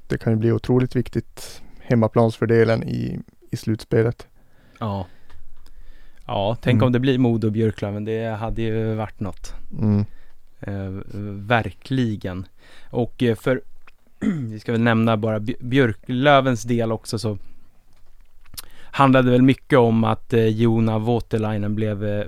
det 0.08 0.18
kan 0.18 0.32
ju 0.32 0.38
bli 0.38 0.52
otroligt 0.52 0.96
viktigt 0.96 1.62
hemmaplansfördelen 1.86 2.82
i, 2.84 3.18
i 3.50 3.56
slutspelet. 3.56 4.26
ja. 4.80 5.06
Ja, 6.28 6.56
tänk 6.62 6.74
Mm. 6.74 6.86
om 6.86 6.92
det 6.92 6.98
blir 7.00 7.18
Modo 7.18 7.46
och 7.46 7.52
Björklöven. 7.52 8.04
Det 8.04 8.26
hade 8.28 8.62
ju 8.62 8.94
varit 8.94 9.20
något. 9.20 9.54
Mm. 9.80 10.04
Eh, 10.60 10.90
verkligen. 11.46 12.46
Och 12.90 13.22
eh, 13.22 13.34
för, 13.34 13.60
vi 14.50 14.60
ska 14.60 14.72
väl 14.72 14.80
nämna 14.80 15.16
bara 15.16 15.38
Bj- 15.38 15.56
Björklövens 15.60 16.62
del 16.62 16.92
också 16.92 17.18
så 17.18 17.38
handlade 18.90 19.30
väl 19.30 19.42
mycket 19.42 19.78
om 19.78 20.04
att 20.04 20.32
eh, 20.32 20.46
Jona 20.46 20.98
Voutilainen 20.98 21.74
blev 21.74 22.04
eh, 22.04 22.26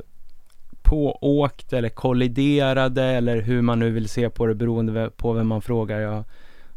pååkt 0.83 1.73
eller 1.73 1.89
kolliderade 1.89 3.03
eller 3.05 3.41
hur 3.41 3.63
man 3.63 3.79
nu 3.79 3.91
vill 3.91 4.09
se 4.09 4.31
på 4.31 4.47
det 4.47 4.55
beroende 4.55 5.11
på 5.17 5.33
vem 5.33 5.47
man 5.49 5.63
frågar. 5.63 6.01
Jag 6.01 6.25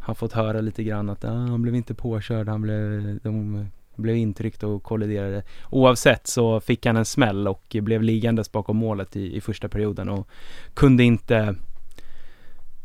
har 0.02 0.14
fått 0.14 0.34
höra 0.34 0.62
lite 0.62 0.84
grann 0.84 1.10
att 1.10 1.26
ah, 1.26 1.28
han 1.28 1.62
blev 1.62 1.76
inte 1.76 1.94
påkörd, 1.94 2.48
han 2.48 2.62
blev, 2.62 3.20
de 3.24 3.66
blev 3.96 4.16
intryckt 4.16 4.64
och 4.64 4.84
kolliderade. 4.84 5.44
Oavsett 5.70 6.28
så 6.28 6.60
fick 6.60 6.86
han 6.86 6.98
en 6.98 7.06
smäll 7.06 7.48
och 7.48 7.76
blev 7.82 8.04
liggandes 8.04 8.52
bakom 8.52 8.78
målet 8.78 9.16
i, 9.16 9.36
i 9.36 9.42
första 9.42 9.70
perioden 9.70 10.10
och 10.10 10.28
kunde 10.74 11.04
inte 11.04 11.56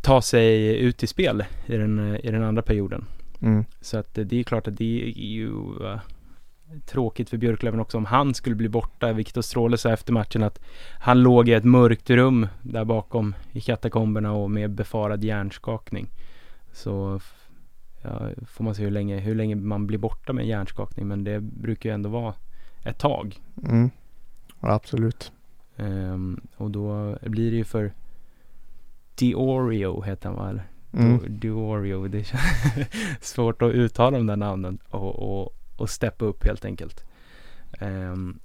ta 0.02 0.22
sig 0.22 0.78
ut 0.78 1.02
i 1.02 1.06
spel 1.06 1.44
i 1.66 1.76
den, 1.76 2.16
i 2.16 2.30
den 2.30 2.42
andra 2.42 2.62
perioden. 2.62 3.04
Mm. 3.40 3.64
Så 3.80 3.98
att 3.98 4.14
det 4.14 4.40
är 4.40 4.42
klart 4.42 4.68
att 4.68 4.76
det 4.76 5.02
är 5.02 5.20
ju 5.20 5.50
eh, 5.84 6.00
tråkigt 6.86 7.30
för 7.30 7.36
Björklöven 7.36 7.80
också 7.80 7.98
om 7.98 8.04
han 8.04 8.34
skulle 8.34 8.56
bli 8.56 8.68
borta. 8.68 9.12
Viktor 9.12 9.42
Stråle 9.42 9.78
sa 9.78 9.92
efter 9.92 10.12
matchen 10.12 10.42
att 10.42 10.60
han 11.00 11.22
låg 11.22 11.48
i 11.48 11.52
ett 11.52 11.64
mörkt 11.64 12.10
rum 12.10 12.48
där 12.62 12.84
bakom 12.84 13.34
i 13.52 13.60
katakomberna 13.60 14.32
och 14.32 14.50
med 14.50 14.70
befarad 14.70 15.24
hjärnskakning. 15.24 16.08
Så 16.76 17.20
ja, 18.02 18.30
får 18.46 18.64
man 18.64 18.74
se 18.74 18.82
hur 18.82 18.90
länge, 18.90 19.18
hur 19.20 19.34
länge 19.34 19.54
man 19.54 19.86
blir 19.86 19.98
borta 19.98 20.32
med 20.32 20.46
hjärnskakning 20.46 21.08
men 21.08 21.24
det 21.24 21.40
brukar 21.40 21.90
ju 21.90 21.94
ändå 21.94 22.08
vara 22.08 22.34
ett 22.84 22.98
tag. 22.98 23.40
Mm. 23.68 23.90
Ja, 24.60 24.72
absolut. 24.72 25.32
Ehm, 25.76 26.40
och 26.56 26.70
då 26.70 27.18
blir 27.22 27.50
det 27.50 27.56
ju 27.56 27.64
för 27.64 27.92
Diorio 29.14 30.02
heter 30.02 30.28
han 30.28 30.36
va? 30.38 30.60
Mm. 30.92 31.18
Di- 31.18 31.28
Diorio, 31.28 32.08
det 32.08 32.24
känns 32.24 32.42
svårt 33.20 33.62
att 33.62 33.72
uttala 33.72 34.16
de 34.16 34.26
där 34.26 34.36
namnen 34.36 34.78
och, 34.90 35.16
och, 35.40 35.54
och 35.76 35.90
steppa 35.90 36.24
upp 36.24 36.44
helt 36.46 36.64
enkelt. 36.64 37.04
Ehm, 37.78 38.38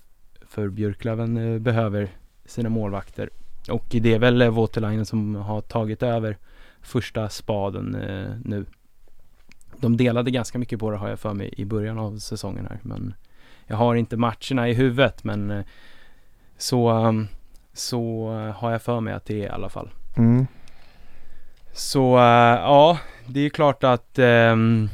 för 0.48 0.70
Björklöven 0.70 1.38
eh, 1.38 1.60
behöver 1.60 2.10
sina 2.46 2.70
målvakter 2.70 3.30
och 3.70 3.86
det 3.90 4.14
är 4.14 4.20
väl 4.20 4.50
Voutilainen 4.50 5.06
som 5.06 5.36
har 5.36 5.62
tagit 5.62 6.04
över 6.04 6.38
första 6.82 7.30
spaden 7.30 7.96
eh, 7.96 8.36
nu. 8.46 8.66
De 9.78 9.98
delade 9.98 10.32
ganska 10.32 10.60
mycket 10.60 10.80
på 10.80 10.92
det 10.92 10.98
har 10.98 11.10
jag 11.10 11.20
för 11.20 11.34
mig 11.34 11.54
i 11.58 11.66
början 11.66 11.98
av 11.98 12.18
säsongen 12.18 12.68
här 12.70 12.80
men 12.82 13.14
jag 13.68 13.78
har 13.78 13.96
inte 13.96 14.18
matcherna 14.18 14.70
i 14.70 14.74
huvudet 14.74 15.24
men 15.24 15.52
eh, 15.52 15.64
så, 16.58 16.92
um, 16.92 17.28
så 17.74 18.34
eh, 18.34 18.56
har 18.56 18.72
jag 18.72 18.82
för 18.82 19.00
mig 19.00 19.14
att 19.14 19.26
det 19.26 19.42
är 19.42 19.46
i 19.46 19.50
alla 19.50 19.70
fall. 19.70 19.90
Mm. 20.18 20.48
Så 21.74 22.18
ja, 22.18 23.00
det 23.28 23.40
är 23.40 23.50
klart 23.50 23.84
att 23.84 24.20
ehm, 24.20 24.90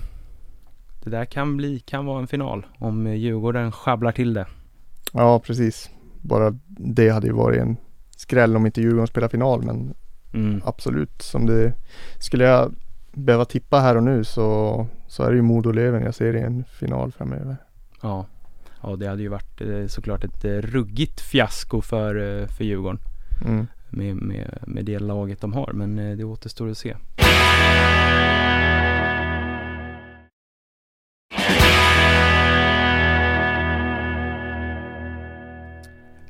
det 1.03 1.09
där 1.09 1.25
kan 1.25 1.57
bli, 1.57 1.79
kan 1.79 2.05
vara 2.05 2.19
en 2.19 2.27
final 2.27 2.65
om 2.79 3.07
Djurgården 3.15 3.71
sjabblar 3.71 4.11
till 4.11 4.33
det. 4.33 4.45
Ja, 5.13 5.39
precis. 5.39 5.89
Bara 6.21 6.59
det 6.67 7.09
hade 7.09 7.27
ju 7.27 7.33
varit 7.33 7.61
en 7.61 7.77
skräll 8.17 8.55
om 8.55 8.65
inte 8.65 8.81
Djurgården 8.81 9.07
spelar 9.07 9.27
final, 9.27 9.63
men 9.63 9.93
Mm. 10.33 10.61
absolut. 10.65 11.21
Som 11.21 11.45
det 11.45 11.73
skulle 12.19 12.43
jag 12.43 12.73
behöva 13.11 13.45
tippa 13.45 13.79
här 13.79 13.95
och 13.95 14.03
nu 14.03 14.23
så, 14.23 14.87
så 15.07 15.23
är 15.23 15.29
det 15.29 15.35
ju 15.35 15.41
Modo-Löven 15.41 16.03
jag 16.03 16.15
ser 16.15 16.35
i 16.35 16.41
en 16.41 16.63
final 16.79 17.11
framöver. 17.11 17.57
Ja. 18.01 18.25
ja, 18.83 18.95
det 18.95 19.07
hade 19.07 19.21
ju 19.21 19.27
varit 19.27 19.61
eh, 19.61 19.87
såklart 19.87 20.23
ett 20.23 20.45
eh, 20.45 20.49
ruggigt 20.51 21.21
fiasko 21.21 21.81
för, 21.81 22.15
eh, 22.41 22.47
för 22.47 22.63
Djurgården 22.63 22.99
Mm. 23.45 23.67
med, 23.89 24.15
med, 24.15 24.57
med 24.67 24.85
det 24.85 24.99
laget 24.99 25.41
de 25.41 25.53
har, 25.53 25.71
men 25.73 26.17
det 26.17 26.23
återstår 26.23 26.69
att 26.69 26.77
se. 26.77 26.95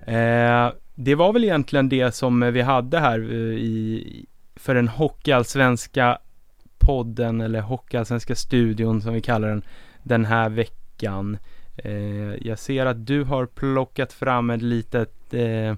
Eh, 0.08 0.72
det 1.00 1.16
var 1.16 1.34
väl 1.34 1.44
egentligen 1.44 1.90
det 1.90 2.16
som 2.16 2.40
vi 2.54 2.62
hade 2.62 3.00
här 3.00 3.20
eh, 3.20 3.58
i, 3.58 4.26
för 4.56 4.76
den 4.76 4.88
hockeyallsvenska 4.88 6.18
podden 6.78 7.42
eller 7.42 7.62
hockeyallsvenska 7.62 8.36
studion 8.36 9.02
som 9.02 9.14
vi 9.14 9.22
kallar 9.22 9.48
den 9.48 9.64
den 10.08 10.26
här 10.26 10.50
veckan. 10.50 11.38
Eh, 11.76 12.48
jag 12.48 12.60
ser 12.60 12.86
att 12.86 13.06
du 13.06 13.24
har 13.24 13.46
plockat 13.46 14.14
fram 14.14 14.50
ett 14.50 14.62
litet 14.62 15.34
eh, 15.34 15.76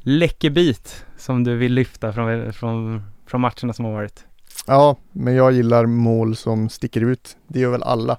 läckerbit 0.00 1.04
som 1.16 1.44
du 1.44 1.56
vill 1.56 1.72
lyfta 1.72 2.12
från, 2.12 2.52
från, 2.52 3.02
från 3.26 3.40
matcherna 3.40 3.72
som 3.72 3.84
har 3.84 3.92
varit. 3.92 4.24
Ja, 4.66 4.96
men 5.12 5.34
jag 5.34 5.52
gillar 5.52 5.86
mål 5.86 6.36
som 6.36 6.68
sticker 6.68 7.00
ut. 7.00 7.36
Det 7.46 7.60
gör 7.60 7.70
väl 7.70 7.82
alla. 7.82 8.18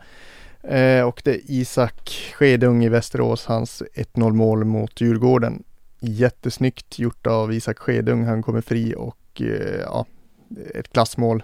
Eh, 0.63 1.07
och 1.07 1.21
det 1.23 1.31
är 1.31 1.41
Isak 1.45 2.33
Skedung 2.33 2.83
i 2.83 2.89
Västerås, 2.89 3.45
hans 3.45 3.83
1-0 3.95 4.33
mål 4.33 4.65
mot 4.65 5.01
Djurgården. 5.01 5.63
Jättesnyggt 6.05 6.99
gjort 6.99 7.27
av 7.27 7.53
Isak 7.53 7.79
Skedung. 7.79 8.25
Han 8.25 8.41
kommer 8.43 8.61
fri 8.61 8.93
och 8.97 9.41
eh, 9.41 9.79
ja, 9.81 10.05
ett 10.75 10.93
klassmål. 10.93 11.43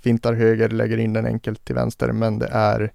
Fintar 0.00 0.32
höger, 0.32 0.68
lägger 0.68 0.96
in 0.98 1.12
den 1.12 1.26
enkelt 1.26 1.64
till 1.64 1.74
vänster, 1.74 2.12
men 2.12 2.38
det 2.38 2.46
är 2.52 2.92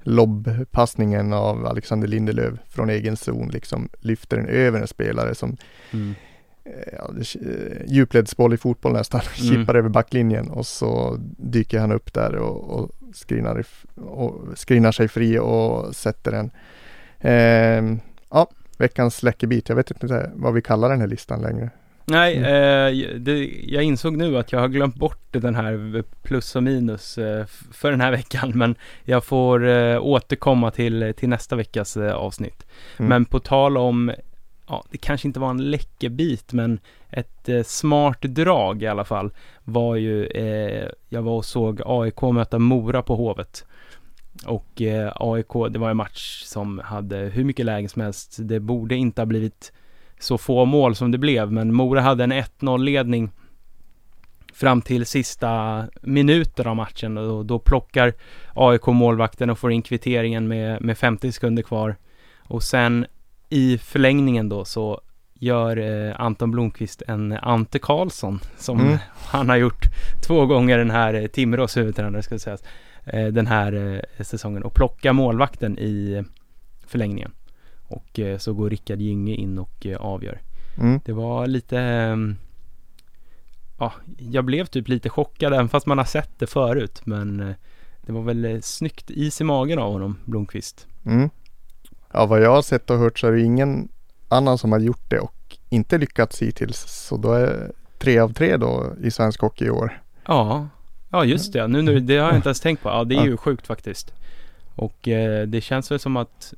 lobbpassningen 0.00 1.32
av 1.32 1.66
Alexander 1.66 2.08
Lindelöf 2.08 2.54
från 2.68 2.90
egen 2.90 3.16
zon, 3.16 3.48
liksom 3.48 3.88
lyfter 4.00 4.36
den 4.36 4.46
över 4.46 4.80
en 4.80 4.86
spelare 4.86 5.34
som 5.34 5.56
Mm. 5.92 6.14
eh, 6.64 6.72
ja, 6.92 7.10
eh, 7.40 7.82
djupledsboll 7.86 8.54
i 8.54 8.56
fotboll 8.56 8.92
nästan, 8.92 9.20
Mm. 9.40 9.54
chippar 9.56 9.74
över 9.74 9.88
backlinjen 9.88 10.50
och 10.50 10.66
så 10.66 11.16
dyker 11.38 11.80
han 11.80 11.92
upp 11.92 12.12
där 12.14 12.34
och, 12.36 12.70
och, 12.70 12.90
skrinar 14.54 14.92
sig 14.92 15.08
fri 15.08 15.38
och 15.38 15.96
sätter 15.96 16.30
den. 16.32 16.50
Ehm, 17.20 18.00
ja, 18.30 18.48
veckans 18.76 19.22
läckerbit. 19.22 19.68
Jag 19.68 19.76
vet 19.76 19.90
inte 19.90 20.30
vad 20.34 20.54
vi 20.54 20.62
kallar 20.62 20.88
den 20.90 21.00
här 21.00 21.08
listan 21.08 21.42
längre. 21.42 21.70
Nej, 22.08 22.36
Mm. 22.36 22.50
eh, 22.50 23.08
det, 23.20 23.50
jag 23.66 23.82
insåg 23.82 24.16
nu 24.16 24.38
att 24.38 24.52
jag 24.52 24.60
har 24.60 24.68
glömt 24.68 24.94
bort 24.96 25.22
den 25.30 25.54
här 25.54 26.04
plus 26.22 26.56
och 26.56 26.62
minus 26.62 27.18
eh, 27.18 27.46
för 27.72 27.90
den 27.90 28.00
här 28.00 28.10
veckan. 28.10 28.52
Men 28.54 28.74
jag 29.04 29.24
får 29.24 29.66
eh, 29.68 29.98
återkomma 30.02 30.70
till, 30.70 31.14
till 31.16 31.28
nästa 31.28 31.56
veckas 31.56 31.96
eh, 31.96 32.12
avsnitt. 32.14 32.66
Mm. 32.96 33.08
Men 33.08 33.24
på 33.24 33.38
tal 33.38 33.76
om, 33.76 34.12
ja, 34.68 34.84
det 34.90 34.98
kanske 34.98 35.28
inte 35.28 35.40
var 35.40 35.50
en 35.50 35.70
läckerbit, 35.70 36.52
men 36.52 36.78
ett 37.10 37.48
eh, 37.48 37.62
smart 37.62 38.22
drag 38.22 38.82
i 38.82 38.86
alla 38.86 39.04
fall 39.04 39.30
var 39.64 39.96
ju, 39.96 40.26
eh, 40.26 40.88
jag 41.08 41.22
var 41.22 41.32
och 41.36 41.44
såg 41.44 41.80
AIK 41.84 42.22
möta 42.22 42.58
Mora 42.58 43.02
på 43.02 43.16
Hovet. 43.16 43.64
Och 44.46 44.82
eh, 44.82 45.12
AIK, 45.16 45.52
det 45.70 45.78
var 45.78 45.90
en 45.90 45.96
match 45.96 46.42
som 46.44 46.78
hade 46.84 47.16
hur 47.16 47.44
mycket 47.44 47.66
lägen 47.66 47.88
som 47.88 48.02
helst. 48.02 48.36
Det 48.40 48.60
borde 48.60 48.94
inte 48.96 49.20
ha 49.20 49.26
blivit 49.26 49.72
så 50.20 50.38
få 50.38 50.64
mål 50.64 50.94
som 50.94 51.10
det 51.10 51.18
blev, 51.18 51.52
men 51.52 51.74
Mora 51.74 52.00
hade 52.00 52.24
en 52.24 52.32
1-0 52.32 52.78
ledning 52.78 53.30
fram 54.54 54.82
till 54.82 55.06
sista 55.06 55.84
minuten 56.02 56.66
av 56.66 56.76
matchen 56.76 57.18
och 57.18 57.46
då 57.46 57.58
plockar 57.58 58.12
AIK 58.54 58.86
målvakten 58.86 59.50
och 59.50 59.58
får 59.58 59.72
in 59.72 59.82
kvitteringen 59.82 60.48
med, 60.48 60.82
med 60.82 60.98
50 60.98 61.32
sekunder 61.32 61.62
kvar. 61.62 61.96
Och 62.38 62.62
sen 62.62 63.06
i 63.48 63.78
förlängningen 63.78 64.48
då 64.48 64.64
så 64.64 65.00
gör 65.34 65.76
eh, 65.76 66.20
Anton 66.20 66.50
Blomqvist 66.50 67.02
en 67.08 67.32
Ante 67.32 67.78
Karlsson 67.78 68.40
som 68.56 68.80
Mm. 68.80 68.98
han 69.26 69.48
har 69.48 69.56
gjort 69.56 69.82
två 70.26 70.46
gånger 70.46 70.78
den 70.78 70.90
här 70.90 71.14
eh, 71.14 71.26
Timrås 71.26 71.76
huvudtränare 71.76 72.22
ska 72.22 72.38
sägas 72.38 72.62
den 73.12 73.46
här 73.46 73.72
eh, 74.18 74.24
säsongen 74.24 74.62
och 74.62 74.74
plockar 74.74 75.12
målvakten 75.12 75.78
i 75.78 76.24
förlängningen. 76.86 77.32
Och 77.88 78.18
eh, 78.18 78.38
så 78.38 78.54
går 78.54 78.70
Rickard 78.70 79.00
Gynge 79.00 79.34
in 79.34 79.58
och 79.58 79.86
eh, 79.86 79.96
avgör. 79.96 80.40
Mm. 80.78 81.00
Det 81.04 81.12
var 81.12 81.46
lite 81.46 81.78
ehm, 81.78 82.36
Ja, 83.78 83.92
jag 84.18 84.44
blev 84.44 84.64
typ 84.64 84.88
lite 84.88 85.08
chockad 85.08 85.52
även 85.52 85.68
fast 85.68 85.86
man 85.86 85.98
har 85.98 86.04
sett 86.04 86.38
det 86.38 86.46
förut 86.46 87.00
men 87.04 87.40
eh, 87.40 87.54
Det 88.06 88.12
var 88.12 88.22
väl 88.22 88.44
eh, 88.44 88.60
snyggt 88.60 89.10
is 89.10 89.40
i 89.40 89.44
magen 89.44 89.78
av 89.78 89.92
honom, 89.92 90.18
Blomqvist. 90.24 90.86
Mm. 91.06 91.30
Ja, 92.12 92.26
vad 92.26 92.40
jag 92.40 92.50
har 92.50 92.62
sett 92.62 92.90
och 92.90 92.98
hört 92.98 93.18
så 93.18 93.26
är 93.26 93.32
det 93.32 93.42
ingen 93.42 93.88
annan 94.28 94.58
som 94.58 94.72
har 94.72 94.78
gjort 94.78 95.10
det 95.10 95.20
och 95.20 95.56
inte 95.68 95.98
lyckats 95.98 96.42
hittills. 96.42 96.78
Så 96.78 97.16
då 97.16 97.32
är 97.32 97.72
tre 97.98 98.18
av 98.18 98.32
tre 98.32 98.56
då 98.56 98.92
i 99.02 99.10
svensk 99.10 99.40
hockey 99.40 99.64
i 99.64 99.70
år. 99.70 100.02
Ja, 100.26 100.68
ja 101.10 101.24
just 101.24 101.52
det. 101.52 101.66
Nu, 101.66 101.82
nu, 101.82 102.00
det 102.00 102.16
har 102.16 102.26
jag 102.26 102.36
inte 102.36 102.48
ens 102.48 102.60
tänkt 102.60 102.82
på. 102.82 102.88
Ja, 102.88 103.04
det 103.04 103.16
är 103.16 103.24
ju 103.24 103.36
sjukt 103.36 103.66
faktiskt. 103.66 104.12
Och 104.74 105.08
eh, 105.08 105.46
det 105.46 105.60
känns 105.60 105.90
väl 105.90 105.98
som 105.98 106.16
att 106.16 106.54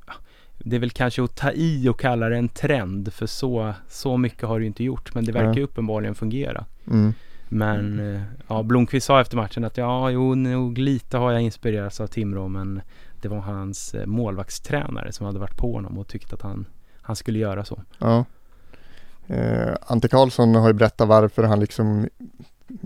det 0.57 0.75
är 0.75 0.79
väl 0.79 0.91
kanske 0.91 1.23
att 1.23 1.35
ta 1.35 1.51
i 1.51 1.89
och 1.89 1.99
kalla 1.99 2.29
det 2.29 2.37
en 2.37 2.49
trend, 2.49 3.13
för 3.13 3.25
så, 3.25 3.73
så 3.89 4.17
mycket 4.17 4.43
har 4.43 4.59
det 4.59 4.63
ju 4.63 4.67
inte 4.67 4.83
gjort, 4.83 5.15
men 5.15 5.25
det 5.25 5.31
verkar 5.31 5.53
ju 5.53 5.63
uppenbarligen 5.63 6.15
fungera. 6.15 6.65
Mm. 6.87 7.13
Men 7.49 8.15
eh, 8.15 8.21
ja, 8.47 8.63
Blomqvist 8.63 9.07
sa 9.07 9.21
efter 9.21 9.37
matchen 9.37 9.63
att 9.63 9.77
ja, 9.77 10.09
jo, 10.09 10.35
nog 10.35 10.77
lite 10.77 11.17
har 11.17 11.31
jag 11.31 11.41
inspirerats 11.41 12.01
av 12.01 12.07
Timrå, 12.07 12.47
men 12.47 12.81
det 13.21 13.27
var 13.27 13.39
hans 13.39 13.93
eh, 13.93 14.05
målvaktstränare 14.05 15.11
som 15.11 15.25
hade 15.25 15.39
varit 15.39 15.57
på 15.57 15.73
honom 15.73 15.97
och 15.97 16.07
tyckt 16.07 16.33
att 16.33 16.41
han, 16.41 16.65
han 17.01 17.15
skulle 17.15 17.39
göra 17.39 17.65
så. 17.65 17.81
Ja. 17.97 18.25
Eh, 19.27 19.75
Ante 19.81 20.07
Karlsson 20.07 20.55
har 20.55 20.67
ju 20.67 20.73
berättat 20.73 21.07
varför 21.07 21.43
han 21.43 21.59
liksom 21.59 22.09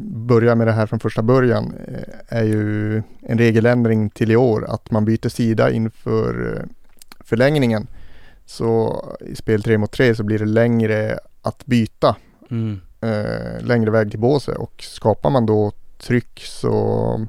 börjar 0.05 0.55
med 0.55 0.67
det 0.67 0.71
här 0.71 0.85
från 0.85 0.99
första 0.99 1.21
början. 1.21 1.73
Eh, 1.87 2.37
är 2.39 2.43
ju 2.43 2.95
en 3.21 3.37
regeländring 3.37 4.09
till 4.09 4.31
i 4.31 4.35
år 4.35 4.65
att 4.69 4.91
man 4.91 5.05
byter 5.05 5.29
sida 5.29 5.71
inför 5.71 6.57
eh, 6.57 6.63
förlängningen. 7.19 7.87
Så 8.45 9.03
i 9.19 9.35
spel 9.35 9.63
3 9.63 9.77
mot 9.77 9.91
3 9.91 10.15
så 10.15 10.23
blir 10.23 10.39
det 10.39 10.45
längre 10.45 11.19
att 11.41 11.65
byta. 11.65 12.15
Mm. 12.51 12.79
Eh, 13.01 13.65
längre 13.65 13.91
väg 13.91 14.09
till 14.09 14.19
båset 14.19 14.57
och 14.57 14.73
skapar 14.83 15.29
man 15.29 15.45
då 15.45 15.71
tryck 15.97 16.43
så 16.45 17.27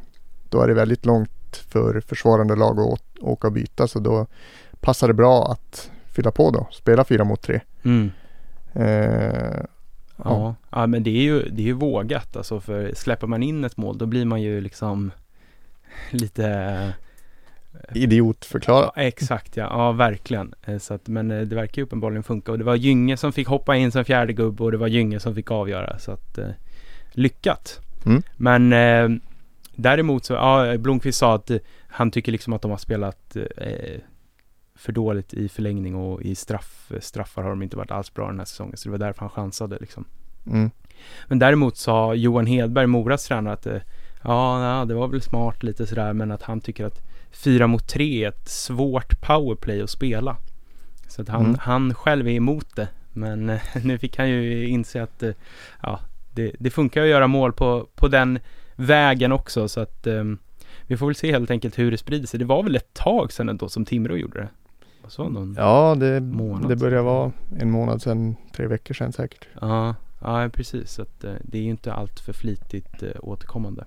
då 0.49 0.61
är 0.61 0.69
det 0.69 0.75
väldigt 0.75 1.07
långt 1.07 1.57
för 1.69 2.01
försvarande 2.01 2.57
lag 2.57 2.81
att 2.81 3.19
åka 3.21 3.47
och 3.47 3.53
byta 3.53 3.89
så 3.89 3.99
då 3.99 4.27
passar 4.81 5.09
det 5.09 5.15
bra 5.15 5.53
att 5.53 5.91
fylla 6.07 6.31
på 6.31 6.51
då, 6.51 6.69
spela 6.73 7.05
4 7.05 7.25
mot 7.25 7.43
3. 7.43 7.61
Mm. 7.85 8.11
Eh, 8.73 9.65
Ja. 10.17 10.55
ja, 10.71 10.87
men 10.87 11.03
det 11.03 11.11
är 11.11 11.23
ju, 11.23 11.49
det 11.49 11.62
är 11.62 11.67
ju 11.67 11.73
vågat 11.73 12.37
alltså, 12.37 12.61
för 12.61 12.93
släpper 12.95 13.27
man 13.27 13.43
in 13.43 13.65
ett 13.65 13.77
mål 13.77 13.99
då 13.99 14.07
blir 14.07 14.25
man 14.25 14.43
ju 14.43 14.61
liksom 14.61 15.11
lite 16.11 16.93
idiotförklara. 17.95 18.91
Ja, 18.97 19.03
exakt 19.03 19.57
ja, 19.57 19.65
ja 19.71 19.93
verkligen. 19.93 20.55
Eh, 20.65 20.79
Så 20.79 20.95
att, 20.95 21.09
men 21.09 21.31
eh, 21.31 21.41
det 21.41 21.57
verkar 21.57 21.83
ju 21.83 21.87
uppenbarligen 21.87 22.23
funka 22.23 22.53
och 22.53 22.59
det 22.59 22.65
var 22.65 22.75
Gynge 22.75 23.17
som 23.17 23.33
fick 23.33 23.49
hoppa 23.49 23.77
in 23.77 23.93
som 23.93 24.05
fjärde 24.05 24.33
gubbe 24.33 24.65
och 24.65 24.73
det 24.73 24.79
var 24.79 24.87
Gynge 24.87 25.21
som 25.21 25.35
fick 25.35 25.51
avgöra 25.51 25.99
så 25.99 26.12
att 26.12 26.39
eh, 26.39 26.49
lyckat. 27.12 27.81
Mm. 28.07 28.23
Men 28.37 28.73
eh, 28.73 29.21
däremot 29.75 30.25
så, 30.25 30.33
ja 30.33 30.77
Blomqvist 30.79 31.19
sa 31.19 31.35
att 31.35 31.51
eh, 31.51 31.59
han 31.89 32.11
tycker 32.11 32.33
liksom 32.33 32.53
att 32.53 32.62
de 32.62 32.71
har 32.71 32.79
spelat 32.79 33.37
eh, 33.57 34.01
för 34.85 34.93
dåligt 34.93 35.35
i 35.35 35.49
förlängning 35.49 35.95
och 35.95 36.22
i 36.22 36.35
straff, 36.35 36.93
straffar 37.01 37.43
har 37.43 37.51
de 37.51 37.62
inte 37.62 37.76
varit 37.76 37.91
alls 37.91 38.14
bra 38.14 38.26
den 38.26 38.39
här 38.39 38.47
säsongen 38.47 38.76
så 38.76 38.89
det 38.89 38.91
var 38.91 38.99
därför 38.99 39.20
han 39.20 39.30
chansade 39.30 39.76
liksom. 39.80 40.05
Mm. 40.47 40.70
Men 41.26 41.39
däremot 41.39 41.76
sa 41.76 42.14
Johan 42.14 42.47
Hedberg, 42.47 42.87
Moras 42.87 43.24
tränare, 43.24 43.55
att 43.55 43.66
eh, 43.66 43.80
ja, 44.22 44.85
det 44.89 44.95
var 44.95 45.09
väl 45.09 45.22
smart 45.22 45.62
lite 45.62 45.87
sådär, 45.87 46.12
men 46.12 46.30
att 46.30 46.43
han 46.43 46.61
tycker 46.61 46.85
att 46.87 47.03
fyra 47.30 47.66
mot 47.66 47.89
tre 47.89 48.24
är 48.24 48.28
ett 48.28 48.49
svårt 48.49 49.20
powerplay 49.20 49.82
att 49.82 49.91
spela. 49.91 50.37
Så 51.09 51.22
att 51.22 51.28
han, 51.28 51.45
Mm. 51.45 51.57
han 51.61 51.95
själv 51.95 52.28
är 52.28 52.32
emot 52.32 52.76
det. 52.76 52.89
Men 53.12 53.51
eh, 53.51 53.61
nu 53.85 53.99
fick 53.99 54.18
han 54.18 54.28
ju 54.28 54.68
inse 54.68 55.03
att 55.03 55.22
eh, 55.22 55.32
ja, 55.82 56.01
det, 56.32 56.53
det 56.59 56.70
funkar 56.70 57.03
att 57.03 57.09
göra 57.09 57.26
mål 57.26 57.53
på, 57.53 57.89
på 57.95 58.09
den 58.09 58.39
vägen 58.76 59.32
också. 59.32 59.68
Så 59.68 59.80
att 59.80 60.07
eh, 60.07 60.24
vi 60.87 60.97
får 60.97 61.07
väl 61.07 61.14
se 61.14 61.32
helt 61.32 61.51
enkelt 61.51 61.78
hur 61.78 61.91
det 61.91 61.99
sprider 61.99 62.26
sig. 62.26 62.39
Det 62.39 62.45
var 62.45 62.62
väl 62.62 62.76
ett 62.76 62.95
tag 62.95 63.32
sedan 63.32 63.49
ändå 63.49 63.68
som 63.68 63.85
Timrå 63.85 64.16
gjorde 64.16 64.41
det. 64.41 64.49
Vad 65.05 65.13
sa 65.13 65.29
någon? 65.29 65.55
Ja, 65.59 65.95
det, 65.99 66.21
Månad. 66.21 66.69
det 66.69 66.77
börjar 66.77 67.03
vara 67.03 67.33
en 67.59 67.71
månad 67.71 68.03
sedan, 68.03 68.37
tre 68.57 68.67
veckor 68.67 68.95
sedan 68.95 69.13
säkert. 69.13 69.49
Ja, 69.61 69.95
ja 70.21 70.49
precis. 70.53 70.93
Så 70.93 71.03
att, 71.03 71.25
eh, 71.25 71.33
det 71.43 71.59
är 71.59 71.63
ju 71.63 71.71
inte 71.71 71.93
allt 71.93 72.21
för 72.21 72.33
flitigt 72.33 73.03
eh, 73.03 73.09
återkommande. 73.21 73.85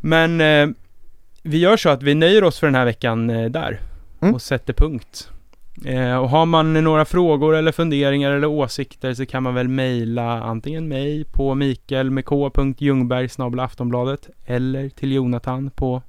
Men 0.00 0.40
eh, 0.40 0.68
vi 1.42 1.58
gör 1.58 1.76
så 1.76 1.88
att 1.88 2.02
vi 2.02 2.14
nöjer 2.14 2.44
oss 2.44 2.58
för 2.58 2.66
den 2.66 2.74
här 2.74 2.84
veckan 2.84 3.30
eh, 3.30 3.50
där 3.50 3.80
Mm. 4.20 4.34
och 4.34 4.42
sätter 4.42 4.72
punkt. 4.72 5.30
Och 6.20 6.30
har 6.30 6.46
man 6.46 6.72
några 6.84 7.04
frågor 7.04 7.56
eller 7.56 7.72
funderingar 7.72 8.32
eller 8.32 8.46
åsikter 8.46 9.14
så 9.14 9.26
kan 9.26 9.42
man 9.42 9.54
väl 9.54 9.68
mejla 9.68 10.42
antingen 10.42 10.88
mig 10.88 11.24
på 11.24 11.54
mikael 11.54 12.10
med 12.10 12.24
k.ljungberg 12.24 13.28
snabel-a 13.28 13.64
aftonbladet 13.64 14.28
eller 14.46 14.88
till 14.88 15.12
Jonathan 15.12 15.70
på 15.70 16.02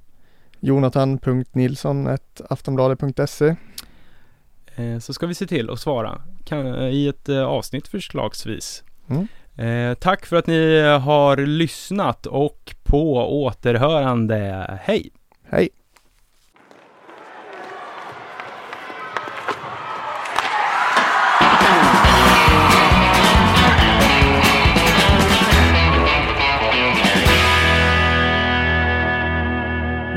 Jonathan.nilsson.aftonbladet.se 0.60 3.56
eh, 4.76 4.98
så 4.98 5.12
ska 5.12 5.26
vi 5.26 5.34
se 5.34 5.46
till 5.46 5.70
att 5.70 5.80
svara 5.80 6.22
eh, 6.50 6.88
i 6.88 7.08
ett 7.08 7.28
eh, 7.28 7.44
avsnitt 7.44 7.88
förslagsvis. 7.88 8.84
Mm. 9.08 9.26
Tack 9.96 10.26
för 10.26 10.36
att 10.36 10.46
ni 10.46 10.82
har 10.82 11.36
lyssnat 11.36 12.26
och 12.26 12.74
på 12.82 13.14
återhörande. 13.44 14.78
Hej! 14.82 15.10
Hej! 15.44 15.68